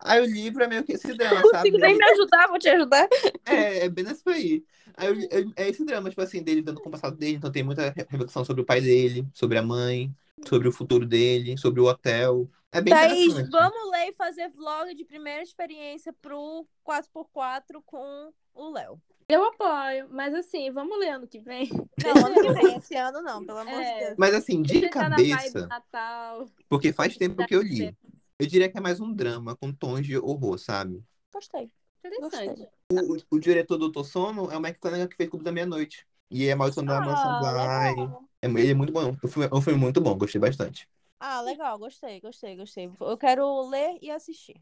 Aí 0.00 0.20
o 0.22 0.26
livro 0.26 0.62
é 0.64 0.68
meio 0.68 0.84
que 0.84 0.92
esse 0.94 1.14
drama, 1.14 1.44
Não 1.44 1.50
sabe? 1.50 1.52
consigo 1.52 1.78
nem 1.78 1.96
me 1.96 2.04
ajudar, 2.12 2.48
vou 2.48 2.58
te 2.58 2.68
ajudar. 2.68 3.08
É, 3.44 3.84
é 3.84 3.88
bem 3.88 4.04
nesse 4.04 4.22
aí. 4.28 4.64
Aí 4.96 5.08
eu- 5.08 5.28
eu- 5.30 5.52
é 5.56 5.68
esse 5.68 5.84
drama, 5.84 6.08
tipo 6.08 6.22
assim, 6.22 6.42
dele 6.42 6.62
dando 6.62 6.80
com 6.80 6.88
o 6.88 6.92
passado 6.92 7.16
dele, 7.16 7.36
então 7.36 7.52
tem 7.52 7.62
muita 7.62 7.90
re- 7.90 8.06
reflexão 8.08 8.44
sobre 8.44 8.62
o 8.62 8.64
pai 8.66 8.80
dele, 8.80 9.26
sobre 9.34 9.58
a 9.58 9.62
mãe, 9.62 10.14
sobre 10.48 10.68
o 10.68 10.72
futuro 10.72 11.06
dele, 11.06 11.56
sobre 11.58 11.80
o 11.80 11.84
hotel. 11.84 12.50
É 12.74 12.80
bem 12.80 12.92
Thaís, 12.92 13.26
interessante. 13.34 13.50
vamos 13.52 13.90
ler 13.92 14.08
e 14.08 14.12
fazer 14.14 14.48
vlog 14.48 14.92
de 14.96 15.04
primeira 15.04 15.40
experiência 15.40 16.12
pro 16.12 16.66
4x4 16.84 17.80
com 17.86 18.32
o 18.52 18.70
Léo. 18.72 19.00
Eu 19.28 19.44
apoio, 19.44 20.08
mas 20.10 20.34
assim, 20.34 20.72
vamos 20.72 20.98
ler 20.98 21.10
ano 21.10 21.28
que 21.28 21.38
vem. 21.38 21.70
Não, 22.02 22.26
ano 22.26 22.34
que 22.34 22.52
vem, 22.52 22.74
esse 22.76 22.96
ano 22.96 23.22
não, 23.22 23.46
pelo 23.46 23.58
amor 23.58 23.80
É. 23.80 23.94
de 23.94 24.04
Deus. 24.06 24.14
Mas 24.18 24.34
assim, 24.34 24.60
de 24.60 24.80
tá 24.82 24.88
cabeça, 24.88 25.68
Natal. 25.68 26.48
porque 26.68 26.92
faz 26.92 27.16
tempo 27.16 27.46
que 27.46 27.54
eu 27.54 27.62
li. 27.62 27.96
Eu 28.40 28.46
diria 28.48 28.68
que 28.68 28.76
é 28.76 28.80
mais 28.80 28.98
um 28.98 29.12
drama 29.12 29.54
com 29.54 29.72
tons 29.72 30.04
de 30.04 30.18
horror, 30.18 30.58
sabe? 30.58 31.00
Gostei. 31.32 31.70
Interessante. 32.04 32.68
O, 32.92 33.36
o, 33.36 33.38
diretor 33.38 33.76
do 33.76 33.84
Doutor 33.84 34.04
Sono 34.04 34.50
é 34.50 34.56
o 34.56 34.60
Mike 34.60 34.80
Flanagan 34.80 35.06
que 35.06 35.16
fez 35.16 35.30
Clube 35.30 35.44
da 35.44 35.52
Meia-Noite. 35.52 36.04
E 36.28 36.48
é 36.48 36.56
Maldição 36.56 36.84
da 36.84 37.00
Mansão 37.00 37.38
Bly. 37.38 38.28
É, 38.42 38.46
ele 38.48 38.72
é 38.72 38.74
muito 38.74 38.92
bom. 38.92 39.16
O 39.22 39.28
filme, 39.28 39.48
é 39.50 39.54
um 39.54 39.62
filme 39.62 39.78
muito 39.78 40.00
bom, 40.00 40.18
gostei 40.18 40.40
bastante. 40.40 40.88
Ah, 41.20 41.40
legal, 41.42 41.78
gostei, 41.78 42.20
gostei, 42.20 42.56
gostei. 42.56 42.90
Eu 43.00 43.18
quero 43.18 43.68
ler 43.68 43.98
e 44.02 44.10
assistir. 44.10 44.60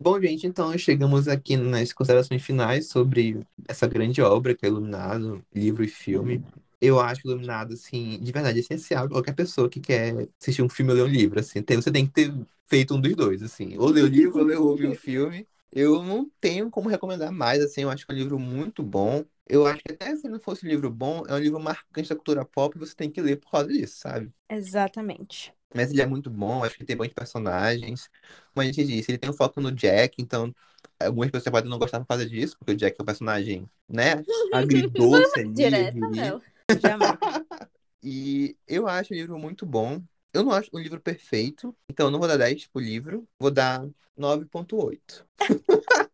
Bom, 0.00 0.20
gente, 0.20 0.46
então 0.46 0.76
chegamos 0.78 1.26
aqui 1.26 1.56
nas 1.56 1.92
considerações 1.92 2.42
finais 2.42 2.86
sobre 2.88 3.40
essa 3.66 3.86
grande 3.86 4.22
obra 4.22 4.54
que 4.54 4.64
é 4.64 4.68
Iluminado, 4.68 5.44
livro 5.52 5.82
e 5.84 5.88
filme. 5.88 6.42
Eu 6.80 7.00
acho 7.00 7.26
Iluminado, 7.26 7.74
assim, 7.74 8.18
de 8.20 8.30
verdade, 8.30 8.60
essencial 8.60 9.06
para 9.06 9.16
qualquer 9.16 9.34
pessoa 9.34 9.68
que 9.68 9.80
quer 9.80 10.28
assistir 10.40 10.62
um 10.62 10.68
filme 10.68 10.92
ou 10.92 10.96
ler 10.98 11.02
um 11.04 11.08
livro, 11.08 11.40
assim. 11.40 11.60
Tem- 11.62 11.76
você 11.76 11.90
tem 11.90 12.06
que 12.06 12.12
ter 12.12 12.32
feito 12.68 12.94
um 12.94 13.00
dos 13.00 13.14
dois, 13.16 13.42
assim. 13.42 13.76
Ou 13.76 13.88
ler 13.88 14.04
o 14.04 14.06
livro 14.06 14.38
ou 14.38 14.44
ler, 14.76 14.88
o 14.88 14.94
filme. 14.94 15.46
Eu 15.70 16.02
não 16.02 16.30
tenho 16.40 16.70
como 16.70 16.88
recomendar 16.88 17.30
mais, 17.32 17.62
assim, 17.62 17.82
eu 17.82 17.90
acho 17.90 18.06
que 18.06 18.12
é 18.12 18.14
um 18.14 18.18
livro 18.18 18.38
muito 18.38 18.82
bom. 18.82 19.24
Eu 19.46 19.66
acho 19.66 19.82
que 19.82 19.92
até 19.92 20.14
se 20.16 20.28
não 20.28 20.40
fosse 20.40 20.66
um 20.66 20.68
livro 20.68 20.90
bom, 20.90 21.24
é 21.28 21.34
um 21.34 21.38
livro 21.38 21.60
marcante 21.60 22.08
da 22.08 22.14
cultura 22.16 22.44
pop 22.44 22.76
e 22.76 22.78
você 22.78 22.94
tem 22.94 23.10
que 23.10 23.20
ler 23.20 23.36
por 23.36 23.50
causa 23.50 23.68
disso, 23.68 23.98
sabe? 23.98 24.32
Exatamente. 24.48 25.52
Mas 25.74 25.90
ele 25.90 26.00
é 26.00 26.06
muito 26.06 26.30
bom, 26.30 26.64
acho 26.64 26.76
que 26.76 26.84
tem 26.84 26.96
bons 26.96 27.08
personagens. 27.08 28.08
Como 28.54 28.62
a 28.62 28.64
gente 28.64 28.84
disse, 28.84 29.10
ele 29.10 29.18
tem 29.18 29.30
um 29.30 29.34
foco 29.34 29.60
no 29.60 29.70
Jack, 29.70 30.16
então 30.20 30.54
algumas 30.98 31.30
pessoas 31.30 31.52
podem 31.52 31.70
não 31.70 31.78
gostar 31.78 32.00
por 32.00 32.06
causa 32.06 32.26
disso, 32.26 32.56
porque 32.58 32.72
o 32.72 32.76
Jack 32.76 32.96
é 32.98 33.02
um 33.02 33.06
personagem, 33.06 33.70
né, 33.88 34.24
agridoce 34.52 35.40
ali, 35.40 35.52
diria. 35.52 35.92
Léo. 36.10 36.42
Jamais. 36.80 37.18
E 38.02 38.56
eu 38.68 38.86
acho 38.86 39.12
o 39.12 39.16
livro 39.16 39.36
muito 39.38 39.66
bom. 39.66 40.00
Eu 40.32 40.42
não 40.44 40.52
acho 40.52 40.68
o 40.72 40.78
livro 40.78 41.00
perfeito, 41.00 41.74
então 41.88 42.06
eu 42.06 42.10
não 42.10 42.18
vou 42.18 42.28
dar 42.28 42.36
10 42.36 42.66
pro 42.66 42.80
livro, 42.80 43.26
vou 43.38 43.50
dar 43.50 43.86
9.8. 44.16 45.24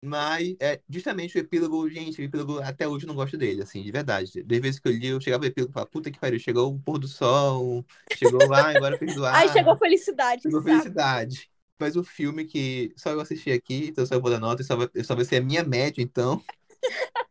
Mas, 0.00 0.54
é, 0.60 0.80
justamente 0.88 1.36
o 1.36 1.40
epílogo, 1.40 1.88
gente, 1.90 2.20
o 2.20 2.24
epílogo 2.24 2.60
até 2.60 2.86
hoje 2.86 3.04
eu 3.04 3.08
não 3.08 3.16
gosto 3.16 3.36
dele, 3.36 3.62
assim, 3.62 3.82
de 3.82 3.90
verdade. 3.90 4.44
Das 4.44 4.60
vezes 4.60 4.78
que 4.78 4.86
eu 4.88 4.92
li, 4.92 5.08
eu 5.08 5.20
chegava 5.20 5.40
no 5.42 5.48
epílogo 5.48 5.72
e 5.72 5.74
falava, 5.74 5.90
puta 5.90 6.08
que 6.10 6.20
pariu, 6.20 6.38
chegou 6.38 6.72
o 6.72 6.78
pôr 6.78 6.98
do 6.98 7.08
sol, 7.08 7.84
chegou 8.14 8.46
lá, 8.46 8.70
agora 8.70 8.96
perdoar. 8.96 9.34
Aí 9.34 9.48
chegou 9.48 9.76
felicidade, 9.76 10.42
Chegou 10.42 10.62
sabe? 10.62 10.70
felicidade. 10.70 11.50
Mas 11.80 11.96
o 11.96 12.04
filme 12.04 12.44
que 12.44 12.92
só 12.96 13.10
eu 13.10 13.20
assisti 13.20 13.50
aqui, 13.50 13.88
então 13.88 14.06
só 14.06 14.14
eu 14.14 14.20
vou 14.20 14.30
dar 14.30 14.38
nota, 14.38 14.62
e 14.62 14.64
só 14.64 14.76
vai, 14.76 14.88
só 15.02 15.16
vai 15.16 15.24
ser 15.24 15.36
a 15.36 15.40
minha 15.40 15.64
média, 15.64 16.00
então. 16.00 16.42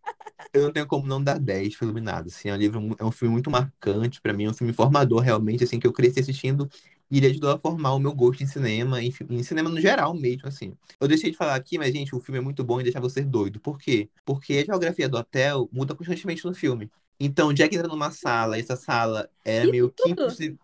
Eu 0.54 0.64
não 0.64 0.72
tenho 0.72 0.88
como 0.88 1.06
não 1.08 1.24
dar 1.24 1.40
10 1.40 1.76
pro 1.76 1.86
Iluminado, 1.86 2.28
assim, 2.28 2.50
é 2.50 2.54
um 2.54 2.58
livro, 2.58 2.96
é 3.00 3.06
um 3.06 3.12
filme 3.12 3.34
muito 3.34 3.52
marcante 3.52 4.22
pra 4.22 4.34
mim, 4.34 4.46
é 4.46 4.50
um 4.50 4.54
filme 4.54 4.74
formador 4.74 5.22
realmente, 5.22 5.64
assim, 5.64 5.80
que 5.80 5.86
eu 5.88 5.94
cresci 5.94 6.20
assistindo 6.20 6.70
e 7.10 7.18
ele 7.18 7.28
ajudou 7.28 7.52
a 7.52 7.58
formar 7.58 7.94
o 7.94 8.00
meu 8.00 8.14
gosto 8.14 8.44
em 8.44 8.48
cinema, 8.48 9.02
em, 9.02 9.14
em 9.30 9.44
cinema 9.44 9.70
no 9.70 9.80
geral 9.80 10.14
mesmo, 10.14 10.48
assim. 10.48 10.74
Eu 11.00 11.08
deixei 11.08 11.32
de 11.32 11.38
falar 11.38 11.56
aqui, 11.56 11.78
mas, 11.78 11.94
gente, 11.94 12.16
o 12.16 12.20
filme 12.20 12.40
é 12.40 12.42
muito 12.42 12.64
bom 12.64 12.80
e 12.80 12.84
deixa 12.84 13.00
você 13.00 13.22
doido. 13.22 13.60
Por 13.60 13.78
quê? 13.80 14.10
Porque 14.26 14.54
a 14.56 14.66
geografia 14.66 15.08
do 15.08 15.18
hotel 15.18 15.70
muda 15.72 15.96
constantemente 15.96 16.46
no 16.46 16.54
filme. 16.54 16.92
Então, 17.20 17.54
Jack 17.54 17.76
entra 17.76 17.88
numa 17.88 18.12
sala, 18.12 18.58
essa 18.60 18.76
sala 18.76 19.30
era 19.44 19.64
Isso 19.64 19.72
meio 19.72 19.90
que 19.90 20.16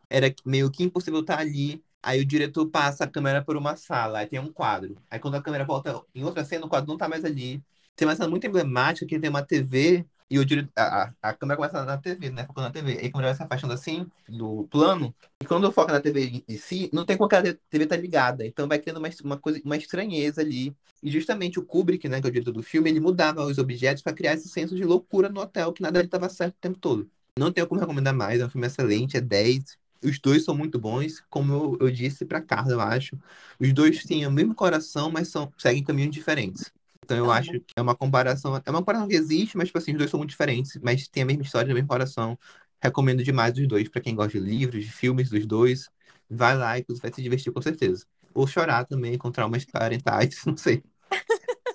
era 0.09 0.33
meio 0.45 0.69
que 0.69 0.83
impossível 0.83 1.21
estar 1.21 1.39
ali. 1.39 1.83
Aí 2.01 2.19
o 2.19 2.25
diretor 2.25 2.67
passa 2.67 3.05
a 3.05 3.07
câmera 3.07 3.41
por 3.41 3.55
uma 3.55 3.75
sala, 3.77 4.19
aí 4.19 4.27
tem 4.27 4.37
um 4.39 4.51
quadro. 4.51 4.97
Aí 5.09 5.19
quando 5.19 5.35
a 5.35 5.41
câmera 5.41 5.63
volta 5.63 6.03
em 6.13 6.23
outra 6.23 6.43
cena, 6.43 6.65
o 6.65 6.69
quadro 6.69 6.89
não 6.89 6.97
tá 6.97 7.07
mais 7.07 7.23
ali. 7.23 7.63
Tem 7.95 8.07
uma 8.07 8.15
cena 8.15 8.29
muito 8.29 8.45
emblemática 8.47 9.05
que 9.05 9.19
tem 9.19 9.29
uma 9.29 9.43
TV 9.45 10.05
e 10.29 10.39
o 10.39 10.45
dire... 10.45 10.67
a, 10.75 11.03
a, 11.03 11.13
a 11.29 11.33
câmera 11.33 11.57
começa 11.57 11.85
na 11.85 11.97
TV, 11.97 12.29
né? 12.31 12.45
Focando 12.45 12.67
na 12.67 12.73
TV. 12.73 12.91
Aí 12.99 13.07
a 13.07 13.11
câmera 13.11 13.27
vai 13.29 13.35
se 13.35 13.43
afastando 13.43 13.73
assim 13.73 14.07
do 14.27 14.67
plano. 14.69 15.13
E 15.41 15.45
quando 15.45 15.71
foca 15.71 15.93
na 15.93 15.99
TV 16.01 16.43
em- 16.47 16.57
si, 16.57 16.89
não 16.93 17.05
tem 17.05 17.15
como 17.17 17.27
aquela 17.27 17.43
TV 17.69 17.85
tá 17.85 17.95
ligada. 17.95 18.45
Então 18.45 18.67
vai 18.67 18.79
criando 18.79 18.97
uma, 18.97 19.09
uma 19.23 19.37
coisa, 19.37 19.61
uma 19.63 19.77
estranheza 19.77 20.41
ali. 20.41 20.75
E 21.01 21.11
justamente 21.11 21.59
o 21.59 21.65
Kubrick, 21.65 22.07
né, 22.09 22.19
que 22.21 22.27
é 22.27 22.29
o 22.29 22.33
diretor 22.33 22.51
do 22.53 22.63
filme, 22.63 22.89
ele 22.89 22.99
mudava 22.99 23.43
os 23.45 23.57
objetos 23.57 24.01
para 24.01 24.13
criar 24.13 24.33
esse 24.33 24.47
senso 24.49 24.75
de 24.75 24.83
loucura 24.83 25.29
no 25.29 25.41
hotel, 25.41 25.71
que 25.73 25.81
nada 25.81 25.99
ali 25.99 26.07
estava 26.07 26.29
certo 26.29 26.55
o 26.55 26.59
tempo 26.61 26.79
todo. 26.79 27.09
Não 27.37 27.51
tenho 27.51 27.67
como 27.67 27.79
recomendar 27.81 28.13
mais, 28.13 28.39
é 28.41 28.45
um 28.45 28.49
filme 28.49 28.67
excelente, 28.67 29.17
é 29.17 29.21
10. 29.21 29.77
Os 30.03 30.19
dois 30.19 30.43
são 30.43 30.55
muito 30.55 30.79
bons, 30.79 31.21
como 31.29 31.53
eu, 31.53 31.87
eu 31.87 31.91
disse 31.91 32.25
pra 32.25 32.41
Carla, 32.41 32.73
eu 32.73 32.81
acho. 32.81 33.17
Os 33.59 33.73
dois 33.73 34.03
têm 34.03 34.25
o 34.27 34.31
mesmo 34.31 34.53
coração, 34.55 35.11
mas 35.11 35.29
são, 35.29 35.51
seguem 35.57 35.83
caminhos 35.83 36.11
diferentes. 36.13 36.71
Então 37.03 37.17
eu 37.17 37.31
acho 37.31 37.51
que 37.51 37.73
é 37.75 37.81
uma 37.81 37.95
comparação, 37.95 38.55
é 38.55 38.69
uma 38.69 38.79
comparação 38.79 39.07
que 39.07 39.15
existe, 39.15 39.57
mas 39.57 39.67
tipo 39.67 39.77
assim, 39.77 39.91
os 39.91 39.97
dois 39.97 40.09
são 40.09 40.17
muito 40.17 40.29
diferentes, 40.31 40.79
mas 40.81 41.07
tem 41.07 41.23
a 41.23 41.25
mesma 41.25 41.43
história, 41.43 41.71
o 41.71 41.73
mesmo 41.73 41.87
coração. 41.87 42.37
Recomendo 42.81 43.23
demais 43.23 43.57
os 43.57 43.67
dois 43.67 43.87
pra 43.89 44.01
quem 44.01 44.15
gosta 44.15 44.39
de 44.39 44.45
livros, 44.45 44.83
de 44.83 44.91
filmes 44.91 45.29
dos 45.29 45.45
dois. 45.45 45.89
Vai 46.29 46.57
lá 46.57 46.77
e 46.77 46.85
você 46.87 47.01
vai 47.01 47.13
se 47.13 47.21
divertir 47.21 47.51
com 47.51 47.61
certeza. 47.61 48.05
Ou 48.33 48.47
chorar 48.47 48.85
também 48.85 49.17
com 49.17 49.31
traumas 49.31 49.65
parentais, 49.65 50.43
não 50.45 50.57
sei. 50.57 50.83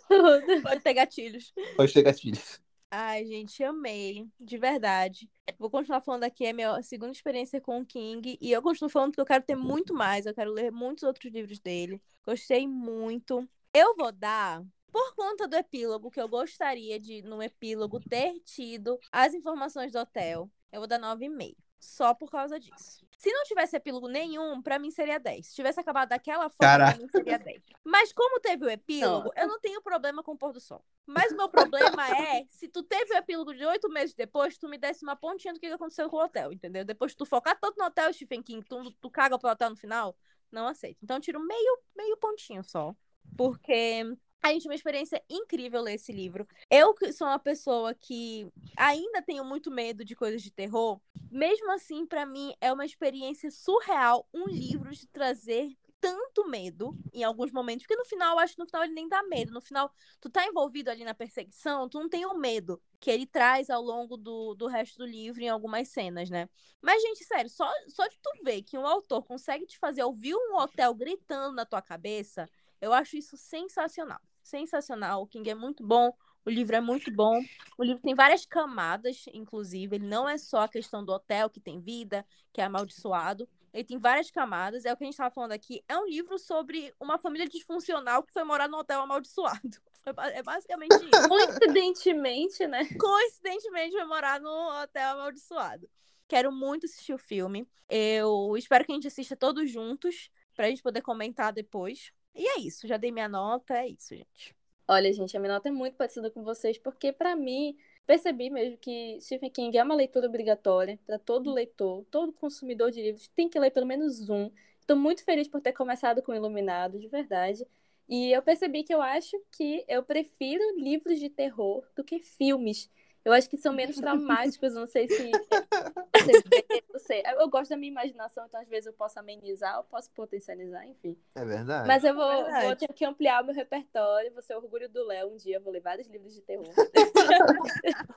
Pode 0.63 0.81
ter 0.83 0.95
gatilhos. 0.95 1.53
Pode 1.77 1.93
ter 1.93 2.03
gatilhos. 2.03 2.61
Ai, 2.91 3.27
gente, 3.27 3.63
amei. 3.63 4.27
De 4.41 4.57
verdade. 4.57 5.29
Vou 5.59 5.71
continuar 5.71 6.01
falando 6.01 6.25
aqui, 6.25 6.47
é 6.47 6.51
a 6.51 6.55
minha 6.55 6.83
segunda 6.83 7.13
experiência 7.13 7.61
com 7.61 7.81
o 7.81 7.87
King. 7.87 8.39
E 8.41 8.51
eu 8.51 8.63
continuo 8.63 8.89
falando 8.89 9.13
que 9.13 9.21
eu 9.21 9.27
quero 9.27 9.45
ter 9.45 9.57
muito 9.57 9.93
mais. 9.93 10.25
Eu 10.25 10.35
quero 10.35 10.53
ler 10.53 10.73
muitos 10.73 11.05
outros 11.05 11.31
livros 11.31 11.61
dele. 11.61 12.01
Gostei 12.25 12.67
muito. 12.67 13.47
Eu 13.75 13.95
vou 13.95 14.11
dar, 14.11 14.65
por 14.93 15.15
conta 15.15 15.47
do 15.47 15.57
epílogo, 15.57 16.11
que 16.11 16.21
eu 16.21 16.29
gostaria 16.29 16.99
de, 16.99 17.23
no 17.23 17.43
epílogo, 17.43 18.01
ter 18.01 18.41
tido 18.41 18.99
as 19.13 19.35
informações 19.35 19.93
do 19.93 19.99
hotel. 19.99 20.51
Eu 20.73 20.81
vou 20.81 20.87
dar 20.87 20.99
9,5. 20.99 21.57
Só 21.79 22.13
por 22.13 22.31
causa 22.31 22.59
disso. 22.59 23.07
Se 23.17 23.33
não 23.33 23.45
tivesse 23.45 23.77
epílogo 23.77 24.09
nenhum, 24.09 24.61
pra 24.61 24.79
mim 24.79 24.91
seria 24.91 25.19
10. 25.19 25.47
Se 25.47 25.55
tivesse 25.55 25.79
acabado 25.79 26.09
daquela 26.09 26.49
forma, 26.49 26.57
Caraca. 26.59 26.93
pra 26.93 27.03
mim 27.03 27.09
seria 27.09 27.39
10. 27.39 27.63
Mas 27.85 28.13
como 28.13 28.41
teve 28.41 28.65
o 28.65 28.71
epílogo, 28.71 29.31
eu 29.37 29.47
não 29.47 29.61
tenho 29.61 29.81
problema 29.83 30.23
com 30.23 30.33
o 30.33 30.37
pôr 30.37 30.53
do 30.53 30.61
sol. 30.61 30.85
Mas 31.07 31.33
o 31.33 31.37
meu 31.37 31.49
problema 31.49 32.09
é, 32.17 32.45
se 32.49 32.69
tu 32.69 32.83
teve 32.83 33.15
o 33.15 33.17
epílogo 33.17 33.55
de 33.55 33.65
oito 33.65 33.89
meses 33.89 34.15
depois, 34.15 34.59
tu 34.59 34.69
me 34.69 34.77
desse 34.77 35.05
uma 35.05 35.17
pontinha 35.17 35.55
do 35.55 35.61
que 35.61 35.67
aconteceu 35.67 36.09
com 36.09 36.17
o 36.17 36.25
hotel, 36.25 36.53
entendeu? 36.53 36.85
Depois 36.85 37.15
tu 37.15 37.25
focar 37.25 37.59
tanto 37.59 37.79
no 37.79 37.87
hotel, 37.87 38.13
Stephen 38.13 38.43
King, 38.43 38.65
tu, 38.65 38.91
tu 39.01 39.11
caga 39.11 39.39
pro 39.39 39.51
hotel 39.51 39.71
no 39.71 39.77
final, 39.77 40.17
não 40.51 40.67
aceito. 40.67 40.99
Então 41.03 41.17
eu 41.17 41.21
tiro 41.21 41.41
meio, 41.41 41.79
meio 41.97 42.17
pontinho 42.17 42.63
só. 42.63 42.95
Porque 43.37 44.17
a 44.43 44.53
gente, 44.53 44.69
uma 44.69 44.75
experiência 44.75 45.23
incrível 45.29 45.83
ler 45.83 45.95
esse 45.95 46.13
livro. 46.13 46.47
Eu 46.71 46.95
que 46.95 47.13
sou 47.13 47.27
uma 47.27 47.39
pessoa 47.39 47.95
que 47.95 48.47
ainda 48.77 49.23
tenho 49.23 49.45
muito 49.45 49.71
medo 49.71 50.05
de 50.05 50.15
coisas 50.15 50.43
de 50.43 50.51
terror, 50.51 51.01
mesmo 51.31 51.71
assim, 51.73 52.07
pra 52.07 52.25
mim, 52.25 52.55
é 52.61 52.73
uma 52.73 52.87
experiência 52.87 53.51
surreal 53.51 54.27
um 54.33 54.47
livro 54.47 54.91
de 54.91 55.07
trazer 55.09 55.77
tanto 56.01 56.49
medo 56.49 56.97
em 57.13 57.25
alguns 57.25 57.51
momentos, 57.53 57.85
porque 57.85 57.97
no 57.97 58.05
final, 58.05 58.35
eu 58.35 58.39
acho 58.39 58.55
que 58.55 58.61
no 58.61 58.67
final 58.67 58.85
ele 58.85 58.95
nem 58.95 59.09
dá 59.09 59.23
medo. 59.25 59.53
No 59.53 59.61
final, 59.61 59.93
tu 60.21 60.31
tá 60.31 60.47
envolvido 60.47 60.91
ali 60.91 61.05
na 61.05 61.15
perseguição, 61.15 61.89
tu 61.89 61.99
não 61.99 62.09
tem 62.09 62.25
o 62.25 62.35
medo 62.35 62.81
que 63.01 63.11
ele 63.11 63.27
traz 63.27 63.69
ao 63.69 63.83
longo 63.83 64.17
do, 64.17 64.55
do 64.55 64.67
resto 64.67 64.99
do 64.99 65.07
livro 65.07 65.43
em 65.43 65.49
algumas 65.49 65.89
cenas, 65.89 66.31
né? 66.31 66.49
Mas, 66.81 67.03
gente, 67.03 67.25
sério, 67.25 67.51
só, 67.51 67.69
só 67.89 68.07
de 68.07 68.17
tu 68.23 68.31
ver 68.45 68.63
que 68.63 68.79
um 68.79 68.87
autor 68.87 69.25
consegue 69.25 69.67
te 69.67 69.79
fazer 69.79 70.05
ouvir 70.05 70.35
um 70.35 70.57
hotel 70.57 70.95
gritando 70.95 71.55
na 71.55 71.67
tua 71.67 71.83
cabeça, 71.83 72.49
eu 72.81 72.93
acho 72.93 73.17
isso 73.17 73.37
sensacional. 73.37 74.21
Sensacional. 74.43 75.23
O 75.23 75.27
King 75.27 75.51
é 75.51 75.55
muito 75.55 75.87
bom, 75.87 76.13
o 76.49 76.51
livro 76.51 76.75
é 76.75 76.81
muito 76.81 77.13
bom. 77.13 77.43
O 77.77 77.85
livro 77.85 78.03
tem 78.03 78.15
várias 78.15 78.47
camadas, 78.47 79.27
inclusive. 79.35 79.97
Ele 79.97 80.07
não 80.07 80.27
é 80.27 80.39
só 80.39 80.63
a 80.63 80.69
questão 80.69 81.05
do 81.05 81.13
hotel 81.13 81.51
que 81.51 81.61
tem 81.61 81.79
vida, 81.79 82.25
que 82.55 82.61
é 82.63 82.65
amaldiçoado. 82.65 83.47
Ele 83.71 83.85
tem 83.85 83.99
várias 83.99 84.31
camadas. 84.31 84.87
É 84.87 84.93
o 84.93 84.97
que 84.97 85.05
a 85.05 85.07
gente 85.07 85.13
estava 85.13 85.31
falando 85.31 85.53
aqui. 85.53 85.85
É 85.87 85.99
um 85.99 86.07
livro 86.07 86.39
sobre 86.39 86.95
uma 86.99 87.19
família 87.19 87.47
disfuncional 87.47 88.23
que 88.23 88.33
foi 88.33 88.45
morar 88.45 88.67
num 88.67 88.79
hotel 88.79 89.03
amaldiçoado. 89.03 89.61
É 90.33 90.43
basicamente 90.43 90.95
isso. 90.95 91.29
Coincidentemente, 91.29 92.67
né? 92.67 92.89
Coincidentemente, 92.99 93.93
foi 93.93 94.07
morar 94.07 94.41
num 94.41 94.81
hotel 94.81 95.11
amaldiçoado. 95.11 95.87
Quero 96.27 96.51
muito 96.51 96.87
assistir 96.87 97.13
o 97.13 97.19
filme. 97.19 97.69
Eu 97.91 98.57
espero 98.57 98.87
que 98.87 98.93
a 98.93 98.95
gente 98.95 99.07
assista 99.07 99.37
todos 99.37 99.71
juntos, 99.71 100.31
pra 100.55 100.71
gente 100.71 100.83
poder 100.83 101.03
comentar 101.03 101.53
depois. 101.53 102.11
E 102.39 102.47
é 102.47 102.61
isso. 102.61 102.87
Já 102.87 102.97
dei 102.97 103.11
minha 103.11 103.29
nota. 103.29 103.75
É 103.75 103.89
isso, 103.89 104.15
gente. 104.15 104.57
Olha, 104.87 105.13
gente, 105.13 105.37
a 105.37 105.41
minha 105.41 105.53
nota 105.53 105.69
é 105.69 105.73
muito 105.73 105.97
parecida 105.97 106.31
com 106.31 106.43
vocês, 106.43 106.79
porque 106.79 107.13
pra 107.13 107.37
mim, 107.37 107.77
percebi 108.07 108.49
mesmo 108.49 108.79
que 108.79 109.19
Stephen 109.21 109.51
King 109.51 109.77
é 109.77 109.83
uma 109.83 109.95
leitura 109.95 110.27
obrigatória 110.27 110.99
para 111.07 111.19
todo 111.19 111.53
leitor, 111.53 112.07
todo 112.11 112.33
consumidor 112.33 112.91
de 112.91 113.03
livros 113.03 113.29
tem 113.37 113.51
que 113.51 113.59
ler 113.61 113.71
pelo 113.71 113.85
menos 113.85 114.31
um. 114.31 114.51
Estou 114.81 114.97
muito 114.97 115.23
feliz 115.25 115.47
por 115.47 115.61
ter 115.61 115.75
começado 115.75 116.23
com 116.23 116.35
Iluminado, 116.35 116.99
de 116.99 117.07
verdade. 117.09 117.67
E 118.09 118.33
eu 118.33 118.41
percebi 118.41 118.83
que 118.83 118.95
eu 118.95 119.03
acho 119.03 119.37
que 119.53 119.85
eu 119.87 120.03
prefiro 120.03 120.63
livros 120.79 121.21
de 121.21 121.29
terror 121.29 121.85
do 121.95 122.03
que 122.03 122.19
filmes. 122.21 122.91
Eu 123.29 123.35
acho 123.35 123.47
que 123.51 123.59
são 123.59 123.75
menos 123.75 123.97
traumáticos, 123.97 124.73
não 124.73 124.87
sei 124.87 125.07
se 125.07 125.31
não 126.91 126.99
sei. 126.99 127.23
Eu 127.39 127.47
gosto 127.51 127.69
da 127.69 127.77
minha 127.77 127.93
imaginação, 127.93 128.47
então 128.47 128.59
às 128.59 128.67
vezes 128.67 128.87
eu 128.87 128.93
posso 128.95 129.19
amenizar, 129.19 129.77
eu 129.77 129.85
posso 129.85 130.11
potencializar, 130.13 130.87
enfim. 130.87 131.15
É 131.35 131.45
verdade. 131.45 131.87
Mas 131.87 132.05
eu 132.05 132.15
vou, 132.15 132.27
Verdade. 132.27 132.67
vou 132.67 132.77
ter 132.77 132.91
que 132.95 133.05
ampliar 133.05 133.43
o 133.43 133.47
meu 133.47 133.55
repertório, 133.55 134.33
vou 134.33 134.41
ser 134.41 134.55
orgulho 134.55 134.89
do 134.89 135.05
Léo 135.05 135.29
um 135.29 135.37
dia, 135.37 135.61
vou 135.61 135.71
ler 135.71 135.83
vários 135.83 136.09
livros 136.09 136.33
de 136.33 136.41
terror. 136.41 136.65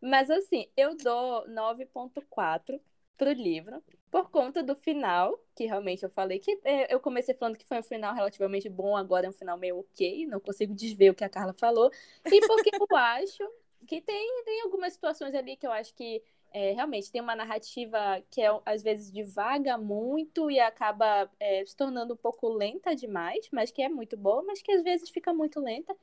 Mas 0.00 0.30
assim, 0.30 0.68
eu 0.76 0.96
dou 0.96 1.44
9.4 1.48 2.80
pro 3.18 3.32
livro, 3.32 3.82
por 4.12 4.30
conta 4.30 4.62
do 4.62 4.76
final, 4.76 5.36
que 5.56 5.64
realmente 5.66 6.04
eu 6.04 6.10
falei 6.10 6.38
que 6.38 6.56
é, 6.62 6.94
eu 6.94 7.00
comecei 7.00 7.34
falando 7.34 7.56
que 7.56 7.66
foi 7.66 7.80
um 7.80 7.82
final 7.82 8.14
relativamente 8.14 8.68
bom, 8.68 8.96
agora 8.96 9.26
é 9.26 9.28
um 9.28 9.32
final 9.32 9.58
meio 9.58 9.80
ok, 9.80 10.24
não 10.26 10.38
consigo 10.38 10.72
desver 10.72 11.10
o 11.10 11.14
que 11.14 11.24
a 11.24 11.28
Carla 11.28 11.52
falou, 11.52 11.90
e 12.26 12.40
porque 12.46 12.70
eu 12.72 12.86
acho 12.96 13.42
que 13.86 14.00
tem, 14.00 14.44
tem 14.44 14.62
algumas 14.62 14.92
situações 14.92 15.34
ali 15.34 15.56
que 15.56 15.66
eu 15.66 15.72
acho 15.72 15.94
que 15.94 16.22
é, 16.52 16.72
realmente 16.72 17.10
tem 17.10 17.20
uma 17.20 17.34
narrativa 17.34 18.22
que 18.30 18.42
é, 18.42 18.48
às 18.66 18.82
vezes 18.82 19.10
divaga 19.10 19.78
muito 19.78 20.50
e 20.50 20.60
acaba 20.60 21.30
é, 21.40 21.64
se 21.64 21.76
tornando 21.76 22.14
um 22.14 22.16
pouco 22.16 22.48
lenta 22.48 22.94
demais, 22.94 23.48
mas 23.50 23.70
que 23.70 23.82
é 23.82 23.88
muito 23.88 24.16
boa, 24.16 24.42
mas 24.42 24.60
que 24.60 24.72
às 24.72 24.82
vezes 24.82 25.10
fica 25.10 25.32
muito 25.32 25.60
lenta. 25.60 25.96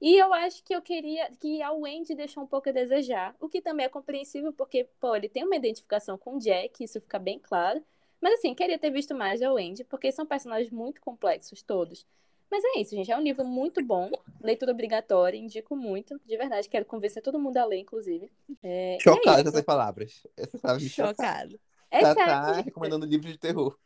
E 0.00 0.16
eu 0.16 0.34
acho 0.34 0.62
que 0.62 0.74
eu 0.74 0.82
queria 0.82 1.30
que 1.40 1.62
a 1.62 1.72
Wendy 1.72 2.14
deixou 2.14 2.42
um 2.42 2.46
pouco 2.46 2.68
a 2.68 2.72
desejar, 2.72 3.34
o 3.40 3.48
que 3.48 3.62
também 3.62 3.86
é 3.86 3.88
compreensível, 3.88 4.52
porque, 4.52 4.84
pô, 5.00 5.16
ele 5.16 5.28
tem 5.28 5.44
uma 5.44 5.56
identificação 5.56 6.18
com 6.18 6.36
o 6.36 6.38
Jack, 6.38 6.84
isso 6.84 7.00
fica 7.00 7.18
bem 7.18 7.38
claro. 7.38 7.82
Mas 8.20 8.34
assim, 8.34 8.54
queria 8.54 8.78
ter 8.78 8.90
visto 8.90 9.14
mais 9.14 9.40
da 9.40 9.52
Wendy, 9.52 9.84
porque 9.84 10.12
são 10.12 10.26
personagens 10.26 10.70
muito 10.70 11.00
complexos, 11.00 11.62
todos. 11.62 12.06
Mas 12.54 12.62
é 12.62 12.80
isso, 12.80 12.94
gente. 12.94 13.10
É 13.10 13.16
um 13.16 13.20
livro 13.20 13.44
muito 13.44 13.84
bom, 13.84 14.08
leitura 14.40 14.70
obrigatória, 14.70 15.36
indico 15.36 15.74
muito. 15.74 16.20
De 16.24 16.36
verdade, 16.36 16.68
quero 16.68 16.84
convencer 16.84 17.20
todo 17.20 17.36
mundo 17.36 17.56
a 17.56 17.64
ler, 17.64 17.78
inclusive. 17.78 18.30
É, 18.62 18.94
é 18.94 19.00
Chocado 19.00 19.40
é 19.40 19.42
com 19.42 19.48
essas 19.48 19.64
palavras. 19.64 20.24
Essas 20.36 20.60
palavras 20.60 20.84
me 20.84 20.88
Chocado. 20.88 21.58
É 21.90 22.00
tá, 22.00 22.14
tá 22.14 22.52
recomendando 22.60 23.06
livro 23.06 23.26
de 23.26 23.36
terror. 23.36 23.76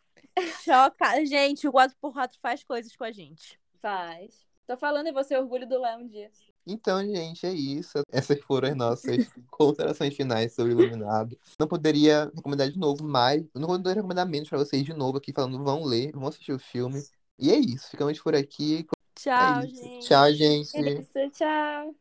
Chocada. 0.63 1.25
Gente, 1.25 1.67
o 1.67 1.73
4 1.73 1.97
por 1.99 2.13
4 2.13 2.39
faz 2.43 2.63
coisas 2.63 2.95
com 2.95 3.05
a 3.05 3.11
gente. 3.11 3.59
Faz. 3.81 4.47
Tô 4.67 4.77
falando 4.77 5.07
e 5.07 5.13
você 5.13 5.35
orgulho 5.35 5.67
do 5.67 5.81
Léo 5.81 6.01
um 6.01 6.07
dia. 6.07 6.31
Então, 6.67 7.03
gente, 7.03 7.47
é 7.47 7.53
isso. 7.55 8.03
Essas 8.13 8.39
foram 8.41 8.69
as 8.69 8.77
nossas 8.77 9.17
considerações 9.51 10.15
finais 10.15 10.55
sobre 10.55 10.75
o 10.75 10.81
Iluminado. 10.83 11.39
Não 11.59 11.67
poderia 11.67 12.31
recomendar 12.37 12.71
de 12.71 12.79
novo, 12.79 13.03
mas 13.03 13.43
eu 13.55 13.61
não 13.63 13.69
poderia 13.69 13.95
recomendar 13.95 14.29
menos 14.29 14.47
para 14.47 14.59
vocês 14.59 14.85
de 14.85 14.93
novo 14.93 15.17
aqui 15.17 15.33
falando, 15.33 15.65
vão 15.65 15.85
ler, 15.85 16.13
vão 16.13 16.29
assistir 16.29 16.53
o 16.53 16.59
filme. 16.59 17.03
E 17.39 17.51
é 17.51 17.57
isso. 17.59 17.91
Ficamos 17.91 18.19
por 18.21 18.35
aqui. 18.35 18.87
É 18.91 19.21
tchau, 19.21 19.61
é 19.61 19.67
gente. 19.67 20.07
Tchau, 20.07 20.33
gente. 20.33 20.77
É 20.77 20.93
isso, 20.93 21.31
tchau. 21.33 21.95